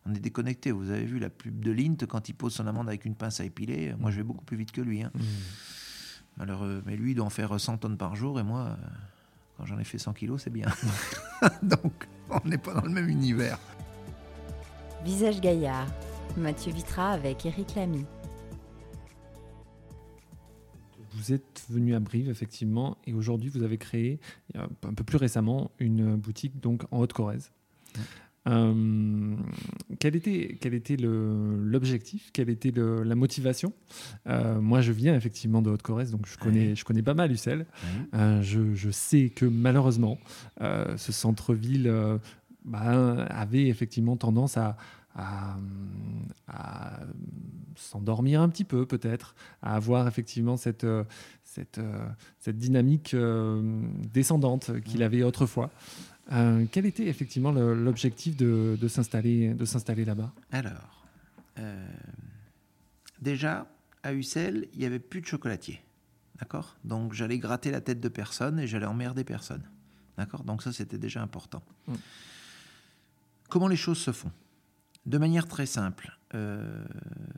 on 0.06 0.14
est 0.14 0.20
déconnectés. 0.20 0.72
Vous 0.72 0.90
avez 0.90 1.04
vu 1.04 1.18
la 1.18 1.30
pub 1.30 1.62
de 1.64 1.70
Lint 1.70 1.96
quand 2.08 2.28
il 2.28 2.34
pose 2.34 2.54
son 2.54 2.66
amande 2.66 2.88
avec 2.88 3.04
une 3.04 3.14
pince 3.14 3.40
à 3.40 3.44
épiler. 3.44 3.94
Moi, 3.98 4.10
je 4.10 4.16
vais 4.16 4.22
beaucoup 4.22 4.44
plus 4.44 4.56
vite 4.56 4.72
que 4.72 4.80
lui. 4.80 5.02
hein. 5.02 5.10
Mmh. 5.14 5.20
Malheureux. 6.38 6.82
Mais 6.86 6.96
lui, 6.96 7.12
il 7.12 7.14
doit 7.14 7.26
en 7.26 7.30
faire 7.30 7.58
100 7.58 7.78
tonnes 7.78 7.96
par 7.98 8.16
jour. 8.16 8.40
Et 8.40 8.42
moi, 8.42 8.60
euh, 8.60 8.86
quand 9.56 9.66
j'en 9.66 9.78
ai 9.78 9.84
fait 9.84 9.98
100 9.98 10.12
kilos, 10.14 10.42
c'est 10.42 10.50
bien. 10.50 10.68
Donc, 11.62 12.08
on 12.30 12.48
n'est 12.48 12.58
pas 12.58 12.74
dans 12.74 12.82
le 12.82 12.90
même 12.90 13.08
univers. 13.08 13.58
Visage 15.04 15.40
Gaillard, 15.40 15.88
Mathieu 16.36 16.72
Vitra 16.72 17.10
avec 17.10 17.44
Eric 17.44 17.74
Lamy. 17.74 18.04
Vous 21.14 21.32
êtes 21.32 21.64
venu 21.68 21.94
à 21.94 22.00
Brive, 22.00 22.30
effectivement, 22.30 22.96
et 23.06 23.12
aujourd'hui, 23.12 23.50
vous 23.50 23.62
avez 23.62 23.78
créé, 23.78 24.18
un 24.54 24.94
peu 24.94 25.04
plus 25.04 25.18
récemment, 25.18 25.70
une 25.78 26.16
boutique 26.16 26.58
donc 26.58 26.84
en 26.90 27.00
Haute-Corrèze. 27.00 27.52
Euh, 28.48 29.36
quel 30.00 30.16
était, 30.16 30.58
quel 30.60 30.74
était 30.74 30.96
l'objectif? 30.96 32.30
Quelle 32.32 32.50
était 32.50 32.70
le- 32.72 33.02
la 33.04 33.14
motivation? 33.14 33.72
Euh, 34.26 34.60
Moi, 34.60 34.80
je 34.80 34.90
viens 34.92 35.14
effectivement 35.14 35.62
de 35.62 35.70
Haute-Corrèze, 35.70 36.10
donc 36.10 36.26
je 36.26 36.36
connais, 36.38 36.74
je 36.74 36.84
connais 36.84 37.02
pas 37.02 37.14
mal 37.14 37.30
Ussel. 37.30 37.66
Euh, 38.14 38.42
je, 38.42 38.74
je 38.74 38.90
sais 38.90 39.30
que 39.30 39.46
malheureusement, 39.46 40.18
ce 40.60 41.12
centre-ville 41.12 41.92
bah, 42.64 43.24
avait 43.30 43.66
effectivement 43.68 44.16
tendance 44.16 44.56
à, 44.56 44.76
à, 45.14 45.56
à 46.48 47.00
s'endormir 47.76 48.40
un 48.40 48.48
petit 48.48 48.64
peu, 48.64 48.86
peut-être, 48.86 49.34
à 49.62 49.76
avoir 49.76 50.06
effectivement 50.08 50.56
cette, 50.56 50.86
cette, 51.44 51.80
cette 52.38 52.56
dynamique 52.58 53.14
descendante 54.12 54.80
qu'il 54.82 55.02
avait 55.02 55.22
autrefois. 55.22 55.70
Euh, 56.30 56.66
quel 56.70 56.86
était 56.86 57.06
effectivement 57.06 57.50
l'objectif 57.50 58.36
de, 58.36 58.78
de 58.80 58.88
s'installer 58.88 60.04
là-bas? 60.04 60.32
Alors, 60.52 61.04
euh, 61.58 61.88
déjà, 63.20 63.66
à 64.02 64.14
Ussel, 64.14 64.68
il 64.72 64.80
n'y 64.80 64.86
avait 64.86 65.00
plus 65.00 65.20
de 65.20 65.26
chocolatier. 65.26 65.80
D'accord? 66.38 66.76
Donc, 66.84 67.12
j'allais 67.12 67.38
gratter 67.38 67.70
la 67.70 67.80
tête 67.80 68.00
de 68.00 68.08
personne 68.08 68.58
et 68.58 68.66
j'allais 68.66 68.86
emmerder 68.86 69.24
personne. 69.24 69.62
D'accord? 70.16 70.44
Donc, 70.44 70.62
ça, 70.62 70.72
c'était 70.72 70.98
déjà 70.98 71.22
important. 71.22 71.62
Mm. 71.88 71.94
Comment 73.48 73.68
les 73.68 73.76
choses 73.76 73.98
se 73.98 74.12
font? 74.12 74.32
De 75.04 75.18
manière 75.18 75.48
très 75.48 75.66
simple. 75.66 76.16
Euh, 76.34 76.84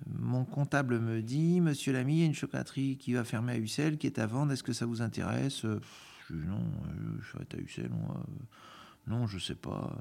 mon 0.06 0.44
comptable 0.44 1.00
me 1.00 1.22
dit 1.22 1.60
Monsieur 1.60 1.92
Lamy, 1.92 2.14
il 2.14 2.20
y 2.20 2.22
a 2.22 2.26
une 2.26 2.34
chocolaterie 2.34 2.96
qui 2.98 3.14
va 3.14 3.24
fermer 3.24 3.52
à 3.52 3.58
Ussel, 3.58 3.96
qui 3.96 4.06
est 4.06 4.18
à 4.18 4.26
vendre. 4.26 4.52
Est-ce 4.52 4.62
que 4.62 4.74
ça 4.74 4.86
vous 4.86 5.02
intéresse? 5.02 5.62
Je 5.62 6.34
dis 6.34 6.46
non, 6.46 6.62
je 7.20 7.38
vais 7.38 7.46
à 7.54 7.58
Ussel. 7.60 7.88
moi, 7.90 8.24
non, 9.06 9.26
je 9.26 9.38
sais 9.38 9.54
pas. 9.54 9.96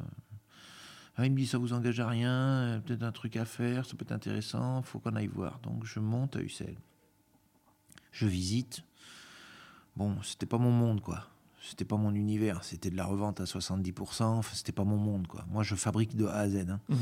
Ah, 1.15 1.25
il 1.25 1.31
me 1.31 1.37
dit 1.37 1.45
ça 1.45 1.57
vous 1.59 1.73
engage 1.73 1.99
à 1.99 2.07
rien, 2.07 2.31
euh, 2.31 2.79
peut-être 2.79 3.03
un 3.03 3.11
truc 3.11 3.35
à 3.37 3.45
faire, 3.45 3.85
ça 3.85 3.95
peut 3.95 4.03
être 4.03 4.11
intéressant, 4.11 4.81
faut 4.81 4.99
qu'on 4.99 5.15
aille 5.15 5.27
voir. 5.27 5.59
Donc 5.59 5.85
je 5.85 5.99
monte 5.99 6.35
à 6.35 6.41
Ussel. 6.41 6.75
Je 8.11 8.25
visite. 8.27 8.83
Bon, 9.95 10.15
c'était 10.23 10.45
pas 10.47 10.57
mon 10.57 10.71
monde 10.71 11.01
quoi. 11.01 11.27
C'était 11.61 11.85
pas 11.85 11.97
mon 11.97 12.13
univers, 12.13 12.63
c'était 12.63 12.89
de 12.89 12.97
la 12.97 13.05
revente 13.05 13.39
à 13.39 13.45
70%, 13.45 14.23
enfin, 14.23 14.51
c'était 14.55 14.71
pas 14.71 14.83
mon 14.83 14.97
monde 14.97 15.27
quoi. 15.27 15.45
Moi 15.49 15.63
je 15.63 15.75
fabrique 15.75 16.15
de 16.15 16.25
A 16.25 16.39
à 16.39 16.49
Z. 16.49 16.69
hein. 16.69 16.79
Mhm. 16.89 16.97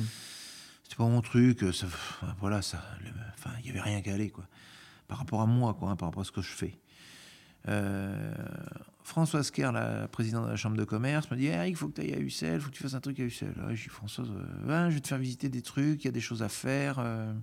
C'était 0.84 0.96
pas 0.98 1.08
mon 1.08 1.22
truc, 1.22 1.64
ça, 1.74 1.88
voilà, 2.40 2.62
ça, 2.62 2.84
le- 3.02 3.10
enfin, 3.34 3.52
il 3.62 3.68
y 3.68 3.70
avait 3.70 3.80
rien 3.82 4.02
qu'à 4.02 4.14
aller 4.14 4.30
quoi. 4.30 4.46
Par 5.08 5.18
rapport 5.20 5.42
à 5.42 5.46
moi 5.46 5.74
quoi, 5.74 5.90
hein, 5.90 5.96
par 5.96 6.10
rapport 6.10 6.22
à 6.22 6.26
ce 6.26 6.32
que 6.34 6.42
je 6.42 6.52
fais. 6.52 6.78
Euh, 7.68 8.34
Françoise 9.04 9.52
Kerr, 9.52 9.72
la 9.72 10.08
présidente 10.08 10.46
de 10.46 10.50
la 10.50 10.56
chambre 10.56 10.78
de 10.78 10.84
commerce, 10.84 11.30
me 11.32 11.38
dit 11.38 11.50
il 11.68 11.76
faut 11.76 11.88
que 11.90 11.96
tu 11.96 12.02
ailles 12.02 12.14
à 12.14 12.20
Ussel, 12.20 12.56
il 12.56 12.62
faut 12.62 12.70
que 12.70 12.76
tu 12.76 12.84
fasses 12.84 12.94
un 12.94 13.00
truc 13.00 13.20
à 13.20 13.24
Ussel. 13.24 13.54
Ouais, 13.68 13.76
je 13.76 13.84
dis 13.84 13.90
Françoise, 13.90 14.30
euh, 14.30 14.90
je 14.90 14.96
vais 14.96 15.02
te 15.02 15.08
faire 15.08 15.18
visiter 15.18 15.50
des 15.50 15.62
trucs, 15.62 16.04
il 16.04 16.08
y 16.08 16.10
a 16.10 16.12
des 16.12 16.22
choses 16.22 16.44
à 16.44 16.50
faire, 16.50 16.98
euh, 17.00 17.34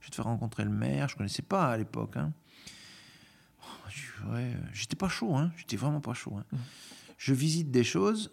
je 0.00 0.06
vais 0.06 0.10
te 0.10 0.14
faire 0.14 0.24
rencontrer 0.24 0.64
le 0.64 0.70
maire. 0.70 1.08
Je 1.08 1.16
connaissais 1.16 1.42
pas 1.42 1.70
à 1.70 1.76
l'époque. 1.76 2.16
Hein. 2.16 2.32
Oh, 3.62 4.32
ouais, 4.32 4.52
j'étais 4.72 4.96
pas 4.96 5.08
chaud, 5.08 5.36
hein, 5.36 5.52
j'étais 5.56 5.76
vraiment 5.76 6.00
pas 6.00 6.14
chaud. 6.14 6.34
hein. 6.38 6.44
Mhm. 6.52 6.58
Je 7.18 7.34
visite 7.34 7.70
des 7.70 7.84
choses, 7.84 8.32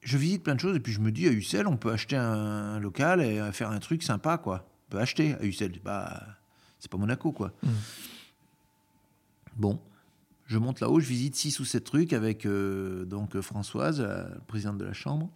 je 0.00 0.16
visite 0.16 0.42
plein 0.42 0.54
de 0.54 0.60
choses, 0.60 0.76
et 0.76 0.80
puis 0.80 0.92
je 0.92 1.00
me 1.00 1.12
dis 1.12 1.28
à 1.28 1.30
Ussel, 1.30 1.66
on 1.66 1.76
peut 1.76 1.92
acheter 1.92 2.16
un, 2.16 2.80
local 2.80 3.20
et 3.20 3.52
faire 3.52 3.70
un 3.70 3.80
truc 3.80 4.02
sympa, 4.02 4.38
quoi. 4.38 4.66
On 4.88 4.92
peut 4.92 4.98
acheter 4.98 5.34
à 5.34 5.44
Ussel. 5.44 5.72
Bah, 5.84 6.22
c'est 6.78 6.90
pas 6.90 6.96
Monaco, 6.96 7.32
quoi. 7.32 7.52
Mhm. 7.62 7.72
Bon, 9.56 9.80
je 10.46 10.58
monte 10.58 10.80
là-haut, 10.80 11.00
je 11.00 11.06
visite 11.06 11.34
six 11.34 11.60
ou 11.60 11.64
sept 11.64 11.84
trucs 11.84 12.12
avec 12.12 12.46
euh, 12.46 13.04
donc 13.04 13.40
Françoise, 13.40 14.00
la 14.00 14.24
présidente 14.46 14.78
de 14.78 14.84
la 14.84 14.92
chambre, 14.92 15.30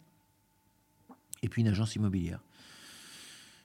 et 1.42 1.48
puis 1.48 1.62
une 1.62 1.68
agence 1.68 1.94
immobilière. 1.94 2.40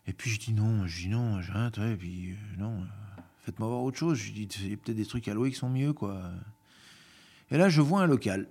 Et 0.05 0.13
puis 0.13 0.29
je 0.29 0.39
dis 0.39 0.53
non, 0.53 0.85
je 0.85 1.01
dis 1.03 1.09
non, 1.09 1.39
rien, 1.41 1.71
ouais, 1.77 1.93
et 1.93 1.95
puis 1.95 2.31
euh, 2.31 2.35
non, 2.57 2.81
euh, 2.81 3.21
faites-moi 3.45 3.67
voir 3.67 3.83
autre 3.83 3.97
chose. 3.97 4.17
Je 4.17 4.31
dis 4.31 4.47
il 4.61 4.69
y 4.69 4.73
a 4.73 4.77
peut-être 4.77 4.97
des 4.97 5.05
trucs 5.05 5.27
à 5.27 5.33
louer 5.33 5.51
qui 5.51 5.57
sont 5.57 5.69
mieux, 5.69 5.93
quoi. 5.93 6.21
Et 7.51 7.57
là, 7.57 7.69
je 7.69 7.81
vois 7.81 8.01
un 8.01 8.07
local, 8.07 8.47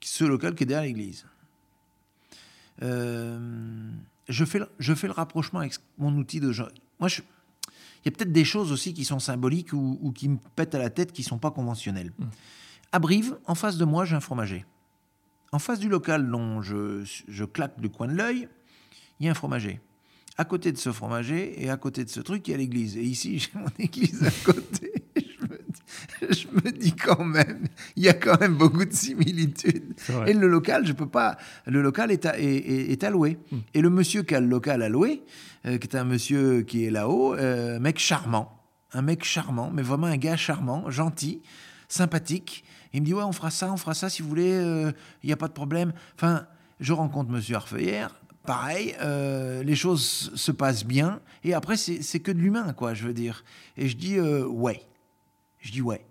ce 0.00 0.24
local 0.24 0.54
qui 0.54 0.64
est 0.64 0.66
derrière 0.66 0.86
l'église. 0.86 1.26
Euh, 2.82 3.90
je, 4.28 4.44
fais 4.44 4.58
le, 4.58 4.68
je 4.78 4.94
fais 4.94 5.06
le 5.06 5.12
rapprochement 5.12 5.60
avec 5.60 5.74
mon 5.98 6.16
outil 6.16 6.40
de. 6.40 6.52
Moi, 6.98 7.08
il 8.04 8.08
y 8.10 8.12
a 8.12 8.16
peut-être 8.16 8.32
des 8.32 8.44
choses 8.44 8.72
aussi 8.72 8.94
qui 8.94 9.04
sont 9.04 9.18
symboliques 9.18 9.72
ou, 9.72 9.98
ou 10.02 10.12
qui 10.12 10.28
me 10.28 10.38
pètent 10.56 10.74
à 10.74 10.78
la 10.78 10.90
tête 10.90 11.12
qui 11.12 11.22
sont 11.22 11.38
pas 11.38 11.50
conventionnelles. 11.50 12.12
Mm. 12.18 12.24
À 12.92 12.98
Brive, 12.98 13.38
en 13.46 13.54
face 13.54 13.78
de 13.78 13.84
moi, 13.84 14.04
j'ai 14.04 14.16
un 14.16 14.20
fromager. 14.20 14.66
En 15.52 15.58
face 15.58 15.78
du 15.78 15.88
local 15.88 16.30
dont 16.30 16.62
je, 16.62 17.04
je 17.28 17.44
claque 17.44 17.80
du 17.80 17.88
coin 17.88 18.08
de 18.08 18.14
l'œil, 18.14 18.48
il 19.20 19.26
y 19.26 19.28
a 19.28 19.32
un 19.32 19.34
fromager. 19.34 19.80
À 20.36 20.44
côté 20.44 20.72
de 20.72 20.78
ce 20.78 20.92
fromager 20.92 21.62
et 21.62 21.70
à 21.70 21.76
côté 21.76 22.04
de 22.04 22.10
ce 22.10 22.20
truc, 22.20 22.48
il 22.48 22.52
y 22.52 22.54
a 22.54 22.56
l'église. 22.56 22.96
Et 22.96 23.02
ici, 23.02 23.38
j'ai 23.38 23.50
mon 23.54 23.70
église 23.78 24.24
à 24.24 24.30
côté. 24.44 25.01
Je 26.22 26.46
me, 26.52 26.70
dis, 26.72 26.92
quand 26.94 27.24
même, 27.24 27.66
il 27.96 28.02
y 28.04 28.08
a 28.08 28.14
quand 28.14 28.40
même 28.40 28.54
beaucoup 28.56 28.84
de 28.84 28.92
similitudes. 28.92 29.94
Et 30.26 30.32
le 30.34 30.48
local, 30.48 30.86
je 30.86 30.92
peux 30.92 31.08
pas. 31.08 31.36
Le 31.66 31.82
local 31.82 32.10
est, 32.10 32.26
à- 32.26 32.38
est, 32.38 32.44
est- 32.44 32.92
est 32.92 33.04
alloué. 33.04 33.38
Et 33.74 33.80
le 33.80 33.90
monsieur 33.90 34.22
qui 34.22 34.34
a 34.34 34.40
le 34.40 34.46
local 34.46 34.82
alloué, 34.82 35.22
euh, 35.66 35.78
qui 35.78 35.86
est 35.88 35.96
un 35.96 36.04
monsieur 36.04 36.62
qui 36.62 36.84
est 36.86 36.90
là-haut, 36.90 37.34
euh, 37.34 37.78
mec 37.78 37.98
charmant, 37.98 38.60
un 38.92 39.02
mec 39.02 39.24
charmant, 39.24 39.70
mais 39.72 39.82
vraiment 39.82 40.06
un 40.06 40.16
gars 40.16 40.36
charmant, 40.36 40.90
gentil, 40.90 41.42
sympathique. 41.88 42.64
Il 42.94 43.00
me 43.02 43.06
dit 43.06 43.14
ouais, 43.14 43.22
on 43.22 43.32
fera 43.32 43.50
ça, 43.50 43.72
on 43.72 43.76
fera 43.76 43.94
ça 43.94 44.08
si 44.08 44.22
vous 44.22 44.28
voulez. 44.28 44.52
euh, 44.52 44.92
Il 45.22 45.26
n'y 45.28 45.32
a 45.32 45.36
pas 45.36 45.48
de 45.48 45.52
problème. 45.52 45.92
Enfin, 46.16 46.46
je 46.80 46.92
rencontre 46.92 47.30
monsieur 47.30 47.56
Arfeuillère. 47.56 48.14
Pareil, 48.44 48.94
euh, 49.02 49.62
les 49.62 49.76
choses 49.76 50.32
se 50.34 50.50
passent 50.50 50.84
bien. 50.84 51.20
Et 51.44 51.54
après, 51.54 51.76
c'est 51.76 52.02
c'est 52.02 52.18
que 52.20 52.32
de 52.32 52.38
l'humain, 52.38 52.72
quoi, 52.72 52.92
je 52.92 53.06
veux 53.06 53.14
dire. 53.14 53.44
Et 53.76 53.88
je 53.88 53.96
dis 53.96 54.18
euh, 54.18 54.44
ouais. 54.46 54.82
Je 55.62 55.72
dis 55.72 55.80
ouais. 55.80 56.04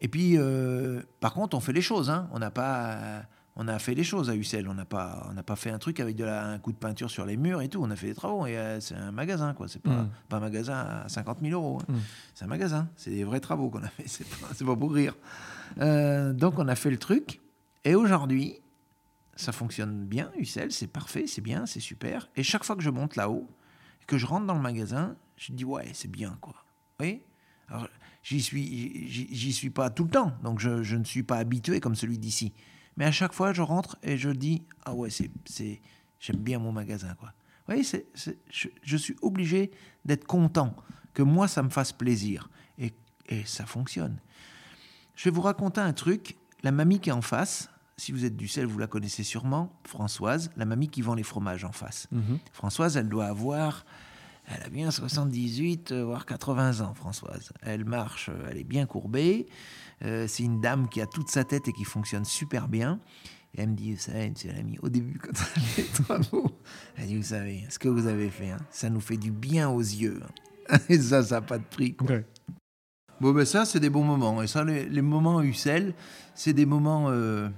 Et 0.00 0.08
puis, 0.08 0.36
euh, 0.36 1.02
par 1.20 1.32
contre, 1.34 1.56
on 1.56 1.60
fait 1.60 1.72
les 1.72 1.82
choses. 1.82 2.10
Hein. 2.10 2.28
On 2.32 2.38
n'a 2.38 2.50
pas, 2.50 3.22
on 3.56 3.68
a 3.68 3.78
fait 3.78 3.94
les 3.94 4.02
choses 4.04 4.30
à 4.30 4.34
Ussel. 4.36 4.68
On 4.68 4.74
n'a 4.74 4.84
pas, 4.84 5.26
on 5.30 5.32
n'a 5.34 5.42
pas 5.42 5.54
fait 5.56 5.70
un 5.70 5.78
truc 5.78 6.00
avec 6.00 6.16
de 6.16 6.24
la, 6.24 6.44
un 6.48 6.58
coup 6.58 6.72
de 6.72 6.76
peinture 6.76 7.10
sur 7.10 7.24
les 7.24 7.36
murs 7.36 7.60
et 7.62 7.68
tout. 7.68 7.80
On 7.82 7.90
a 7.90 7.96
fait 7.96 8.08
des 8.08 8.14
travaux. 8.14 8.46
Et 8.46 8.56
euh, 8.58 8.80
c'est 8.80 8.94
un 8.96 9.12
magasin, 9.12 9.54
quoi. 9.54 9.68
C'est 9.68 9.80
pas, 9.82 9.90
Mm. 9.90 10.10
pas 10.28 10.36
un 10.38 10.40
magasin 10.40 10.78
à 11.04 11.08
50 11.08 11.38
000 11.40 11.52
euros. 11.52 11.78
hein. 11.82 11.92
Mm. 11.92 11.98
C'est 12.34 12.44
un 12.44 12.48
magasin. 12.48 12.88
C'est 12.96 13.10
des 13.10 13.24
vrais 13.24 13.40
travaux 13.40 13.70
qu'on 13.70 13.82
a 13.82 13.88
fait. 13.88 14.04
C'est 14.06 14.26
pas, 14.28 14.48
pas 14.72 14.76
pour 14.76 14.92
rire. 14.92 15.14
Euh, 15.80 16.32
donc, 16.32 16.58
on 16.58 16.66
a 16.68 16.74
fait 16.74 16.90
le 16.90 16.98
truc. 16.98 17.40
Et 17.84 17.94
aujourd'hui, 17.94 18.56
ça 19.36 19.52
fonctionne 19.52 20.04
bien. 20.04 20.30
Ussel, 20.38 20.70
c'est 20.72 20.86
parfait, 20.88 21.26
c'est 21.26 21.40
bien, 21.40 21.64
c'est 21.66 21.80
super. 21.80 22.28
Et 22.36 22.42
chaque 22.42 22.64
fois 22.64 22.76
que 22.76 22.82
je 22.82 22.90
monte 22.90 23.16
là-haut, 23.16 23.48
que 24.06 24.18
je 24.18 24.26
rentre 24.26 24.46
dans 24.46 24.54
le 24.54 24.60
magasin, 24.60 25.16
je 25.36 25.52
dis 25.52 25.64
ouais, 25.64 25.88
c'est 25.94 26.10
bien, 26.10 26.36
quoi. 26.40 26.52
Vous 26.54 27.04
voyez? 27.06 27.24
Alors, 27.68 27.88
j'y 28.22 28.40
suis, 28.42 29.08
j'y 29.08 29.52
suis 29.52 29.70
pas 29.70 29.90
tout 29.90 30.04
le 30.04 30.10
temps, 30.10 30.32
donc 30.42 30.58
je, 30.60 30.82
je 30.82 30.96
ne 30.96 31.04
suis 31.04 31.22
pas 31.22 31.36
habitué 31.38 31.80
comme 31.80 31.94
celui 31.94 32.18
d'ici. 32.18 32.52
Mais 32.96 33.04
à 33.04 33.12
chaque 33.12 33.32
fois, 33.32 33.52
je 33.52 33.62
rentre 33.62 33.96
et 34.02 34.16
je 34.18 34.28
dis 34.30 34.62
ah 34.84 34.94
ouais, 34.94 35.10
c'est, 35.10 35.30
c'est, 35.44 35.80
j'aime 36.20 36.36
bien 36.36 36.58
mon 36.58 36.72
magasin, 36.72 37.14
quoi. 37.14 37.28
Vous 37.30 37.66
voyez, 37.74 37.84
c'est, 37.84 38.06
c'est- 38.14 38.38
je, 38.50 38.68
je 38.82 38.96
suis 38.96 39.16
obligé 39.22 39.70
d'être 40.04 40.26
content 40.26 40.74
que 41.14 41.22
moi 41.22 41.46
ça 41.48 41.62
me 41.62 41.68
fasse 41.70 41.92
plaisir 41.92 42.50
et, 42.78 42.92
et 43.28 43.44
ça 43.44 43.66
fonctionne. 43.66 44.18
Je 45.14 45.24
vais 45.24 45.30
vous 45.34 45.42
raconter 45.42 45.80
un 45.80 45.92
truc. 45.92 46.36
La 46.62 46.72
mamie 46.72 47.00
qui 47.00 47.08
est 47.10 47.12
en 47.12 47.22
face, 47.22 47.70
si 47.96 48.12
vous 48.12 48.24
êtes 48.24 48.36
du 48.36 48.48
sel, 48.48 48.66
vous 48.66 48.78
la 48.78 48.86
connaissez 48.86 49.22
sûrement, 49.24 49.72
Françoise, 49.84 50.50
la 50.56 50.64
mamie 50.64 50.88
qui 50.88 51.02
vend 51.02 51.14
les 51.14 51.22
fromages 51.22 51.64
en 51.64 51.72
face. 51.72 52.08
Mhm. 52.12 52.38
Françoise, 52.52 52.96
elle 52.96 53.08
doit 53.08 53.26
avoir, 53.26 53.84
elle 54.56 54.62
a 54.66 54.68
bien 54.68 54.90
78, 54.90 55.92
euh, 55.92 56.04
voire 56.04 56.26
80 56.26 56.80
ans, 56.80 56.94
Françoise. 56.94 57.52
Elle 57.62 57.84
marche, 57.84 58.28
euh, 58.28 58.48
elle 58.50 58.58
est 58.58 58.64
bien 58.64 58.86
courbée. 58.86 59.46
Euh, 60.04 60.26
c'est 60.28 60.42
une 60.42 60.60
dame 60.60 60.88
qui 60.88 61.00
a 61.00 61.06
toute 61.06 61.28
sa 61.28 61.44
tête 61.44 61.68
et 61.68 61.72
qui 61.72 61.84
fonctionne 61.84 62.24
super 62.24 62.68
bien. 62.68 62.98
Et 63.54 63.60
elle 63.62 63.70
me 63.70 63.74
dit, 63.76 63.92
vous 63.94 64.00
savez, 64.00 64.30
monsieur 64.30 64.50
l'ami, 64.52 64.78
au 64.82 64.88
début, 64.88 65.18
quand 65.18 65.30
a 65.30 65.44
fait 65.44 65.82
les 65.82 65.88
travaux, 65.88 66.50
elle 66.96 67.06
dit, 67.06 67.16
vous 67.16 67.22
savez, 67.22 67.64
ce 67.68 67.78
que 67.78 67.88
vous 67.88 68.06
avez 68.06 68.30
fait, 68.30 68.50
hein, 68.50 68.56
ça 68.70 68.88
nous 68.90 69.00
fait 69.00 69.16
du 69.18 69.30
bien 69.30 69.68
aux 69.68 69.80
yeux. 69.80 70.20
hein. 70.70 70.78
Et 70.88 70.98
ça, 70.98 71.22
ça 71.22 71.36
n'a 71.36 71.42
pas 71.42 71.58
de 71.58 71.64
prix. 71.64 71.94
quoi. 71.94 72.16
Bon, 73.20 73.32
ben 73.32 73.44
ça, 73.44 73.64
c'est 73.64 73.78
des 73.80 73.90
bons 73.90 74.04
moments. 74.04 74.42
Et 74.42 74.46
ça, 74.46 74.64
les, 74.64 74.88
les 74.88 75.02
moments 75.02 75.42
Ussel, 75.42 75.94
c'est 76.34 76.52
des 76.54 76.66
moments 76.66 77.06
euh, 77.10 77.48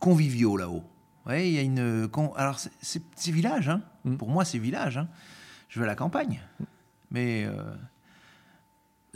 conviviaux 0.00 0.56
là-haut. 0.56 0.82
Ouais, 1.26 1.48
il 1.48 1.54
y 1.54 1.58
a 1.58 1.62
une. 1.62 2.08
con- 2.08 2.32
Alors, 2.36 2.58
c'est 2.80 3.30
village, 3.30 3.68
hein. 3.68 3.82
Mm. 4.04 4.16
Pour 4.16 4.28
moi, 4.28 4.44
c'est 4.44 4.58
village. 4.58 4.96
hein. 4.98 5.08
Je 5.68 5.78
vais 5.78 5.84
à 5.84 5.88
la 5.88 5.94
campagne. 5.94 6.40
Mais 7.10 7.44
euh, 7.44 7.74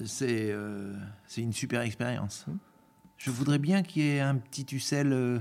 c'est 0.04 0.50
euh, 0.50 0.94
c'est 1.26 1.42
une 1.42 1.52
super 1.52 1.82
expérience. 1.82 2.46
Je 3.18 3.30
voudrais 3.30 3.58
bien 3.58 3.82
qu'il 3.82 4.02
y 4.02 4.08
ait 4.16 4.20
un 4.20 4.36
petit 4.36 4.66
Ussel 4.74 5.12
euh, 5.12 5.38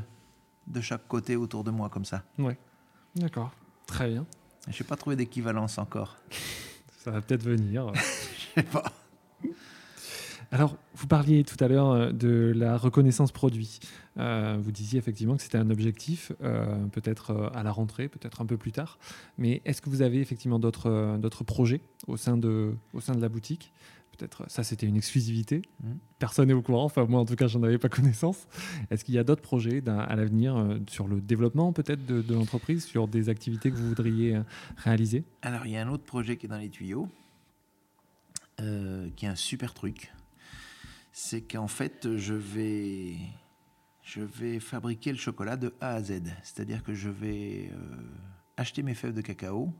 de 0.67 0.81
chaque 0.81 1.07
côté 1.07 1.35
autour 1.35 1.63
de 1.63 1.71
moi, 1.71 1.89
comme 1.89 2.05
ça. 2.05 2.23
Ouais. 2.37 2.57
D'accord. 3.15 3.51
Très 3.87 4.09
bien. 4.09 4.25
Je 4.67 4.81
n'ai 4.81 4.87
pas 4.87 4.95
trouvé 4.95 5.15
d'équivalence 5.15 5.77
encore. 5.77 6.17
Ça 6.99 7.11
va 7.11 7.21
peut-être 7.21 7.43
venir. 7.43 7.91
Je 7.95 8.61
sais 8.61 8.63
pas. 8.63 8.83
Alors, 10.53 10.75
vous 10.95 11.07
parliez 11.07 11.45
tout 11.45 11.55
à 11.63 11.69
l'heure 11.69 11.91
euh, 11.91 12.11
de 12.11 12.51
la 12.53 12.77
reconnaissance 12.77 13.31
produit. 13.31 13.79
Euh, 14.17 14.57
vous 14.61 14.73
disiez 14.73 14.99
effectivement 14.99 15.37
que 15.37 15.41
c'était 15.41 15.57
un 15.57 15.69
objectif, 15.69 16.33
euh, 16.43 16.85
peut-être 16.87 17.51
à 17.55 17.63
la 17.63 17.71
rentrée, 17.71 18.09
peut-être 18.09 18.41
un 18.41 18.45
peu 18.45 18.57
plus 18.57 18.73
tard. 18.73 18.99
Mais 19.37 19.61
est-ce 19.63 19.81
que 19.81 19.89
vous 19.89 20.01
avez 20.01 20.19
effectivement 20.19 20.59
d'autres 20.59 21.17
d'autres 21.19 21.45
projets 21.45 21.79
au 22.07 22.17
sein 22.17 22.35
de, 22.35 22.75
au 22.93 22.99
sein 22.99 23.15
de 23.15 23.21
la 23.21 23.29
boutique? 23.29 23.71
Peut-être 24.17 24.43
ça, 24.49 24.63
c'était 24.63 24.85
une 24.85 24.97
exclusivité. 24.97 25.61
Mhm. 25.81 25.97
Personne 26.19 26.49
n'est 26.49 26.53
au 26.53 26.61
courant. 26.61 26.83
Enfin, 26.83 27.05
moi, 27.05 27.21
en 27.21 27.25
tout 27.25 27.37
cas, 27.37 27.47
j'en 27.47 27.63
avais 27.63 27.77
pas 27.77 27.87
connaissance. 27.89 28.49
Est-ce 28.91 29.05
qu'il 29.05 29.15
y 29.15 29.19
a 29.19 29.23
d'autres 29.23 29.41
projets 29.41 29.81
à 29.87 30.15
l'avenir 30.17 30.57
euh, 30.57 30.79
sur 30.87 31.07
le 31.07 31.21
développement 31.21 31.71
peut-être 31.71 32.05
de, 32.05 32.21
de 32.21 32.33
l'entreprise, 32.33 32.83
sur 32.83 33.07
des 33.07 33.29
activités 33.29 33.71
que 33.71 33.77
vous 33.77 33.87
voudriez 33.87 34.37
réaliser? 34.75 35.23
Alors, 35.43 35.65
il 35.65 35.71
y 35.71 35.77
a 35.77 35.81
un 35.81 35.89
autre 35.89 36.03
projet 36.03 36.35
qui 36.35 36.47
est 36.47 36.49
dans 36.49 36.57
les 36.57 36.69
tuyaux, 36.69 37.07
qui 38.57 39.25
est 39.25 39.29
un 39.29 39.35
super 39.35 39.73
truc. 39.73 40.11
C'est 41.23 41.41
qu'en 41.41 41.67
fait, 41.67 42.17
je 42.17 42.33
vais, 42.33 43.15
je 44.01 44.21
vais 44.21 44.59
fabriquer 44.59 45.11
le 45.11 45.19
chocolat 45.19 45.55
de 45.55 45.71
A 45.79 45.91
à 45.91 46.01
Z. 46.01 46.23
C'est-à-dire 46.41 46.83
que 46.83 46.95
je 46.95 47.09
vais 47.09 47.69
euh, 47.71 47.75
acheter 48.57 48.81
mes 48.81 48.95
fèves 48.95 49.13
de 49.13 49.21
cacao 49.21 49.71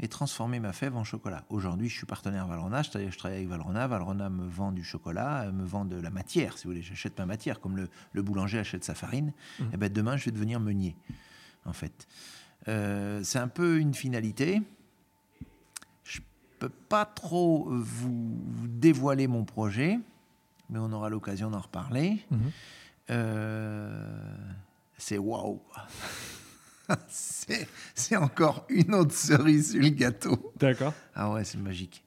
et 0.00 0.08
transformer 0.08 0.60
ma 0.60 0.72
fève 0.72 0.96
en 0.96 1.04
chocolat. 1.04 1.44
Aujourd'hui, 1.50 1.90
je 1.90 1.96
suis 1.98 2.06
partenaire 2.06 2.46
Valrhona, 2.46 2.82
c'est-à-dire 2.82 3.10
que 3.10 3.12
je 3.12 3.18
travaille 3.18 3.36
avec 3.36 3.50
Valrhona. 3.50 3.86
Valrhona 3.86 4.30
me 4.30 4.48
vend 4.48 4.72
du 4.72 4.82
chocolat, 4.82 5.42
euh, 5.42 5.52
me 5.52 5.66
vend 5.66 5.84
de 5.84 5.96
la 5.96 6.08
matière, 6.08 6.56
si 6.56 6.64
vous 6.64 6.70
voulez. 6.70 6.82
J'achète 6.82 7.18
ma 7.18 7.26
matière, 7.26 7.60
comme 7.60 7.76
le, 7.76 7.90
le 8.12 8.22
boulanger 8.22 8.58
achète 8.58 8.82
sa 8.82 8.94
farine. 8.94 9.34
Mhm. 9.60 9.70
Et 9.74 9.76
ben 9.76 9.92
demain, 9.92 10.16
je 10.16 10.24
vais 10.24 10.30
devenir 10.30 10.58
meunier, 10.58 10.96
en 11.66 11.74
fait. 11.74 12.08
Euh, 12.68 13.22
c'est 13.22 13.38
un 13.38 13.48
peu 13.48 13.78
une 13.78 13.92
finalité. 13.92 14.62
Je 16.02 16.20
peux 16.58 16.70
pas 16.70 17.04
trop 17.04 17.68
vous 17.68 18.66
dévoiler 18.68 19.26
mon 19.26 19.44
projet, 19.44 20.00
mais 20.72 20.78
on 20.78 20.90
aura 20.92 21.10
l'occasion 21.10 21.50
d'en 21.50 21.60
reparler. 21.60 22.18
Mhm. 22.30 22.50
Euh, 23.10 24.36
c'est 24.96 25.18
waouh. 25.18 25.60
c'est 27.08 28.16
encore 28.16 28.66
une 28.68 28.94
autre 28.94 29.12
cerise 29.12 29.72
sur 29.72 29.82
le 29.82 29.90
gâteau. 29.90 30.52
D'accord. 30.58 30.94
Ah 31.14 31.30
ouais, 31.30 31.44
c'est 31.44 31.58
magique. 31.58 32.04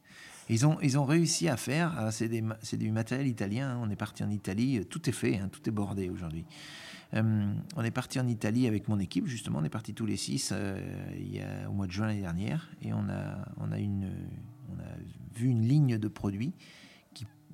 Ils 0.50 0.66
ont, 0.66 0.78
ils 0.82 0.98
ont 0.98 1.06
réussi 1.06 1.48
à 1.48 1.58
faire, 1.58 1.94
ah, 1.98 2.12
c'est 2.12 2.78
du 2.78 2.92
matériel 2.92 3.28
italien, 3.28 3.72
hein, 3.72 3.80
on 3.82 3.90
est 3.90 3.96
parti 3.96 4.24
en 4.24 4.30
Italie, 4.30 4.78
euh, 4.78 4.84
tout 4.84 5.10
est 5.10 5.14
fait, 5.14 5.38
hein, 5.38 5.50
tout 5.52 5.68
est 5.68 5.72
bordé 5.72 6.10
aujourd'hui. 6.10 6.46
Euh, 7.16 7.52
on 7.76 7.84
est 7.84 7.92
parti 7.92 8.20
en 8.20 8.28
Italie 8.28 8.68
avec 8.68 8.88
mon 8.88 9.00
équipe, 9.00 9.26
justement, 9.26 9.60
on 9.60 9.64
est 9.64 9.70
parti 9.70 9.96
tous 9.96 10.06
les 10.06 10.18
six 10.18 10.52
euh, 10.52 10.80
il 11.18 11.36
y 11.36 11.42
a, 11.42 11.68
au 11.68 11.74
mois 11.74 11.88
de 11.88 11.92
juin 11.92 12.06
l'année 12.06 12.22
dernière, 12.22 12.70
et 12.84 12.94
on 12.94 13.10
a, 13.10 13.44
on, 13.58 13.72
a 13.72 13.80
une, 13.80 14.12
on 14.70 14.80
a 14.80 15.40
vu 15.40 15.48
une 15.48 15.68
ligne 15.68 15.98
de 15.98 16.08
produits 16.08 16.54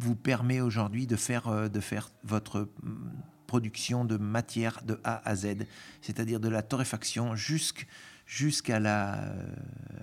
vous 0.01 0.15
permet 0.15 0.61
aujourd'hui 0.61 1.07
de 1.07 1.15
faire, 1.15 1.47
euh, 1.47 1.69
de 1.69 1.79
faire 1.79 2.09
votre 2.23 2.69
hum, 2.83 3.11
production 3.47 4.05
de 4.05 4.17
matière 4.17 4.81
de 4.83 4.99
A 5.03 5.27
à 5.27 5.35
Z, 5.35 5.65
c'est-à-dire 6.01 6.39
de 6.39 6.49
la 6.49 6.61
torréfaction 6.61 7.35
jusqu'à 7.35 8.79
la, 8.79 9.23
euh, 9.23 9.55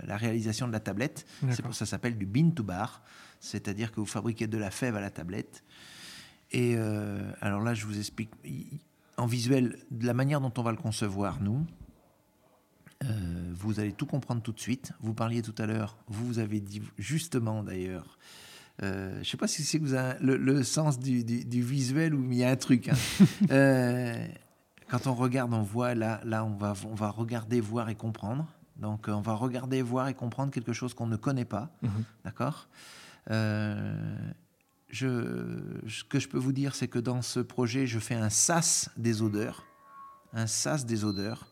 la 0.05 0.17
réalisation 0.17 0.67
de 0.69 0.73
la 0.73 0.81
tablette. 0.81 1.27
C'est 1.51 1.63
pour 1.63 1.75
ça 1.75 1.87
ça 1.87 1.93
s'appelle 1.93 2.19
du 2.19 2.27
bean 2.27 2.51
to 2.51 2.63
bar, 2.63 3.03
c'est-à-dire 3.41 3.91
que 3.91 4.01
vous 4.01 4.07
fabriquez 4.07 4.47
de 4.47 4.59
la 4.59 4.71
fève 4.71 4.97
à 4.97 5.01
la 5.01 5.11
tablette. 5.11 5.65
Et 6.51 6.75
euh, 6.77 7.31
alors 7.41 7.61
là, 7.61 7.75
je 7.75 7.87
vous 7.87 7.99
explique 7.99 8.31
en 9.17 9.27
visuel 9.27 9.79
de 9.91 10.07
la 10.07 10.15
manière 10.15 10.41
dont 10.41 10.53
on 10.57 10.63
va 10.63 10.71
le 10.71 10.77
concevoir, 10.79 11.41
nous. 11.41 11.67
Euh, 13.05 13.53
vous 13.55 13.81
allez 13.81 13.93
tout 13.93 14.07
comprendre 14.07 14.43
tout 14.43 14.53
de 14.53 14.61
suite. 14.61 14.93
Vous 15.01 15.15
parliez 15.15 15.43
tout 15.43 15.55
à 15.59 15.67
l'heure, 15.67 15.97
vous 16.09 16.39
avez 16.39 16.61
dit 16.61 16.83
justement 16.99 17.63
d'ailleurs, 17.63 18.19
euh, 18.83 19.13
je 19.15 19.19
ne 19.21 19.25
sais 19.25 19.37
pas 19.37 19.49
si 19.49 19.63
c'est 19.65 19.79
que 19.79 19.85
vous 19.85 19.95
avez 19.95 20.19
le, 20.25 20.37
le 20.37 20.63
sens 20.63 20.99
du, 20.99 21.25
du- 21.25 21.45
du 21.45 21.63
visuel 21.63 22.15
ou 22.15 22.25
il 22.31 22.39
y 22.39 22.45
a 22.45 22.51
un 22.51 22.57
truc. 22.57 22.89
hein. 22.89 22.95
Euh, 23.51 24.27
quand 24.89 25.07
on 25.07 25.15
regarde, 25.15 25.53
on 25.53 25.63
voit 25.63 25.95
là, 25.95 26.21
là 26.25 26.45
on, 26.45 26.57
va, 26.57 26.75
on 26.87 26.95
va 26.95 27.11
regarder, 27.11 27.61
voir 27.61 27.89
et 27.91 27.95
comprendre. 27.95 28.47
Donc 28.77 29.09
euh, 29.09 29.13
on 29.13 29.21
va 29.21 29.35
regarder, 29.35 29.83
voir 29.83 30.09
et 30.09 30.15
comprendre 30.15 30.51
quelque 30.53 30.73
chose 30.73 30.95
qu'on 30.95 31.07
ne 31.09 31.17
connaît 31.17 31.45
pas. 31.45 31.71
Mhm. 31.83 32.05
D'accord? 32.25 32.69
Euh, 33.31 34.17
je, 34.89 35.61
Ce 35.89 36.05
que 36.05 36.19
je 36.19 36.29
peux 36.29 36.39
vous 36.39 36.53
dire, 36.53 36.75
c'est 36.75 36.89
que 36.89 36.99
dans 36.99 37.21
ce 37.23 37.41
projet, 37.41 37.87
je 37.87 37.99
fais 37.99 38.15
un 38.15 38.31
sas 38.31 38.89
des 38.97 39.21
odeurs. 39.23 39.65
Un 40.33 40.47
sas 40.47 40.87
des 40.87 41.05
odeurs. 41.05 41.47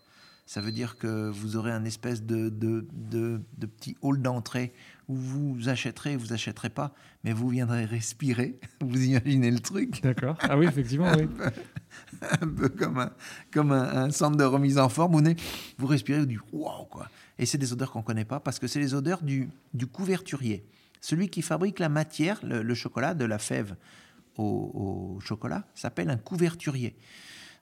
Ça 0.47 0.61
veut 0.61 0.71
dire 0.71 0.97
que 0.97 1.29
vous 1.29 1.57
aurez 1.57 1.73
un 1.73 1.85
espèce 1.85 2.23
de, 2.23 2.49
de, 2.49 2.87
de, 2.93 3.41
de 3.59 3.67
petit 3.67 3.97
hall 4.01 4.23
d'entrée 4.23 4.73
où 5.09 5.17
vous 5.17 5.69
achèterez, 5.69 6.17
vous 6.17 6.33
achèterez 6.33 6.71
pas, 6.71 6.95
mais 7.25 7.33
vous 7.33 7.49
viendrez 7.49 7.85
respirer. 7.85 8.59
Vous 8.81 9.03
imaginez 9.03 9.51
le 9.51 9.59
truc 9.59 10.03
D'accord. 10.03 10.37
Ah 10.41 10.57
oui, 10.57 10.67
effectivement, 10.67 11.11
oui. 11.17 11.27
un 12.41 12.47
peu 12.47 12.69
comme 12.69 12.99
un, 12.99 13.13
comme 13.53 13.73
un, 13.73 14.11
centre 14.11 14.37
de 14.37 14.45
remise 14.45 14.79
en 14.79 14.89
forme. 14.89 15.13
Vous, 15.17 15.35
vous 15.79 15.87
respirez, 15.87 16.21
vous 16.21 16.27
dites 16.27 16.39
waouh 16.53 16.85
quoi. 16.85 17.09
Et 17.39 17.47
c'est 17.47 17.59
des 17.59 17.73
odeurs 17.73 17.91
qu'on 17.91 18.01
ne 18.01 18.05
connaît 18.05 18.25
pas 18.25 18.41
parce 18.41 18.59
que 18.59 18.67
c'est 18.67 18.81
les 18.81 18.95
odeurs 18.95 19.23
du, 19.23 19.49
du, 19.75 19.87
couverturier. 19.87 20.65
Celui 21.01 21.29
qui 21.29 21.43
fabrique 21.43 21.79
la 21.79 21.89
matière, 21.89 22.41
le, 22.45 22.75
chocolat, 22.75 23.15
de 23.15 23.25
la 23.25 23.39
fève 23.39 23.77
au, 24.39 25.19
chocolat, 25.21 25.67
s'appelle 25.75 26.11
un 26.11 26.17
couverturier. 26.17 26.97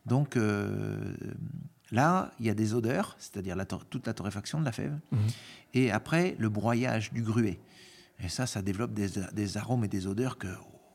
Donc 0.06 0.36
euh, 0.36 1.14
là, 1.94 2.32
il 2.38 2.46
y 2.46 2.50
a 2.50 2.54
des 2.54 2.74
odeurs, 2.74 3.16
c'est-à-dire 3.18 3.56
toute 3.88 4.06
la 4.06 4.14
torréfaction 4.14 4.60
de 4.60 4.64
la 4.64 4.72
fève, 4.72 4.98
mhm. 5.12 5.20
et 5.74 5.90
après 5.90 6.36
le 6.38 6.48
broyage 6.48 7.12
du 7.12 7.22
gruet. 7.22 7.58
Et 8.22 8.28
ça, 8.28 8.46
ça 8.46 8.62
développe 8.62 8.92
des, 8.92 9.08
des 9.32 9.56
arômes 9.56 9.84
et 9.84 9.88
des 9.88 10.06
odeurs 10.06 10.38
que 10.38 10.48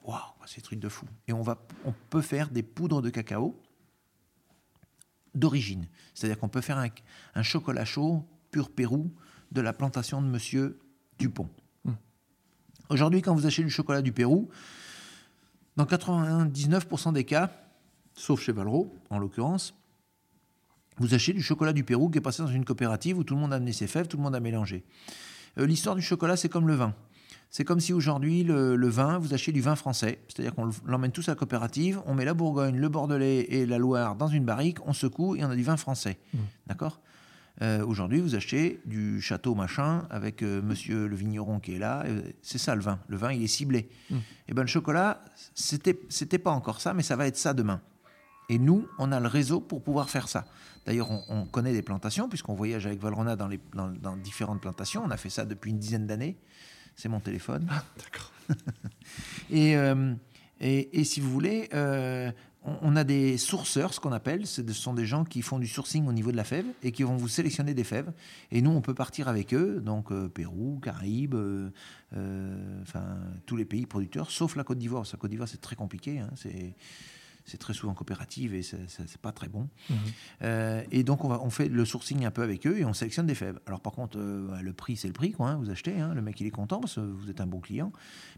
waouh, 0.04 0.18
c'est 0.45 0.62
truc 0.62 0.80
de 0.80 0.89
fou. 0.89 1.06
Et 1.28 1.34
on, 1.34 1.41
va, 1.41 1.58
on 1.86 1.93
peut 2.10 2.22
faire 2.22 2.50
des 2.50 2.64
poudres 2.64 3.02
de 3.02 3.10
cacao 3.10 3.60
d'origine. 5.36 5.88
C'est-à-dire 6.14 6.39
qu'on 6.39 6.50
peut 6.50 6.62
faire 6.62 6.84
un, 7.36 7.43
chocolat 7.43 7.86
chaud 7.86 8.26
pur 8.52 8.70
Pérou 8.70 9.12
de 9.52 9.62
la 9.62 9.74
plantation 9.74 10.22
de 10.22 10.28
Monsieur 10.28 10.80
Dupont. 11.20 11.50
Hmm. 11.86 11.93
Aujourd'hui, 12.89 13.22
quand 13.22 13.36
vous 13.36 13.45
achetez 13.45 13.64
du 13.64 13.70
chocolat 13.70 14.02
du 14.02 14.12
Pérou, 14.12 14.50
dans 15.76 15.86
99% 15.86 17.14
des 17.14 17.24
cas, 17.24 17.52
sauf 18.14 18.41
chez 18.41 18.52
Valro 18.52 18.93
en 19.10 19.20
l'occurrence, 19.20 19.79
vous 21.00 21.14
achetez 21.14 21.34
du 21.34 21.41
chocolat 21.41 21.74
du 21.74 21.84
Pérou 21.84 22.10
qui 22.10 22.18
est 22.18 22.22
passé 22.22 22.41
dans 22.41 22.50
une 22.50 22.66
coopérative 22.66 23.18
où 23.18 23.24
tout 23.24 23.36
le 23.36 23.41
monde 23.41 23.54
a 23.54 23.56
amené 23.56 23.74
ses 23.74 23.88
fèves, 23.88 24.08
tout 24.08 24.18
le 24.18 24.24
monde 24.24 24.36
a 24.36 24.39
mélangé. 24.39 24.84
Euh, 25.58 25.66
l'histoire 25.66 25.95
du 25.95 26.02
chocolat, 26.02 26.38
c'est 26.38 26.50
comme 26.50 26.68
le 26.68 26.76
vin. 26.76 26.93
C'est 27.52 27.64
comme 27.64 27.80
si 27.80 27.93
aujourd'hui, 27.93 28.43
le, 28.43 28.89
vin, 28.89 29.18
vous 29.18 29.34
achetez 29.34 29.52
du 29.52 29.62
vin 29.62 29.76
français. 29.76 30.20
C'est-à-dire 30.28 30.54
qu'on 30.54 30.70
l'emmène 30.86 31.12
tous 31.12 31.30
à 31.30 31.32
la 31.32 31.36
coopérative, 31.36 32.00
on 32.06 32.14
met 32.14 32.26
la 32.26 32.36
Bourgogne, 32.36 32.78
le 32.78 32.89
Bordelais 32.89 33.39
et 33.50 33.66
la 33.66 33.80
Loire 33.80 34.16
dans 34.16 34.28
une 34.28 34.45
barrique, 34.45 34.78
on 34.86 34.93
secoue 34.93 35.36
et 35.36 35.43
on 35.43 35.50
a 35.50 35.56
du 35.56 35.64
vin 35.64 35.76
français. 35.76 36.20
Mmh. 36.34 36.38
D'accord? 36.68 37.02
Euh, 37.64 37.84
Aujourd'hui, 37.84 38.20
vous 38.20 38.36
achetez 38.36 38.80
du 38.86 39.20
château 39.20 39.56
machin 39.56 40.06
avec 40.12 40.43
euh, 40.43 40.62
monsieur 40.62 41.08
le 41.08 41.16
vigneron 41.16 41.60
qui 41.60 41.74
est 41.74 41.80
là. 41.80 42.06
C'est 42.43 42.60
ça 42.60 42.76
le 42.76 42.82
vin. 42.82 43.00
Le 43.08 43.18
vin, 43.18 43.34
il 43.34 43.43
est 43.43 43.47
ciblé. 43.47 43.89
Mmh. 44.12 44.16
Et 44.16 44.20
eh 44.50 44.54
ben 44.54 44.62
le 44.62 44.68
chocolat, 44.68 45.20
c'était, 45.56 46.00
c'était 46.10 46.38
pas 46.38 46.52
encore 46.52 46.80
ça, 46.80 46.93
mais 46.93 47.04
ça 47.04 47.16
va 47.16 47.26
être 47.26 47.38
ça 47.38 47.56
demain. 47.56 47.82
Et 48.50 48.60
nous, 48.60 48.88
on 49.00 49.12
a 49.12 49.20
le 49.20 49.28
réseau 49.28 49.60
pour 49.60 49.84
pouvoir 49.84 50.10
faire 50.10 50.28
ça. 50.28 50.45
D'ailleurs, 50.90 51.10
on, 51.30 51.46
connaît 51.46 51.72
des 51.72 51.84
plantations, 51.84 52.28
puisqu'on 52.28 52.56
voyage 52.56 52.86
avec 52.86 53.00
Valrona 53.00 53.36
dans, 53.36 53.48
les, 53.48 53.60
dans 53.74 54.18
différentes 54.18 54.60
plantations. 54.60 55.04
On 55.06 55.12
a 55.12 55.18
fait 55.18 55.30
ça 55.30 55.46
depuis 55.46 55.70
une 55.70 55.80
dizaine 55.80 56.08
d'années 56.08 56.36
c'est 57.00 57.10
mon 57.10 57.20
téléphone. 57.20 57.68
Ah, 57.70 57.84
d'accord. 57.98 58.32
Euh, 59.52 60.14
et, 60.60 61.00
et, 61.00 61.04
si 61.04 61.20
vous 61.20 61.32
voulez, 61.32 61.70
euh, 61.74 62.32
on, 62.64 62.96
a 62.96 63.04
des 63.04 63.38
sourceurs, 63.38 63.96
ce 63.96 64.00
qu'on 64.00 64.12
appelle. 64.12 64.46
Ce 64.46 64.62
sont 64.74 64.94
des 64.94 65.06
gens 65.06 65.24
qui 65.24 65.42
font 65.42 65.58
du 65.58 65.66
sourcing 65.68 66.08
au 66.08 66.14
niveau 66.14 66.32
de 66.32 66.38
la 66.38 66.44
fève 66.44 66.66
et 66.84 66.92
qui 66.92 67.02
vont 67.02 67.16
vous 67.16 67.28
sélectionner 67.28 67.74
des 67.74 67.84
fèves. 67.84 68.12
Et 68.52 68.62
nous, 68.62 68.70
on 68.70 68.82
peut 68.82 68.94
partir 68.94 69.28
avec 69.28 69.56
eux, 69.56 69.82
donc 69.84 70.12
euh, 70.12 70.28
Pérou, 70.28 70.80
Caraïbes, 70.84 71.36
enfin 72.14 73.18
tous 73.48 73.56
les 73.56 73.66
pays 73.66 73.88
producteurs, 73.88 74.30
sauf 74.30 74.56
la 74.56 74.64
Côte 74.64 74.78
d'Ivoire. 74.78 75.04
La 75.12 75.18
Côte 75.18 75.32
d'Ivoire, 75.32 75.50
c'est 75.50 75.62
très 75.62 75.76
compliqué. 75.76 76.20
Hein, 76.20 76.30
c'est 76.36 76.76
c'est 77.46 77.58
très 77.58 77.74
souvent 77.74 77.94
coopérative 77.94 78.54
et 78.54 78.62
c'est 78.62 79.18
pas 79.22 79.32
très 79.32 79.48
bon. 79.48 79.70
Mhm. 79.90 79.98
Euh, 80.44 80.84
et 80.92 81.04
donc 81.04 81.24
on, 81.24 81.28
va, 81.28 81.42
on 81.42 81.50
fait 81.50 81.68
le 81.68 81.86
sourcing 81.86 82.26
un 82.26 82.32
peu 82.32 82.44
avec 82.44 82.68
eux 82.68 82.78
et 82.78 82.86
on 82.86 82.94
sélectionne 82.94 83.26
des 83.26 83.36
fèves. 83.36 83.60
Alors 83.66 83.82
par 83.82 83.94
contre, 83.94 84.18
euh, 84.20 84.62
le 84.62 84.74
prix 84.74 84.98
c'est 84.98 85.08
le 85.08 85.14
prix, 85.14 85.32
quoi, 85.32 85.50
hein, 85.50 85.56
vous 85.58 85.70
achetez, 85.70 86.00
hein, 86.00 86.14
le 86.14 86.22
mec 86.22 86.40
il 86.40 86.48
est 86.48 86.52
content 86.52 86.80
parce 86.80 86.96
que 86.96 87.02
vous 87.02 87.30
êtes 87.30 87.42
un 87.42 87.48
bon 87.48 87.60
client, 87.60 87.92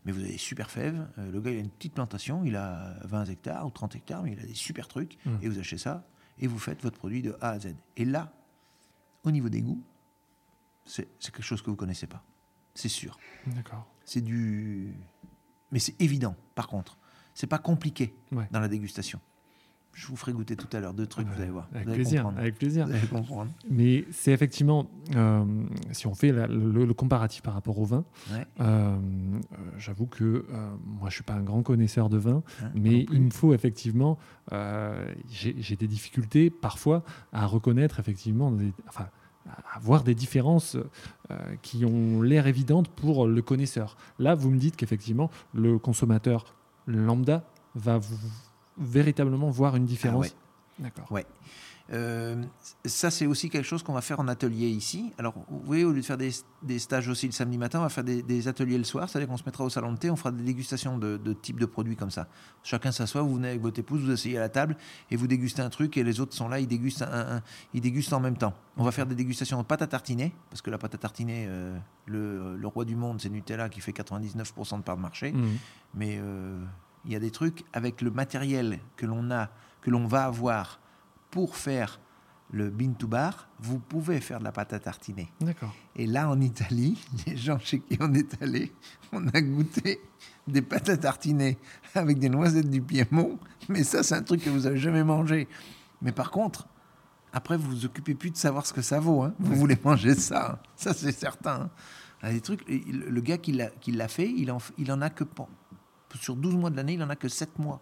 mais 0.05 0.11
vous 0.11 0.21
avez 0.21 0.31
des 0.31 0.37
super 0.37 0.71
fèves. 0.71 1.07
Euh, 1.17 1.31
le 1.31 1.41
gars 1.41 1.51
il 1.51 1.57
a 1.57 1.61
une 1.61 1.69
petite 1.69 1.93
plantation, 1.93 2.43
il 2.43 2.55
a 2.55 2.97
20 3.05 3.25
hectares 3.25 3.65
ou 3.65 3.71
30 3.71 3.95
hectares, 3.95 4.23
mais 4.23 4.33
il 4.33 4.39
a 4.39 4.45
des 4.45 4.53
super 4.53 4.87
trucs 4.87 5.17
mhm. 5.25 5.39
et 5.41 5.49
vous 5.49 5.59
achetez 5.59 5.77
ça 5.77 6.07
et 6.39 6.47
vous 6.47 6.59
faites 6.59 6.81
votre 6.81 6.97
produit 6.97 7.21
de 7.21 7.35
A 7.41 7.51
à 7.51 7.59
Z. 7.59 7.75
Et 7.97 8.05
là, 8.05 8.33
au 9.23 9.31
niveau 9.31 9.49
des 9.49 9.61
goûts, 9.61 9.83
c'est 10.85 11.07
quelque 11.19 11.43
chose 11.43 11.61
que 11.61 11.69
vous 11.69 11.75
connaissez 11.75 12.07
pas, 12.07 12.23
c'est 12.73 12.89
sûr. 12.89 13.19
D'accord. 13.45 13.85
C'est 14.03 14.21
du, 14.21 14.95
mais 15.71 15.79
c'est 15.79 15.99
évident. 16.01 16.35
Par 16.55 16.67
contre, 16.67 16.97
c'est 17.33 17.47
pas 17.47 17.59
compliqué 17.59 18.13
dans 18.51 18.59
la 18.59 18.67
dégustation. 18.67 19.19
Je 19.93 20.07
vous 20.07 20.15
ferai 20.15 20.31
goûter 20.31 20.55
tout 20.55 20.69
à 20.75 20.79
l'heure 20.79 20.93
deux 20.93 21.05
trucs, 21.05 21.27
vous 21.27 21.41
allez 21.41 21.51
voir. 21.51 21.67
Avec 21.73 21.91
plaisir, 21.93 22.25
avec 22.37 22.55
plaisir. 22.55 22.87
Vous 22.87 22.93
allez 22.93 23.07
comprendre. 23.07 23.51
Mais 23.69 24.05
c'est 24.11 24.31
effectivement, 24.31 24.89
euh, 25.15 25.43
si 25.91 26.07
on 26.07 26.15
fait 26.15 26.31
le, 26.31 26.93
comparatif 26.93 27.41
par 27.41 27.53
rapport 27.53 27.77
au 27.77 27.85
vin, 27.85 28.05
euh, 28.61 28.97
j'avoue 29.77 30.05
que 30.05 30.23
euh, 30.23 30.69
moi 30.85 31.09
je 31.09 31.15
suis 31.15 31.23
pas 31.23 31.33
un 31.33 31.43
grand 31.43 31.61
connaisseur 31.61 32.09
de 32.09 32.17
vin, 32.17 32.41
hein, 32.63 32.71
mais 32.73 33.05
il 33.11 33.21
me 33.21 33.31
faut 33.31 33.53
effectivement, 33.53 34.17
j'ai 35.29 35.75
des 35.75 35.87
difficultés 35.87 36.49
parfois 36.49 37.03
à 37.33 37.45
reconnaître 37.45 37.99
effectivement, 37.99 38.53
enfin, 38.87 39.09
à 39.45 39.79
voir 39.79 40.03
des 40.03 40.15
différences 40.15 40.77
qui 41.61 41.83
ont 41.83 42.21
l'air 42.21 42.47
évidentes 42.47 42.87
pour 42.87 43.27
le 43.27 43.41
connaisseur. 43.41 43.97
Là, 44.19 44.35
vous 44.35 44.51
me 44.51 44.57
dites 44.57 44.77
qu'effectivement, 44.77 45.29
le 45.53 45.77
consommateur 45.79 46.55
lambda 46.87 47.43
va 47.75 47.99
véritablement 48.77 49.49
voir 49.49 49.75
une 49.75 49.85
différence. 49.85 50.27
Ah 50.33 50.83
D'accord. 50.83 51.11
Ouais. 51.11 51.25
Euh, 51.93 52.41
ça, 52.85 53.11
c'est 53.11 53.25
aussi 53.25 53.49
quelque 53.49 53.65
chose 53.65 53.83
qu'on 53.83 53.93
va 53.93 54.01
faire 54.01 54.19
en 54.19 54.27
atelier 54.27 54.67
ici. 54.67 55.11
Alors, 55.17 55.33
vous 55.49 55.61
voyez, 55.65 55.83
au 55.83 55.91
lieu 55.91 56.01
de 56.01 56.05
faire 56.05 56.17
des, 56.17 56.79
stages 56.79 57.09
aussi 57.09 57.25
le 57.25 57.33
samedi 57.33 57.57
matin, 57.57 57.79
on 57.79 57.83
va 57.83 57.89
faire 57.89 58.03
des, 58.03 58.47
ateliers 58.47 58.77
le 58.77 58.83
soir. 58.83 59.09
C'est-à-dire 59.09 59.27
qu'on 59.27 59.37
se 59.37 59.43
mettra 59.45 59.63
au 59.63 59.69
salon 59.69 59.91
de 59.91 59.97
thé, 59.97 60.09
on 60.09 60.15
fera 60.15 60.31
des 60.31 60.43
dégustations 60.43 60.97
de, 60.97 61.33
types 61.33 61.59
de 61.59 61.65
produits 61.65 61.95
comme 61.95 62.11
ça. 62.11 62.27
Chacun 62.63 62.91
s'assoit, 62.91 63.21
vous 63.21 63.35
venez 63.35 63.49
avec 63.49 63.61
votre 63.61 63.79
épouse, 63.79 64.01
vous 64.01 64.11
asseyez 64.11 64.37
à 64.37 64.41
la 64.41 64.49
table 64.49 64.77
et 65.09 65.15
vous 65.15 65.27
dégustez 65.27 65.61
un 65.61 65.69
truc 65.69 65.97
et 65.97 66.03
les 66.03 66.19
autres 66.19 66.33
sont 66.33 66.47
là, 66.47 66.59
ils 66.59 66.67
dégustent, 66.67 67.01
un, 67.01 67.41
ils 67.73 67.81
dégustent 67.81 68.13
en 68.13 68.19
même 68.19 68.37
temps. 68.37 68.53
On 68.77 68.83
va 68.83 68.91
faire 68.91 69.05
des 69.05 69.15
dégustations 69.15 69.61
de 69.61 69.65
pâte 69.65 69.81
à 69.81 69.87
tartiner, 69.87 70.33
parce 70.49 70.61
que 70.61 70.69
la 70.69 70.77
pâte 70.77 70.95
à 70.95 70.97
tartiner, 70.97 71.45
euh, 71.49 71.77
le, 72.05 72.67
roi 72.67 72.85
du 72.85 72.95
monde, 72.95 73.19
c'est 73.19 73.29
Nutella 73.29 73.67
qui 73.67 73.81
fait 73.81 73.91
99% 73.91 74.77
de 74.77 74.83
part 74.83 74.95
de 74.95 75.01
marché. 75.01 75.33
Mmh. 75.33 75.47
Mais 75.95 76.19
euh, 76.21 76.57
il 77.05 77.11
y 77.11 77.15
a 77.15 77.19
des 77.19 77.31
trucs 77.31 77.65
avec 77.73 78.01
le 78.01 78.11
matériel 78.11 78.79
que 78.95 79.05
l'on 79.05 79.29
a, 79.31 79.49
que 79.81 79.89
l'on 79.89 80.07
va 80.07 80.25
avoir 80.25 80.80
pour 81.31 81.55
faire 81.55 81.99
le 82.51 82.69
bean 82.69 82.91
to 82.91 83.07
bar, 83.07 83.47
vous 83.59 83.79
pouvez 83.79 84.19
faire 84.19 84.39
de 84.39 84.43
la 84.43 84.51
pâte 84.51 84.73
à 84.73 84.79
tartiner. 84.79 85.31
D'accord. 85.39 85.73
Et 85.95 86.05
là, 86.05 86.29
en 86.29 86.39
Italie, 86.41 87.01
les 87.27 87.37
gens 87.37 87.57
chez 87.59 87.79
qui 87.79 87.97
on 88.01 88.13
est 88.13 88.41
allé, 88.41 88.73
on 89.13 89.25
a 89.29 89.41
goûté 89.41 90.01
des 90.47 90.61
pâtes 90.61 90.89
à 90.89 90.97
tartiner 90.97 91.57
avec 91.95 92.19
des 92.19 92.29
noisettes 92.29 92.69
du 92.69 92.81
Piémont. 92.81 93.39
Mais 93.69 93.83
ça, 93.83 94.03
c'est 94.03 94.15
un 94.15 94.23
truc 94.23 94.43
que 94.43 94.49
vous 94.49 94.61
n'avez 94.61 94.77
jamais 94.77 95.03
mangé. 95.03 95.47
Mais 96.01 96.11
par 96.11 96.29
contre, 96.31 96.67
après, 97.33 97.55
vous 97.55 97.69
vous 97.69 97.85
occupez 97.85 98.15
plus 98.15 98.31
de 98.31 98.37
savoir 98.37 98.65
ce 98.65 98.73
que 98.73 98.81
ça 98.81 98.99
vaut. 98.99 99.21
Hein. 99.21 99.33
Vous 99.39 99.55
voulez 99.55 99.77
manger 99.83 100.15
ça. 100.15 100.53
Hein. 100.53 100.59
Ça, 100.75 100.93
c'est 100.93 101.13
certain. 101.13 101.69
Hein. 102.21 102.31
des 102.31 102.41
trucs, 102.41 102.67
le 102.67 103.21
gars 103.21 103.37
qui 103.37 103.53
l'a 103.53 104.07
fait, 104.07 104.29
il 104.29 104.51
en, 104.51 104.57
il 104.77 104.91
en 104.91 105.01
a 105.01 105.09
que... 105.09 105.23
Sur 106.19 106.35
12 106.35 106.55
mois 106.55 106.69
de 106.69 106.75
l'année, 106.75 106.95
il 106.95 107.03
en 107.03 107.09
a 107.09 107.15
que 107.15 107.29
7 107.29 107.57
mois. 107.57 107.81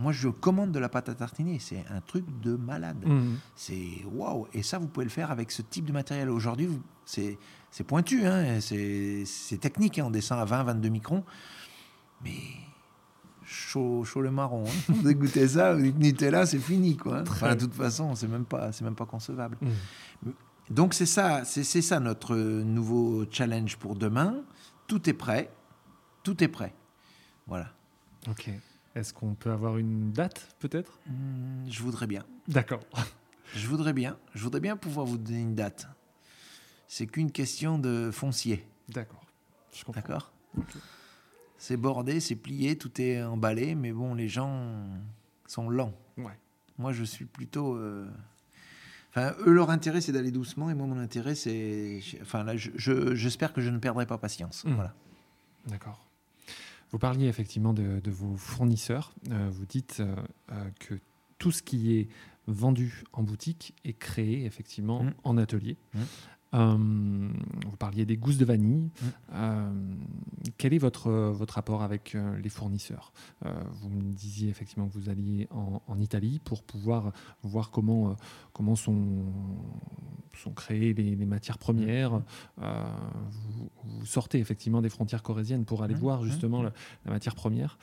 Moi, 0.00 0.12
je 0.12 0.30
commande 0.30 0.72
de 0.72 0.78
la 0.78 0.88
pâte 0.88 1.10
à 1.10 1.14
tartiner. 1.14 1.58
C'est 1.58 1.84
un 1.90 2.00
truc 2.00 2.24
de 2.40 2.56
malade. 2.56 3.04
Mmh. 3.04 3.34
C'est 3.54 4.02
waouh. 4.10 4.46
Et 4.54 4.62
ça, 4.62 4.78
vous 4.78 4.86
pouvez 4.86 5.04
le 5.04 5.10
faire 5.10 5.30
avec 5.30 5.50
ce 5.50 5.60
type 5.60 5.84
de 5.84 5.92
matériel. 5.92 6.30
Aujourd'hui, 6.30 6.70
c'est 7.04 7.36
pointu, 7.86 8.24
hein. 8.26 8.60
c'est 8.60 9.58
technique. 9.60 9.98
Hein. 9.98 10.04
On 10.06 10.10
descend 10.10 10.40
à 10.40 10.46
20, 10.46 10.64
22 10.64 10.88
microns. 10.88 11.22
Mais 12.24 12.32
chaud, 13.44 14.02
chaud 14.04 14.22
le 14.22 14.30
marron. 14.30 14.64
Hein. 14.66 14.72
vous 14.88 15.02
dégoûtez 15.02 15.48
ça, 15.48 15.74
vous 15.74 15.82
dites 15.82 15.98
Nutella, 15.98 16.46
c'est 16.46 16.58
fini. 16.58 16.96
Quoi. 16.96 17.20
Enfin, 17.20 17.54
de 17.54 17.60
toute 17.60 17.74
façon, 17.74 18.14
c'est 18.14 18.28
même 18.28 18.46
pas, 18.46 18.70
même 18.80 18.94
pas 18.94 19.06
concevable. 19.06 19.58
Mmh. 19.60 20.30
Donc 20.70 20.94
c'est 20.94 21.06
ça, 21.06 21.44
c'est 21.44 21.64
ça 21.64 22.00
notre 22.00 22.36
nouveau 22.36 23.26
challenge 23.30 23.76
pour 23.76 23.96
demain. 23.96 24.36
Tout 24.86 25.10
est 25.10 25.14
prêt, 25.14 25.52
tout 26.22 26.42
est 26.42 26.48
prêt. 26.48 26.72
Voilà. 27.46 27.72
Ok. 28.28 28.50
Est-ce 28.94 29.14
qu'on 29.14 29.34
peut 29.34 29.50
avoir 29.52 29.78
une 29.78 30.10
date, 30.12 30.54
peut-être? 30.58 30.98
Hmm, 31.06 31.68
Je 31.68 31.82
voudrais 31.82 32.06
bien. 32.06 32.24
D'accord. 32.48 32.80
je 33.54 33.66
voudrais 33.68 33.92
bien. 33.92 34.18
Je 34.34 34.42
voudrais 34.42 34.60
bien 34.60 34.76
pouvoir 34.76 35.06
vous 35.06 35.18
donner 35.18 35.40
une 35.40 35.54
date. 35.54 35.88
C'est 36.88 37.06
qu'une 37.06 37.30
question 37.30 37.78
de 37.78 38.10
foncier. 38.12 38.66
D'accord. 38.88 39.24
D'accord? 39.94 40.32
C'est 41.56 41.76
bordé, 41.76 42.18
c'est 42.18 42.34
plié, 42.34 42.76
tout 42.76 43.00
est 43.00 43.22
emballé, 43.22 43.74
mais 43.76 43.92
bon, 43.92 44.14
les 44.14 44.28
gens 44.28 44.74
sont 45.46 45.68
lents. 45.70 45.92
Ouais. 46.16 46.36
Moi, 46.78 46.92
je 46.92 47.04
suis 47.04 47.26
plutôt. 47.26 47.76
Euh, 47.76 48.08
enfin, 49.10 49.34
eux, 49.46 49.52
leur 49.52 49.70
intérêt, 49.70 50.00
c'est 50.00 50.10
d'aller 50.10 50.32
doucement, 50.32 50.70
et 50.70 50.74
moi, 50.74 50.86
mon 50.88 50.98
intérêt, 50.98 51.34
c'est. 51.36 52.00
Enfin, 52.22 52.42
là, 52.42 52.56
j'espère 52.56 53.52
que 53.52 53.60
je 53.60 53.70
ne 53.70 53.78
perdrai 53.78 54.06
pas 54.06 54.18
patience. 54.18 54.64
Mmh. 54.64 54.72
Voilà. 54.74 54.94
D'accord. 55.66 56.09
Vous 56.90 56.98
parliez 56.98 57.26
effectivement 57.26 57.72
de, 57.72 58.10
vos 58.10 58.36
fournisseurs. 58.36 59.12
Euh, 59.30 59.48
vous 59.50 59.66
dites 59.66 59.98
euh, 60.00 60.14
euh, 60.50 60.64
que 60.80 60.94
tout 61.38 61.52
ce 61.52 61.62
qui 61.62 61.94
est 61.96 62.08
vendu 62.46 63.04
en 63.12 63.22
boutique 63.22 63.74
est 63.84 63.92
créé 63.92 64.44
effectivement 64.44 65.04
mmh. 65.04 65.14
en 65.22 65.38
atelier. 65.38 65.76
Mmh. 65.94 66.00
Euh, 66.52 66.76
vous 66.76 67.76
parliez 67.78 68.04
des 68.04 68.16
gousses 68.16 68.38
de 68.38 68.44
vanille. 68.44 68.90
Mm. 69.02 69.06
Euh, 69.34 69.70
quel 70.58 70.74
est 70.74 70.78
votre, 70.78 71.10
votre 71.10 71.54
rapport 71.54 71.82
avec 71.82 72.14
euh, 72.14 72.36
les 72.38 72.48
fournisseurs? 72.48 73.12
Euh, 73.46 73.52
Vous 73.80 73.88
me 73.88 74.12
disiez 74.12 74.48
effectivement 74.48 74.88
que 74.88 74.94
vous 74.94 75.08
alliez 75.08 75.46
en, 75.50 75.80
en 75.86 75.98
Italie 75.98 76.40
pour 76.44 76.62
pouvoir 76.64 77.12
voir 77.42 77.70
comment, 77.70 78.16
comment 78.52 78.74
sont, 78.74 79.24
sont 80.34 80.52
créées 80.52 80.92
les, 80.92 81.14
les 81.14 81.26
matières 81.26 81.58
premières. 81.58 82.20
Euh, 82.60 82.84
vous, 83.30 83.70
vous 83.84 84.06
sortez 84.06 84.38
effectivement 84.38 84.82
des 84.82 84.90
frontières 84.90 85.22
corésiennes 85.22 85.64
pour 85.64 85.82
aller 85.84 85.94
Mm. 85.94 85.98
voir 85.98 86.22
Mm. 86.22 86.26
justement 86.26 86.62
la, 86.62 86.72
la 87.04 87.12
matière 87.12 87.34
première. 87.34 87.78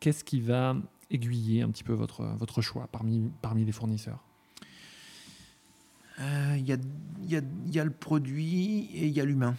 Qu'est-ce 0.00 0.22
qui 0.24 0.40
va 0.40 0.76
aiguiller 1.10 1.62
un 1.62 1.70
petit 1.70 1.82
peu 1.84 1.94
votre, 1.94 2.22
votre 2.36 2.60
choix 2.62 2.86
parmi, 2.92 3.30
parmi 3.42 3.64
les 3.64 3.72
fournisseurs? 3.72 4.22
Euh, 6.20 6.56
Il 6.58 6.68
y, 6.68 7.36
y 7.72 7.78
a- 7.78 7.84
le 7.84 7.90
produit 7.90 8.88
et 8.94 9.06
il 9.06 9.12
y 9.12 9.20
a 9.20 9.24
l'humain. 9.24 9.54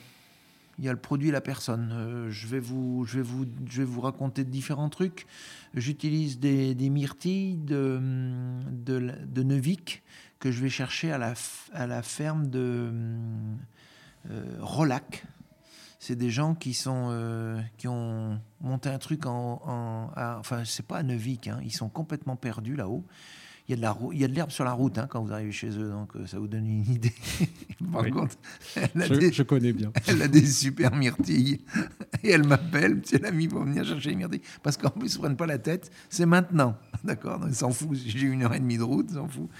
Il 0.78 0.86
y 0.86 0.90
a 0.90 0.94
le 0.94 1.00
produit 1.00 1.30
et 1.30 1.32
la 1.32 1.42
personne. 1.42 1.92
Euh, 1.92 2.30
je, 2.32 2.48
vais 2.48 2.60
vous, 2.60 3.06
je, 3.06 3.18
vais 3.18 3.24
vous, 3.24 3.46
je 3.70 3.80
vais 3.82 3.86
vous 3.86 4.02
raconter 4.02 4.44
différents 4.44 4.90
trucs. 4.90 5.26
J'utilise 5.74 6.40
des, 6.40 6.74
myrtilles 6.90 7.58
de, 7.58 8.00
de, 8.72 9.44
Neuvik 9.44 10.04
que 10.40 10.52
je 10.52 10.62
vais 10.62 10.70
chercher 10.70 11.12
à 11.12 11.18
la, 11.18 11.34
à 11.74 11.86
la 11.86 12.02
ferme 12.02 12.48
de 12.48 12.92
euh, 14.32 14.44
Rolac. 14.60 15.26
C'est 16.00 16.16
des 16.16 16.30
gens 16.30 16.56
qui, 16.56 16.74
sont, 16.74 17.62
qui 17.78 17.90
ont 17.90 18.40
monté 18.62 18.88
un 18.88 19.00
truc 19.00 19.26
en. 19.26 19.62
en 19.66 20.12
à- 20.16 20.38
enfin, 20.40 20.64
c'est 20.64 20.86
pas 20.86 21.00
à 21.00 21.04
Neuvik, 21.04 21.50
hein, 21.50 21.60
ils 21.62 21.74
sont 21.74 21.90
complètement 21.90 22.38
perdus 22.38 22.78
là-haut. 22.78 23.04
Il 23.70 23.74
y 23.74 23.76
a 23.76 23.78
de 23.78 23.82
la 23.84 23.92
rou- 23.92 24.12
il 24.12 24.20
y 24.20 24.24
a 24.24 24.28
de 24.28 24.34
l'herbe 24.34 24.50
sur 24.50 24.64
la 24.66 24.72
route 24.74 24.98
hein, 24.98 25.06
quand 25.08 25.24
vous 25.24 25.32
arrivez 25.32 25.52
chez 25.52 25.70
eux, 25.70 25.92
donc 25.92 26.16
euh, 26.16 26.26
ça 26.26 26.40
vous 26.40 26.48
donne 26.48 26.66
une 26.66 26.92
idée. 26.92 27.14
Par 27.92 28.02
Oui. 28.02 28.10
contre, 28.10 28.36
elle 28.76 29.02
a, 29.04 29.06
je, 29.06 29.14
des, 29.14 29.32
je 29.32 29.44
connais 29.44 29.74
bien. 29.74 29.92
elle 30.08 30.24
a 30.24 30.28
des 30.28 30.44
super 30.46 30.96
myrtilles. 30.96 31.62
Et 32.24 32.32
elle 32.32 32.48
m'appelle, 32.48 32.96
monsieur 32.96 33.20
l'ami, 33.20 33.48
pour 33.48 33.64
venir 33.64 33.86
chercher 33.86 34.10
les 34.10 34.16
myrtilles. 34.16 34.42
Parce 34.64 34.76
qu'en 34.76 34.90
plus, 34.90 35.14
ils 35.14 35.18
ne 35.18 35.22
prennent 35.22 35.38
pas 35.38 35.46
la 35.46 35.60
tête, 35.60 35.92
c'est 36.10 36.26
maintenant. 36.26 36.78
D'accord 37.04 37.42
Ils 37.48 37.54
s'en 37.54 37.70
foutent. 37.70 37.96
J'ai 38.06 38.22
une 38.22 38.42
heure 38.42 38.56
et 38.56 38.60
demie 38.60 38.80
de 38.80 38.84
route, 38.84 39.06
ils 39.12 39.14
s'en 39.16 39.28
foutent. 39.28 39.52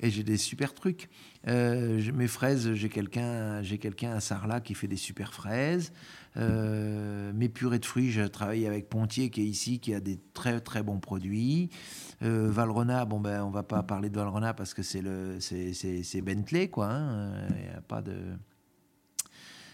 Et 0.00 0.10
j'ai 0.10 0.24
des 0.24 0.36
super 0.38 0.74
trucs. 0.74 1.08
Euh, 1.46 2.02
mes 2.14 2.26
fraises, 2.26 2.74
j'ai 2.74 2.88
quelqu'un, 2.88 3.62
j'ai 3.62 3.78
quelqu'un 3.78 4.10
à 4.12 4.20
Sarlat 4.20 4.60
qui 4.60 4.74
fait 4.74 4.88
des 4.88 4.96
super 4.96 5.32
fraises. 5.32 5.92
Euh, 6.36 7.32
mes 7.34 7.48
purées 7.48 7.78
de 7.78 7.86
fruits, 7.86 8.10
je 8.10 8.22
travaille 8.22 8.66
avec 8.66 8.88
Pontier 8.88 9.30
qui 9.30 9.40
est 9.42 9.46
ici, 9.46 9.80
qui 9.80 9.94
a 9.94 10.00
des 10.00 10.18
très 10.34 10.60
très 10.60 10.82
bons 10.82 10.98
produits. 11.00 11.70
Euh, 12.22 12.48
Valrhona, 12.50 13.04
bon 13.06 13.20
ben 13.20 13.42
on 13.42 13.50
va 13.50 13.62
pas 13.62 13.82
parler 13.82 14.10
de 14.10 14.16
Valrhona 14.16 14.52
parce 14.54 14.74
que 14.74 14.82
c'est 14.82 15.00
le 15.02 15.38
c'est, 15.40 16.20
Bentley 16.22 16.68
quoi. 16.68 16.88
hein. 16.90 17.46
Il 17.50 17.64
y 17.64 17.76
a 17.76 17.80
pas 17.80 18.02
de 18.02 18.16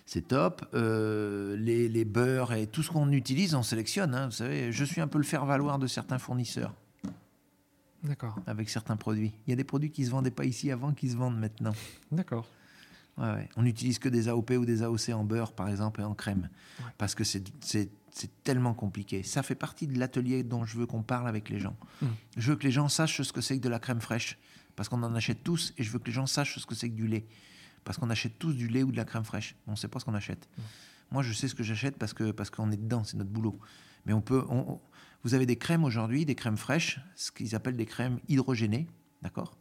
c'est 0.06 0.28
top. 0.28 0.64
Euh, 0.74 1.56
les, 1.56 1.88
les 1.88 2.04
beurres 2.04 2.52
et 2.52 2.66
tout 2.66 2.82
ce 2.82 2.90
qu'on 2.90 3.10
utilise, 3.12 3.54
on 3.54 3.62
sélectionne. 3.62 4.14
hein. 4.14 4.26
Vous 4.26 4.32
savez, 4.32 4.70
je 4.72 4.84
suis 4.84 5.00
un 5.00 5.08
peu 5.08 5.18
le 5.18 5.24
faire-valoir 5.24 5.78
de 5.78 5.86
certains 5.86 6.18
fournisseurs 6.18 6.74
D'accord, 8.04 8.36
avec 8.46 8.68
certains 8.68 8.96
produits. 8.96 9.32
Il 9.46 9.50
y 9.50 9.52
a 9.52 9.56
des 9.56 9.62
produits 9.64 9.90
qui 9.92 10.04
se 10.04 10.10
vendaient 10.10 10.32
pas 10.32 10.44
ici 10.44 10.72
avant 10.72 10.92
qui 10.92 11.08
se 11.08 11.16
vendent 11.16 11.38
maintenant. 11.38 11.72
d'accord. 12.10 12.46
Ouais, 13.18 13.30
ouais. 13.30 13.48
On 13.56 13.62
n'utilise 13.62 13.98
que 13.98 14.08
des 14.08 14.28
AOP 14.28 14.50
ou 14.52 14.64
des 14.64 14.82
AOC 14.82 15.10
en 15.10 15.24
beurre, 15.24 15.52
par 15.52 15.68
exemple, 15.68 16.00
et 16.00 16.04
en 16.04 16.14
crème. 16.14 16.48
Ouais. 16.80 16.86
Parce 16.98 17.14
que 17.14 17.24
c'est, 17.24 17.42
tellement 18.44 18.74
compliqué. 18.74 19.22
Ça 19.22 19.42
fait 19.42 19.54
partie 19.54 19.86
de 19.86 19.98
l'atelier 19.98 20.42
dont 20.42 20.64
je 20.64 20.76
veux 20.78 20.86
qu'on 20.86 21.02
parle 21.02 21.28
avec 21.28 21.48
les 21.48 21.58
gens. 21.58 21.76
Mm. 22.00 22.06
Je 22.36 22.50
veux 22.50 22.56
que 22.56 22.64
les 22.64 22.70
gens 22.70 22.88
sachent 22.88 23.22
ce 23.22 23.32
que 23.32 23.40
c'est 23.40 23.56
que 23.58 23.62
de 23.62 23.68
la 23.68 23.78
crème 23.78 24.00
fraîche. 24.00 24.38
Parce 24.76 24.88
qu'on 24.88 25.02
en 25.02 25.14
achète 25.14 25.42
tous. 25.42 25.72
Et 25.78 25.82
je 25.82 25.90
veux 25.90 25.98
que 25.98 26.06
les 26.06 26.12
gens 26.12 26.26
sachent 26.26 26.58
ce 26.58 26.66
que 26.66 26.74
c'est 26.74 26.88
que 26.88 26.94
du 26.94 27.06
lait. 27.06 27.26
Parce 27.84 27.98
qu'on 27.98 28.10
achète 28.10 28.38
tous 28.38 28.52
du 28.52 28.68
lait 28.68 28.82
ou 28.82 28.92
de 28.92 28.96
la 28.96 29.04
crème 29.04 29.24
fraîche. 29.24 29.56
On 29.66 29.72
ne 29.72 29.76
sait 29.76 29.88
pas 29.88 29.98
ce 29.98 30.04
qu'on 30.04 30.14
achète. 30.14 30.48
Moi, 31.10 31.22
je 31.22 31.32
sais 31.32 31.48
ce 31.48 31.54
que 31.54 31.62
j'achète 31.62 31.96
parce, 31.98 32.12
que, 32.14 32.30
parce 32.32 32.48
qu'on 32.50 32.70
est 32.70 32.76
dedans. 32.76 33.04
C'est 33.04 33.16
notre 33.16 33.30
boulot. 33.30 33.58
Mais 34.06 34.12
on 34.12 34.20
peut... 34.22 34.44
on- 34.48 34.72
on- 34.72 34.80
vous 35.24 35.34
avez 35.34 35.46
des 35.46 35.56
crèmes 35.56 35.84
aujourd'hui, 35.84 36.24
des 36.26 36.34
crèmes 36.34 36.56
fraîches, 36.56 36.98
ce 37.14 37.30
qu'ils 37.30 37.54
appellent 37.54 37.76
des 37.76 37.86
crèmes 37.86 38.18
hydrogénées. 38.28 38.88
D'accord? 39.22 39.56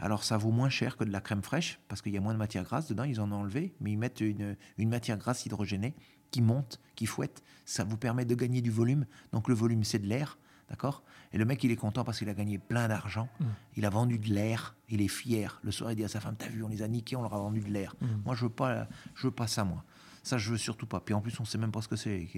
Alors 0.00 0.24
ça 0.24 0.36
vaut 0.36 0.50
moins 0.50 0.68
cher 0.70 0.96
que 0.96 1.04
de 1.04 1.10
la 1.12 1.20
crème 1.20 1.42
fraîche 1.42 1.78
parce 1.88 2.02
qu'il 2.02 2.12
y 2.12 2.16
a 2.16 2.20
moins 2.20 2.32
de 2.34 2.38
matière 2.38 2.64
grasse 2.64 2.88
dedans, 2.88 3.04
ils 3.04 3.20
en 3.20 3.30
ont 3.32 3.36
enlevé, 3.36 3.74
mais 3.80 3.92
ils 3.92 3.98
mettent 3.98 4.20
une, 4.20 4.56
une 4.78 4.88
matière 4.88 5.18
grasse 5.18 5.46
hydrogénée 5.46 5.94
qui 6.30 6.42
monte, 6.42 6.80
qui 6.94 7.06
fouette. 7.06 7.42
Ça 7.64 7.84
vous 7.84 7.96
permet 7.96 8.24
de 8.24 8.34
gagner 8.34 8.62
du 8.62 8.70
volume. 8.70 9.06
Donc 9.32 9.48
le 9.48 9.54
volume, 9.54 9.82
c'est 9.84 9.98
de 9.98 10.06
l'air, 10.06 10.38
d'accord? 10.68 11.02
Et 11.32 11.38
le 11.38 11.44
mec, 11.44 11.62
il 11.64 11.70
est 11.70 11.76
content 11.76 12.02
parce 12.04 12.18
qu'il 12.18 12.28
a 12.28 12.34
gagné 12.34 12.58
plein 12.58 12.88
d'argent. 12.88 13.28
Mm. 13.40 13.44
Il 13.76 13.84
a 13.86 13.90
vendu 13.90 14.18
de 14.18 14.28
l'air, 14.32 14.76
il 14.88 15.00
est 15.00 15.08
fier. 15.08 15.60
Le 15.62 15.70
soir, 15.72 15.92
il 15.92 15.96
dit 15.96 16.04
à 16.04 16.08
sa 16.08 16.20
femme, 16.20 16.34
t'as 16.36 16.48
vu, 16.48 16.62
on 16.64 16.68
les 16.68 16.82
a 16.82 16.88
niqués, 16.88 17.16
on 17.16 17.22
leur 17.22 17.34
a 17.34 17.38
vendu 17.38 17.60
de 17.60 17.68
l'air. 17.70 17.94
Mm. 18.00 18.06
Moi, 18.24 18.34
je 18.34 18.44
veux 18.44 18.50
pas, 18.50 18.88
je 19.14 19.26
veux 19.26 19.32
pas 19.32 19.46
ça, 19.46 19.64
moi. 19.64 19.84
Ça, 20.22 20.38
je 20.38 20.50
veux 20.50 20.58
surtout 20.58 20.86
pas. 20.86 21.00
Puis 21.00 21.14
en 21.14 21.20
plus, 21.20 21.38
on 21.40 21.44
sait 21.44 21.58
même 21.58 21.72
pas 21.72 21.82
ce 21.82 21.88
que 21.88 21.96
c'est. 21.96 22.28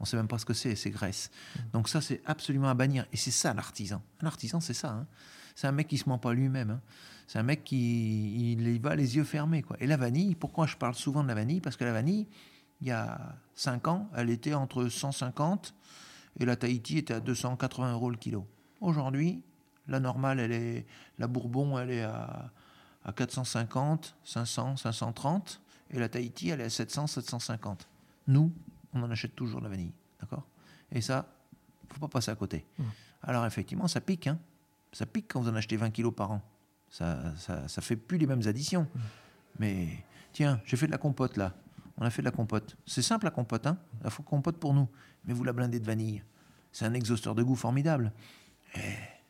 On 0.00 0.04
sait 0.04 0.16
même 0.16 0.26
pas 0.28 0.38
ce 0.38 0.44
que 0.44 0.52
c'est, 0.54 0.74
ces 0.74 0.90
graisses. 0.90 1.30
Donc 1.72 1.88
ça, 1.88 2.00
c'est 2.00 2.20
absolument 2.26 2.68
à 2.68 2.74
bannir. 2.74 3.06
Et 3.12 3.16
c'est 3.16 3.30
ça 3.30 3.54
l'artisan. 3.54 4.02
Un 4.20 4.26
artisan, 4.26 4.60
c'est 4.60 4.74
ça. 4.74 4.90
hein. 4.90 5.06
C'est 5.54 5.66
un 5.66 5.72
mec 5.72 5.88
qui 5.88 5.98
se 5.98 6.08
ment 6.08 6.18
pas 6.18 6.32
lui-même. 6.34 6.70
hein. 6.70 6.80
C'est 7.26 7.38
un 7.38 7.42
mec 7.42 7.64
qui 7.64 8.52
il 8.52 8.80
va 8.80 8.94
les 8.96 9.16
yeux 9.16 9.24
fermés. 9.24 9.62
Quoi. 9.62 9.76
Et 9.80 9.86
la 9.86 9.96
vanille, 9.96 10.34
pourquoi 10.34 10.66
je 10.66 10.76
parle 10.76 10.94
souvent 10.94 11.22
de 11.22 11.28
la 11.28 11.34
vanille? 11.34 11.60
Parce 11.60 11.76
que 11.76 11.84
la 11.84 11.92
vanille, 11.92 12.26
il 12.80 12.88
y 12.88 12.90
a 12.90 13.36
5 13.54 13.88
ans, 13.88 14.10
elle 14.14 14.30
était 14.30 14.54
entre 14.54 14.88
150 14.88 15.74
et 16.38 16.44
la 16.44 16.56
Tahiti 16.56 16.98
était 16.98 17.14
à 17.14 17.20
280 17.20 17.92
euros 17.92 18.10
le 18.10 18.16
kilo. 18.16 18.46
Aujourd'hui, 18.80 19.42
la 19.88 20.00
normale, 20.00 20.40
elle 20.40 20.52
est, 20.52 20.86
la 21.18 21.26
Bourbon, 21.26 21.78
elle 21.78 21.90
est 21.92 22.02
à, 22.02 22.50
à 23.04 23.12
450, 23.12 24.16
500, 24.24 24.76
530 24.76 25.60
et 25.90 25.98
la 25.98 26.08
Tahiti, 26.08 26.50
elle 26.50 26.60
est 26.60 26.64
à 26.64 26.70
700, 26.70 27.06
750. 27.06 27.88
Nous, 28.28 28.52
on 28.92 29.02
en 29.02 29.10
achète 29.10 29.34
toujours 29.34 29.60
de 29.60 29.64
la 29.64 29.70
vanille. 29.70 29.92
D'accord? 30.20 30.44
Et 30.92 31.00
ça, 31.00 31.26
faut 31.90 32.00
pas 32.00 32.08
passer 32.08 32.30
à 32.30 32.34
côté. 32.34 32.66
Mm. 32.78 32.82
Alors 33.22 33.46
effectivement, 33.46 33.88
ça 33.88 34.00
pique. 34.00 34.26
Hein 34.26 34.38
ça 34.94 35.04
pique 35.06 35.26
quand 35.32 35.40
vous 35.40 35.48
en 35.50 35.54
achetez 35.54 35.76
20 35.76 35.90
kilos 35.90 36.14
par 36.14 36.30
an. 36.30 36.42
Ça, 36.88 37.18
ça, 37.36 37.66
ça 37.68 37.82
fait 37.82 37.96
plus 37.96 38.18
les 38.18 38.26
mêmes 38.26 38.46
additions. 38.46 38.86
Mais 39.58 39.88
tiens, 40.32 40.60
j'ai 40.64 40.76
fait 40.76 40.86
de 40.86 40.92
la 40.92 40.98
compote 40.98 41.36
là. 41.36 41.52
On 41.98 42.04
a 42.04 42.10
fait 42.10 42.22
de 42.22 42.26
la 42.26 42.30
compote. 42.32 42.76
C'est 42.86 43.02
simple 43.02 43.24
la 43.26 43.30
compote, 43.30 43.66
hein 43.66 43.78
La 44.02 44.10
compote 44.10 44.56
pour 44.58 44.74
nous. 44.74 44.88
Mais 45.24 45.34
vous 45.34 45.44
la 45.44 45.52
blindez 45.52 45.78
de 45.80 45.84
vanille. 45.86 46.22
C'est 46.72 46.84
un 46.86 46.94
exhausteur 46.94 47.34
de 47.34 47.42
goût 47.42 47.54
formidable. 47.54 48.12
Et 48.74 48.80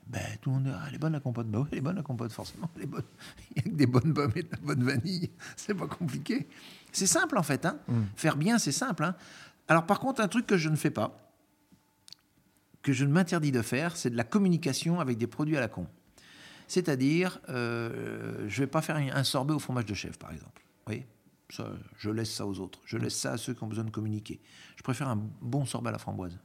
ben, 0.07 0.21
tout 0.41 0.51
le 0.51 0.57
monde 0.57 0.65
dit, 0.65 0.71
ah, 0.75 0.85
elle 0.89 0.95
est 0.95 0.99
bonne 0.99 1.13
la 1.13 1.21
compote. 1.21 1.47
Bah 1.47 1.61
oui, 1.61 1.69
elle 1.73 1.79
est 1.79 1.83
bonne 1.83 1.97
la 1.97 2.03
compote, 2.03 2.33
forcément. 2.33 2.71
Elle 2.77 2.83
est 2.85 2.87
bonne. 2.87 3.05
Il 3.51 3.57
y 3.57 3.61
a 3.61 3.63
que 3.71 3.77
des 3.77 3.87
bonnes 3.87 4.13
pommes 4.15 4.33
et 4.37 4.43
de 4.43 4.49
la 4.51 4.59
bonne 4.59 4.83
vanille. 4.83 5.31
C'est 5.57 5.75
pas 5.75 5.87
compliqué. 5.87 6.49
C'est 6.93 7.07
simple 7.07 7.37
en 7.39 7.43
fait. 7.43 7.65
Hein 7.67 7.79
Mm. 7.89 8.03
Faire 8.17 8.37
bien, 8.37 8.59
c'est 8.59 8.73
simple. 8.73 9.05
hein. 9.05 9.15
Alors 9.69 9.85
par 9.87 9.99
contre, 10.01 10.21
un 10.21 10.29
truc 10.29 10.47
que 10.47 10.57
je 10.57 10.69
ne 10.69 10.77
fais 10.77 10.91
pas, 10.91 11.24
que 12.85 12.93
je 12.93 13.05
ne 13.05 13.11
m'interdis 13.11 13.51
de 13.51 13.63
faire, 13.63 13.97
c'est 13.97 14.11
de 14.11 14.17
la 14.17 14.23
communication 14.23 15.01
avec 15.01 15.19
des 15.19 15.27
produits 15.27 15.57
à 15.57 15.61
la 15.61 15.69
con. 15.69 15.89
C'est-à-dire, 16.69 17.41
euh, 17.49 18.47
je 18.49 18.61
ne 18.61 18.67
vais 18.67 18.71
pas 18.71 18.83
faire 18.83 18.97
un 18.97 19.25
sorbet 19.25 19.55
au 19.55 19.59
fromage 19.59 19.87
de 19.87 19.95
chèvre, 19.95 20.17
par 20.19 20.31
exemple. 20.31 20.63
Vous 20.63 20.93
voyez? 20.93 21.07
Ça, 21.51 21.73
Je 21.99 22.11
laisse 22.11 22.33
ça 22.33 22.47
aux 22.47 22.61
autres. 22.61 22.81
Je 22.85 22.97
laisse 22.97 23.17
ça 23.17 23.33
à 23.33 23.37
ceux 23.39 23.55
qui 23.55 23.65
ont 23.65 23.67
besoin 23.67 23.85
de 23.85 23.91
communiquer. 23.91 24.41
Je 24.77 24.83
préfère 24.83 25.09
un 25.09 25.17
bon 25.41 25.67
sorbet 25.67 25.89
à 25.89 25.93
la 25.93 25.99
framboise. 25.99 26.39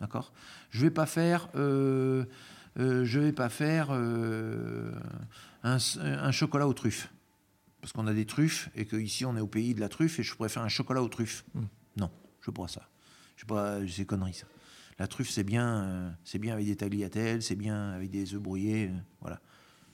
D'accord? 0.00 0.32
Je 0.70 0.78
ne 0.78 0.84
vais 0.84 0.90
pas 0.90 1.06
faire, 1.06 1.48
euh, 1.54 2.24
euh, 2.78 3.04
je 3.04 3.20
vais 3.20 3.32
pas 3.32 3.48
faire 3.48 3.88
euh, 3.90 4.92
un, 5.62 5.78
un 6.00 6.30
chocolat 6.32 6.68
aux 6.68 6.74
truffes. 6.74 7.10
Parce 7.80 7.92
qu'on 7.92 8.06
a 8.06 8.14
des 8.14 8.26
truffes 8.26 8.68
et 8.74 8.86
qu'ici 8.86 9.24
on 9.24 9.36
est 9.36 9.40
au 9.40 9.46
pays 9.46 9.74
de 9.74 9.80
la 9.80 9.88
truffe 9.88 10.18
et 10.18 10.22
je 10.22 10.34
préfère 10.36 10.62
un 10.62 10.68
chocolat 10.68 11.02
aux 11.02 11.08
truffes. 11.08 11.44
Mm. 11.54 11.62
Non, 11.96 12.10
je 12.40 12.50
pas 12.50 12.68
ça. 12.68 12.88
Je 13.36 13.42
sais 13.42 13.46
pas, 13.46 13.78
c'est 13.88 14.04
conneries 14.04 14.34
ça. 14.34 14.46
La 14.98 15.06
truffe, 15.06 15.30
c'est 15.30 15.44
bien, 15.44 15.82
euh, 15.84 16.10
c'est 16.24 16.38
bien 16.38 16.54
avec 16.54 16.66
des 16.66 16.76
tagliatelles, 16.76 17.42
c'est 17.42 17.56
bien 17.56 17.90
avec 17.92 18.10
des 18.10 18.34
œufs 18.34 18.40
brouillés, 18.40 18.88
euh, 18.88 18.98
voilà. 19.20 19.40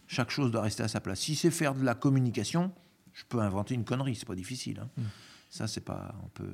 Chaque 0.06 0.30
chose 0.30 0.50
doit 0.50 0.62
rester 0.62 0.82
à 0.82 0.88
sa 0.88 1.00
place. 1.00 1.20
Si 1.20 1.34
c'est 1.36 1.50
faire 1.50 1.74
de 1.74 1.84
la 1.84 1.94
communication, 1.94 2.72
je 3.12 3.24
peux 3.28 3.40
inventer 3.40 3.74
une 3.74 3.84
connerie, 3.84 4.14
c'est 4.14 4.26
pas 4.26 4.34
difficile. 4.34 4.80
hein. 4.80 4.88
Mm. 4.96 5.02
Ça, 5.50 5.66
c'est 5.66 5.80
pas. 5.82 6.14
On 6.24 6.28
peut, 6.28 6.52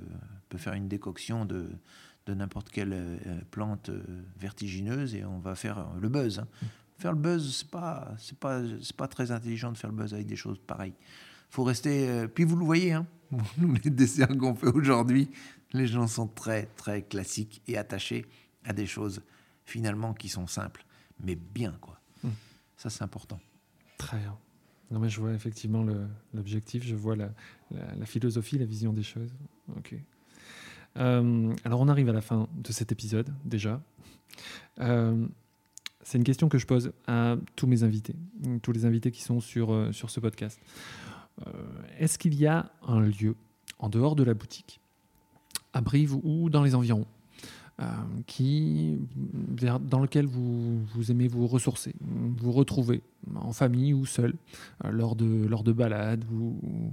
peut 0.48 0.58
faire 0.58 0.74
une 0.74 0.86
décoction 0.88 1.44
de, 1.44 1.68
de 2.26 2.34
n'importe 2.34 2.68
quelle 2.70 2.92
euh, 2.92 3.16
plante 3.50 3.90
vertigineuse 4.38 5.14
et 5.14 5.24
on 5.24 5.38
va 5.40 5.54
faire 5.56 5.86
le 6.00 6.08
buzz. 6.08 6.38
hein. 6.40 6.46
Faire 6.98 7.12
le 7.12 7.18
buzz, 7.18 7.56
c'est 7.58 7.70
pas, 7.70 8.14
c'est 8.18 8.38
pas, 8.38 8.60
c'est 8.82 8.96
pas 8.96 9.08
très 9.08 9.32
intelligent 9.32 9.72
de 9.72 9.76
faire 9.78 9.90
le 9.90 9.96
buzz 9.96 10.14
avec 10.14 10.26
des 10.26 10.36
choses 10.36 10.58
pareilles. 10.64 10.94
Faut 11.50 11.64
rester. 11.64 12.26
puis 12.34 12.44
vous 12.44 12.56
le 12.56 12.64
voyez, 12.64 12.92
hein, 12.92 13.06
les 13.84 13.90
desserts 13.90 14.28
qu'on 14.38 14.54
fait 14.54 14.68
aujourd'hui, 14.68 15.28
les 15.74 15.86
gens 15.86 16.06
sont 16.06 16.26
très 16.28 16.66
très 16.76 17.02
classiques 17.02 17.60
et 17.68 17.76
attachés 17.76 18.24
à 18.64 18.72
des 18.72 18.86
choses 18.86 19.22
finalement 19.66 20.14
qui 20.14 20.28
sont 20.28 20.46
simples, 20.46 20.84
mais 21.22 21.34
bien 21.36 21.72
quoi. 21.80 22.00
Mm. 22.22 22.28
Ça 22.76 22.88
c'est 22.90 23.02
important. 23.04 23.40
Très 23.98 24.18
bien. 24.18 24.36
Non, 24.90 25.00
mais 25.00 25.08
je 25.08 25.20
vois 25.20 25.32
effectivement 25.32 25.84
l'objectif, 26.32 26.84
je 26.84 26.94
vois 26.94 27.16
la, 27.16 27.30
la- 27.70 27.94
la 27.94 28.06
philosophie, 28.06 28.58
la 28.58 28.66
vision 28.66 28.92
des 28.92 29.02
choses. 29.02 29.34
Ok. 29.76 29.94
Euh, 30.96 31.52
alors, 31.64 31.80
on 31.80 31.88
arrive 31.88 32.08
à 32.08 32.12
la 32.12 32.20
fin 32.20 32.48
de 32.54 32.70
cet 32.70 32.92
épisode, 32.92 33.32
déjà. 33.44 33.80
Euh, 34.80 35.26
c'est 36.02 36.18
une 36.18 36.22
question 36.24 36.48
que 36.48 36.58
je 36.58 36.66
pose 36.66 36.92
à 37.08 37.36
tous 37.56 37.66
mes 37.66 37.82
invités, 37.82 38.14
tous 38.62 38.72
les 38.72 38.84
invités 38.84 39.10
qui 39.10 39.22
sont 39.22 39.40
sur, 39.40 39.72
euh, 39.72 39.90
sur 39.90 40.10
ce 40.10 40.20
podcast. 40.20 40.60
Est-ce 41.98 42.16
qu'il 42.18 42.34
y 42.34 42.46
a 42.46 42.70
un 42.86 43.00
lieu 43.00 43.34
en 43.80 43.88
dehors 43.88 44.14
de 44.14 44.22
la 44.22 44.34
boutique, 44.34 44.80
à 45.74 45.80
Brive 45.80 46.14
ou 46.22 46.48
dans 46.48 46.62
les 46.62 46.74
environs, 46.74 47.06
qui, 48.26 48.96
dans 49.80 50.00
lequel 50.00 50.26
vous, 50.26 50.82
vous, 50.94 51.10
aimez 51.10 51.28
vous 51.28 51.46
ressourcer, 51.46 51.94
vous 52.00 52.52
retrouver 52.52 53.02
en 53.34 53.52
famille 53.52 53.92
ou 53.92 54.06
seul, 54.06 54.34
lors, 54.88 55.16
de, 55.16 55.46
lors 55.46 55.64
de 55.64 55.72
balades 55.72 56.24
ou, 56.32 56.92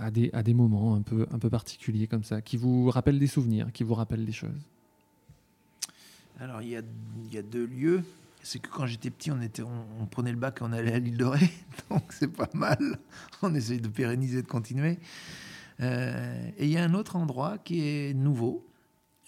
à 0.00 0.10
des, 0.10 0.30
à 0.32 0.42
des 0.42 0.54
moments 0.54 0.94
un 0.94 1.02
peu, 1.02 1.26
un 1.32 1.38
peu 1.38 1.50
particuliers 1.50 2.06
comme 2.06 2.24
ça, 2.24 2.40
qui 2.40 2.56
vous 2.56 2.90
rappellent 2.90 3.18
des 3.18 3.26
souvenirs, 3.26 3.72
qui 3.72 3.84
vous 3.84 3.94
rappellent 3.94 4.24
des 4.24 4.32
choses 4.32 4.50
Alors, 6.38 6.62
il 6.62 6.68
y 6.68 6.76
a, 6.76 6.82
y 7.30 7.38
a 7.38 7.42
deux 7.42 7.66
lieux. 7.66 8.02
C'est 8.42 8.60
que 8.60 8.68
quand 8.68 8.86
j'étais 8.86 9.10
petit, 9.10 9.32
on, 9.32 9.40
était, 9.40 9.62
on, 9.62 10.06
prenait 10.06 10.30
le 10.30 10.38
bac 10.38 10.58
et 10.60 10.64
on 10.64 10.72
allait 10.72 10.92
à 10.92 10.98
l'île 11.00 11.16
de 11.16 11.24
Ré. 11.24 11.50
Donc, 11.90 12.04
c'est 12.10 12.28
pas 12.28 12.48
mal. 12.54 12.78
On 13.42 13.52
essaye 13.54 13.80
de 13.80 13.88
pérenniser, 13.88 14.42
de 14.42 14.46
continuer. 14.46 14.98
Euh, 15.80 16.50
et 16.58 16.64
il 16.64 16.70
y 16.70 16.78
a 16.78 16.84
un 16.84 16.94
autre 16.94 17.16
endroit 17.16 17.58
qui 17.58 17.86
est 17.86 18.14
nouveau. 18.14 18.66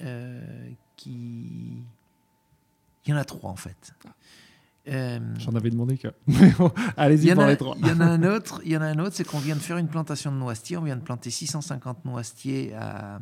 Euh, 0.00 0.70
qui... 0.96 1.82
Il 3.04 3.10
y 3.10 3.12
en 3.12 3.16
a 3.16 3.24
trois, 3.24 3.50
en 3.50 3.56
fait. 3.56 3.94
Euh, 4.88 5.18
J'en 5.38 5.54
avais 5.54 5.70
demandé 5.70 5.98
que. 5.98 6.08
Allez-y 6.96 7.34
pour 7.34 7.44
les 7.44 7.56
trois. 7.56 7.76
Il 7.78 7.86
y 7.86 7.90
en 7.90 8.00
a 8.00 8.06
un 8.06 8.22
autre, 8.34 8.60
il 8.64 8.72
y 8.72 8.76
en 8.76 8.82
a 8.82 8.86
un 8.86 8.98
autre, 8.98 9.14
c'est 9.14 9.24
qu'on 9.24 9.38
vient 9.38 9.56
de 9.56 9.60
faire 9.60 9.76
une 9.78 9.88
plantation 9.88 10.32
de 10.32 10.36
noisetiers. 10.36 10.76
On 10.76 10.82
vient 10.82 10.96
de 10.96 11.02
planter 11.02 11.30
650 11.30 12.04
noisetiers 12.04 12.74
à, 12.74 13.20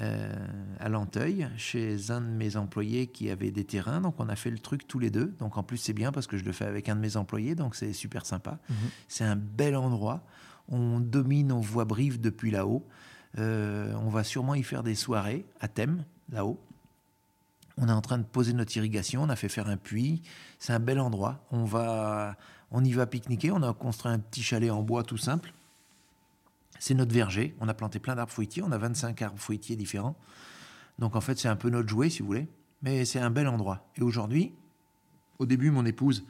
euh, 0.00 0.32
à 0.80 0.88
Lanteuil, 0.88 1.48
chez 1.56 2.10
un 2.10 2.20
de 2.20 2.26
mes 2.26 2.56
employés 2.56 3.06
qui 3.06 3.30
avait 3.30 3.50
des 3.50 3.64
terrains. 3.64 4.00
Donc 4.00 4.16
on 4.18 4.28
a 4.28 4.36
fait 4.36 4.50
le 4.50 4.58
truc 4.58 4.86
tous 4.86 4.98
les 4.98 5.10
deux. 5.10 5.34
Donc 5.38 5.56
en 5.56 5.62
plus 5.62 5.76
c'est 5.76 5.92
bien 5.92 6.10
parce 6.10 6.26
que 6.26 6.36
je 6.36 6.44
le 6.44 6.52
fais 6.52 6.66
avec 6.66 6.88
un 6.88 6.96
de 6.96 7.00
mes 7.00 7.16
employés, 7.16 7.54
donc 7.54 7.76
c'est 7.76 7.92
super 7.92 8.26
sympa. 8.26 8.58
Mhm. 8.68 8.76
C'est 9.06 9.24
un 9.24 9.36
bel 9.36 9.76
endroit. 9.76 10.24
On 10.68 11.00
domine, 11.00 11.52
on 11.52 11.60
voit 11.60 11.84
Brive 11.84 12.20
depuis 12.20 12.50
là-haut. 12.50 12.86
Euh, 13.38 13.92
on 13.94 14.08
va 14.08 14.24
sûrement 14.24 14.54
y 14.54 14.62
faire 14.62 14.82
des 14.82 14.94
soirées 14.94 15.44
à 15.60 15.68
thème 15.68 16.04
là-haut. 16.30 16.60
On 17.76 17.88
est 17.88 17.92
en 17.92 18.00
train 18.00 18.18
de 18.18 18.24
poser 18.24 18.52
notre 18.52 18.76
irrigation, 18.76 19.24
on 19.24 19.28
a 19.28 19.36
fait 19.36 19.48
faire 19.48 19.68
un 19.68 19.76
puits. 19.76 20.22
C'est 20.58 20.72
un 20.72 20.78
bel 20.78 21.00
endroit. 21.00 21.44
On, 21.50 21.64
va, 21.64 22.36
on 22.70 22.84
y 22.84 22.92
va 22.92 23.06
pique-niquer. 23.06 23.50
On 23.50 23.62
a 23.62 23.72
construit 23.72 24.12
un 24.12 24.20
petit 24.20 24.42
chalet 24.42 24.70
en 24.70 24.82
bois 24.82 25.02
tout 25.02 25.16
simple. 25.16 25.52
C'est 26.78 26.94
notre 26.94 27.12
verger. 27.12 27.54
On 27.60 27.68
a 27.68 27.74
planté 27.74 27.98
plein 27.98 28.14
d'arbres 28.14 28.32
fruitiers. 28.32 28.62
On 28.62 28.70
a 28.70 28.78
25 28.78 29.20
arbres 29.22 29.38
fruitiers 29.38 29.74
différents. 29.74 30.16
Donc 31.00 31.16
en 31.16 31.20
fait, 31.20 31.38
c'est 31.38 31.48
un 31.48 31.56
peu 31.56 31.68
notre 31.68 31.88
jouet, 31.88 32.10
si 32.10 32.20
vous 32.20 32.26
voulez. 32.26 32.46
Mais 32.82 33.04
c'est 33.04 33.18
un 33.18 33.30
bel 33.30 33.48
endroit. 33.48 33.88
Et 33.96 34.02
aujourd'hui, 34.02 34.52
au 35.38 35.46
début, 35.46 35.70
mon 35.70 35.84
épouse, 35.84 36.24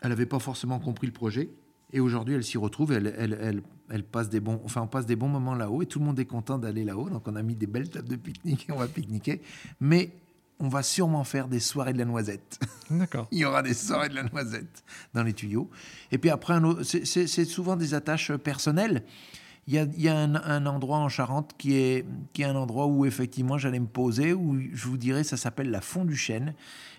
elle 0.00 0.08
n'avait 0.08 0.26
pas 0.26 0.38
forcément 0.38 0.78
compris 0.78 1.06
le 1.06 1.12
projet. 1.12 1.50
Et 1.96 2.00
aujourd'hui, 2.00 2.34
elle 2.34 2.44
s'y 2.44 2.58
retrouve. 2.58 2.92
Elle, 2.92 3.14
elle, 3.16 3.62
elle, 3.88 4.04
passe 4.04 4.28
des 4.28 4.38
bons, 4.38 4.60
enfin, 4.66 4.82
on 4.82 4.86
passe 4.86 5.06
des 5.06 5.16
bons 5.16 5.30
moments 5.30 5.54
là-haut. 5.54 5.80
Et 5.80 5.86
tout 5.86 5.98
le 5.98 6.04
monde 6.04 6.20
est 6.20 6.26
content 6.26 6.58
d'aller 6.58 6.84
là-haut. 6.84 7.08
Donc 7.08 7.26
on 7.26 7.34
a 7.36 7.42
mis 7.42 7.56
des 7.56 7.66
belles 7.66 7.88
tables 7.88 8.08
de 8.08 8.16
pique-nique 8.16 8.66
et 8.68 8.72
on 8.72 8.76
va 8.76 8.86
pique-niquer. 8.86 9.40
Mais 9.80 10.10
on 10.60 10.68
va 10.68 10.82
sûrement 10.82 11.24
faire 11.24 11.48
des 11.48 11.58
soirées 11.58 11.94
de 11.94 11.98
la 11.98 12.04
noisette. 12.04 12.60
D'accord. 12.90 13.28
Il 13.32 13.38
y 13.38 13.46
aura 13.46 13.62
des 13.62 13.72
soirées 13.72 14.10
de 14.10 14.14
la 14.14 14.24
noisette 14.24 14.84
dans 15.14 15.22
les 15.22 15.32
tuyaux. 15.32 15.70
Et 16.12 16.18
puis 16.18 16.28
après, 16.28 16.58
c'est 16.82 17.44
souvent 17.46 17.76
des 17.76 17.94
attaches 17.94 18.30
personnelles. 18.32 19.02
Il 19.66 19.74
y 19.74 20.08
a, 20.08 20.18
un, 20.18 20.66
endroit 20.66 20.98
en 20.98 21.08
Charente 21.08 21.54
qui 21.56 21.76
est, 21.76 22.04
qui 22.34 22.42
est 22.42 22.44
un 22.44 22.56
endroit 22.56 22.86
où 22.88 23.06
effectivement 23.06 23.56
j'allais 23.56 23.80
me 23.80 23.86
poser, 23.86 24.34
où 24.34 24.60
je 24.60 24.86
vous 24.86 24.98
dirais 24.98 25.24
ça 25.24 25.38
s'appelle 25.38 25.70
la 25.70 25.80
Fond 25.80 26.04
du 26.04 26.14
Chêne. 26.14 26.52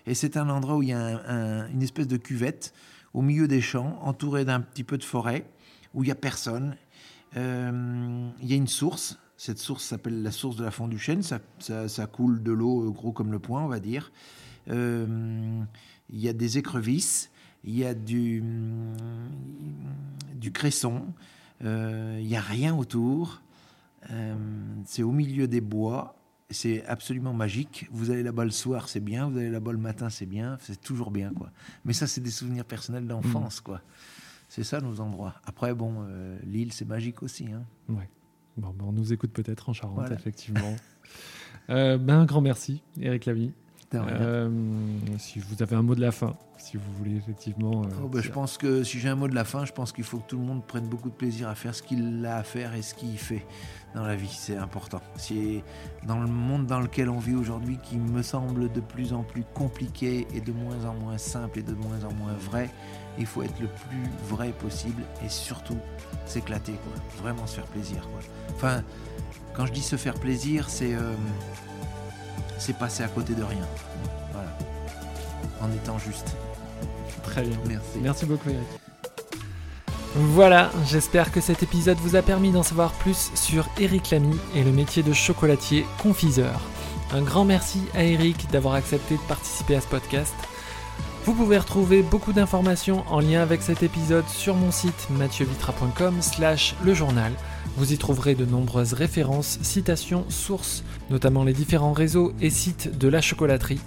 Et 0.06 0.14
c'est 0.14 0.36
un 0.36 0.48
endroit 0.50 0.74
où 0.74 0.82
il 0.82 0.88
y 0.88 0.92
a 0.92 1.68
une 1.72 1.82
espèce 1.84 2.08
de 2.08 2.16
cuvette 2.16 2.74
au 3.14 3.22
milieu 3.22 3.48
des 3.48 3.60
champs, 3.60 3.98
entouré 4.02 4.44
d'un 4.44 4.60
petit 4.60 4.84
peu 4.84 4.98
de 4.98 5.04
forêt, 5.04 5.48
où 5.94 6.02
il 6.02 6.06
n'y 6.06 6.12
a 6.12 6.16
personne. 6.16 6.76
Euh, 7.36 8.28
il 8.42 8.48
y 8.48 8.52
a 8.52 8.56
une 8.56 8.68
source, 8.68 9.18
cette 9.36 9.58
source 9.58 9.84
s'appelle 9.84 10.22
la 10.22 10.30
source 10.30 10.56
de 10.56 10.64
la 10.64 10.70
fond 10.70 10.88
du 10.88 10.98
chêne. 10.98 11.22
Ça, 11.22 11.40
ça, 11.58 12.06
coule 12.06 12.42
de 12.42 12.52
l'eau 12.52 12.86
euh, 12.86 12.90
gros 12.90 13.12
comme 13.12 13.32
le 13.32 13.38
poing, 13.38 13.62
on 13.62 13.68
va 13.68 13.80
dire. 13.80 14.12
Euh, 14.68 15.60
il 16.10 16.20
y 16.20 16.28
a 16.28 16.32
des 16.32 16.58
écrevisses, 16.58 17.30
il 17.64 17.76
y 17.76 17.84
a 17.84 17.94
du, 17.94 18.42
mm, 18.42 18.96
du 20.34 20.52
cresson, 20.52 21.06
il 21.60 22.24
n'y 22.24 22.36
a 22.36 22.40
rien 22.40 22.74
autour. 22.74 23.42
c'est 24.84 25.02
au 25.02 25.12
milieu 25.12 25.48
des 25.48 25.60
bois. 25.60 26.17
C'est 26.50 26.84
absolument 26.86 27.34
magique. 27.34 27.88
Vous 27.90 28.10
allez 28.10 28.22
là-bas 28.22 28.44
le 28.44 28.50
soir, 28.50 28.88
c'est 28.88 29.00
bien. 29.00 29.28
Vous 29.28 29.36
allez 29.38 29.50
là-bas 29.50 29.72
le 29.72 29.78
matin, 29.78 30.08
c'est 30.08 30.26
bien. 30.26 30.56
C'est 30.60 30.80
toujours 30.80 31.10
bien, 31.10 31.30
quoi. 31.32 31.50
Mais 31.84 31.92
ça, 31.92 32.06
c'est 32.06 32.22
des 32.22 32.30
souvenirs 32.30 32.64
personnels 32.64 33.06
d'enfance, 33.06 33.60
mmh. 33.60 33.64
quoi. 33.64 33.82
C'est 34.48 34.64
ça 34.64 34.80
nos 34.80 35.00
endroits. 35.00 35.34
Après, 35.44 35.74
bon, 35.74 36.06
l'île, 36.46 36.72
c'est 36.72 36.86
magique 36.86 37.22
aussi. 37.22 37.52
Hein. 37.52 37.64
Ouais. 37.88 38.08
Bon, 38.56 38.70
ben, 38.70 38.86
on 38.88 38.92
nous 38.92 39.12
écoute 39.12 39.30
peut-être 39.32 39.68
en 39.68 39.72
Charente, 39.72 40.10
effectivement. 40.10 40.74
Euh, 41.70 41.98
ben, 41.98 42.20
un 42.20 42.24
grand 42.24 42.40
merci, 42.40 42.82
Eric 43.00 43.26
Lavie. 43.26 43.52
Euh, 43.94 44.48
si 45.18 45.38
vous 45.38 45.62
avez 45.62 45.76
un 45.76 45.82
mot 45.82 45.94
de 45.94 46.00
la 46.00 46.12
fin, 46.12 46.34
si 46.56 46.76
vous 46.76 46.92
voulez 46.96 47.16
effectivement. 47.16 47.82
Euh, 47.82 47.88
oh, 48.04 48.08
ben, 48.08 48.22
je 48.22 48.30
pense 48.30 48.58
que 48.58 48.82
si 48.82 48.98
j'ai 48.98 49.08
un 49.08 49.14
mot 49.14 49.28
de 49.28 49.34
la 49.34 49.44
fin, 49.44 49.64
je 49.64 49.72
pense 49.72 49.92
qu'il 49.92 50.04
faut 50.04 50.18
que 50.18 50.26
tout 50.28 50.38
le 50.38 50.44
monde 50.44 50.64
prenne 50.64 50.86
beaucoup 50.86 51.10
de 51.10 51.14
plaisir 51.14 51.48
à 51.48 51.54
faire 51.54 51.74
ce 51.74 51.82
qu'il 51.82 52.24
a 52.24 52.36
à 52.36 52.42
faire 52.42 52.74
et 52.74 52.82
ce 52.82 52.94
qu'il 52.94 53.18
fait 53.18 53.46
dans 53.94 54.04
la 54.04 54.16
vie. 54.16 54.30
C'est 54.32 54.56
important. 54.56 55.00
C'est 55.16 55.62
dans 56.06 56.18
le 56.18 56.28
monde 56.28 56.66
dans 56.66 56.80
lequel 56.80 57.08
on 57.08 57.18
vit 57.18 57.34
aujourd'hui 57.34 57.78
qui 57.82 57.96
me 57.96 58.22
semble 58.22 58.70
de 58.72 58.80
plus 58.80 59.12
en 59.12 59.22
plus 59.22 59.44
compliqué 59.54 60.26
et 60.34 60.40
de 60.40 60.52
moins 60.52 60.84
en 60.84 60.94
moins 60.94 61.18
simple 61.18 61.58
et 61.58 61.62
de 61.62 61.74
moins 61.74 62.04
en 62.04 62.12
moins 62.14 62.34
vrai. 62.34 62.70
Il 63.18 63.26
faut 63.26 63.42
être 63.42 63.58
le 63.60 63.68
plus 63.68 64.10
vrai 64.28 64.52
possible 64.52 65.02
et 65.24 65.28
surtout 65.28 65.78
s'éclater, 66.24 66.72
quoi. 66.72 67.22
Vraiment 67.22 67.46
se 67.46 67.56
faire 67.56 67.66
plaisir, 67.66 68.00
quoi. 68.10 68.20
Enfin, 68.54 68.82
quand 69.54 69.66
je 69.66 69.72
dis 69.72 69.82
se 69.82 69.96
faire 69.96 70.14
plaisir, 70.14 70.70
c'est 70.70 70.94
euh, 70.94 71.14
c'est 72.58 72.76
passer 72.76 73.02
à 73.02 73.08
côté 73.08 73.34
de 73.34 73.42
rien. 73.42 73.66
En 75.60 75.70
étant 75.72 75.98
juste. 75.98 76.36
Très 77.22 77.42
bien. 77.42 77.58
Merci. 77.66 77.98
Merci 78.00 78.26
beaucoup, 78.26 78.48
Eric. 78.48 78.66
Voilà, 80.14 80.70
j'espère 80.86 81.30
que 81.30 81.40
cet 81.40 81.62
épisode 81.62 81.98
vous 81.98 82.16
a 82.16 82.22
permis 82.22 82.50
d'en 82.50 82.62
savoir 82.62 82.92
plus 82.92 83.30
sur 83.34 83.68
Eric 83.78 84.10
Lamy 84.10 84.36
et 84.54 84.64
le 84.64 84.72
métier 84.72 85.02
de 85.02 85.12
chocolatier 85.12 85.84
confiseur. 86.02 86.60
Un 87.12 87.22
grand 87.22 87.44
merci 87.44 87.80
à 87.94 88.04
Eric 88.04 88.50
d'avoir 88.50 88.74
accepté 88.74 89.16
de 89.16 89.20
participer 89.28 89.76
à 89.76 89.80
ce 89.80 89.86
podcast. 89.86 90.34
Vous 91.24 91.34
pouvez 91.34 91.58
retrouver 91.58 92.02
beaucoup 92.02 92.32
d'informations 92.32 93.04
en 93.08 93.20
lien 93.20 93.42
avec 93.42 93.60
cet 93.60 93.82
épisode 93.82 94.26
sur 94.28 94.54
mon 94.54 94.70
site 94.70 95.08
mathieuvitra.com 95.10 96.22
slash 96.22 96.74
le 96.84 96.94
journal. 96.94 97.32
Vous 97.76 97.92
y 97.92 97.98
trouverez 97.98 98.34
de 98.34 98.46
nombreuses 98.46 98.94
références, 98.94 99.58
citations, 99.62 100.24
sources, 100.30 100.84
notamment 101.10 101.44
les 101.44 101.52
différents 101.52 101.92
réseaux 101.92 102.32
et 102.40 102.50
sites 102.50 102.98
de 102.98 103.08
la 103.08 103.20
chocolaterie. 103.20 103.80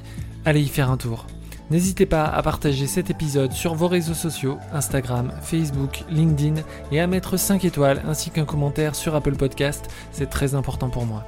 Allez 0.45 0.61
y 0.61 0.67
faire 0.67 0.91
un 0.91 0.97
tour. 0.97 1.25
N'hésitez 1.71 2.05
pas 2.05 2.25
à 2.25 2.43
partager 2.43 2.85
cet 2.85 3.09
épisode 3.11 3.53
sur 3.53 3.75
vos 3.75 3.87
réseaux 3.87 4.13
sociaux, 4.13 4.57
Instagram, 4.73 5.31
Facebook, 5.41 6.03
LinkedIn, 6.09 6.61
et 6.91 6.99
à 6.99 7.07
mettre 7.07 7.37
5 7.37 7.63
étoiles 7.63 8.01
ainsi 8.05 8.29
qu'un 8.29 8.43
commentaire 8.43 8.93
sur 8.93 9.15
Apple 9.15 9.37
Podcast, 9.37 9.85
c'est 10.11 10.29
très 10.29 10.53
important 10.53 10.89
pour 10.89 11.05
moi. 11.05 11.25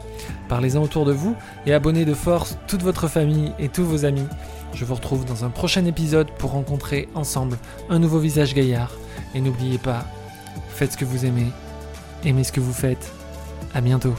Parlez-en 0.50 0.84
autour 0.84 1.06
de 1.06 1.14
vous 1.14 1.34
et 1.66 1.74
abonnez 1.74 2.04
de 2.04 2.14
force 2.14 2.58
toute 2.68 2.82
votre 2.82 3.08
famille 3.08 3.54
et 3.58 3.70
tous 3.70 3.86
vos 3.86 4.04
amis. 4.04 4.28
Je 4.74 4.84
vous 4.84 4.96
retrouve 4.96 5.24
dans 5.24 5.46
un 5.46 5.50
prochain 5.50 5.86
épisode 5.86 6.30
pour 6.32 6.52
rencontrer 6.52 7.08
ensemble 7.16 7.58
un 7.90 8.00
nouveau 8.00 8.20
visage 8.20 8.54
gaillard. 8.54 8.92
Et 9.36 9.40
n'oubliez 9.40 9.78
pas, 9.78 10.04
faites 10.68 10.92
ce 10.92 10.98
que 10.98 11.06
vous 11.06 11.26
aimez, 11.26 11.48
aimez 12.26 12.44
ce 12.44 12.52
que 12.52 12.60
vous 12.60 12.74
faites. 12.74 13.14
À 13.74 13.80
bientôt. 13.80 14.14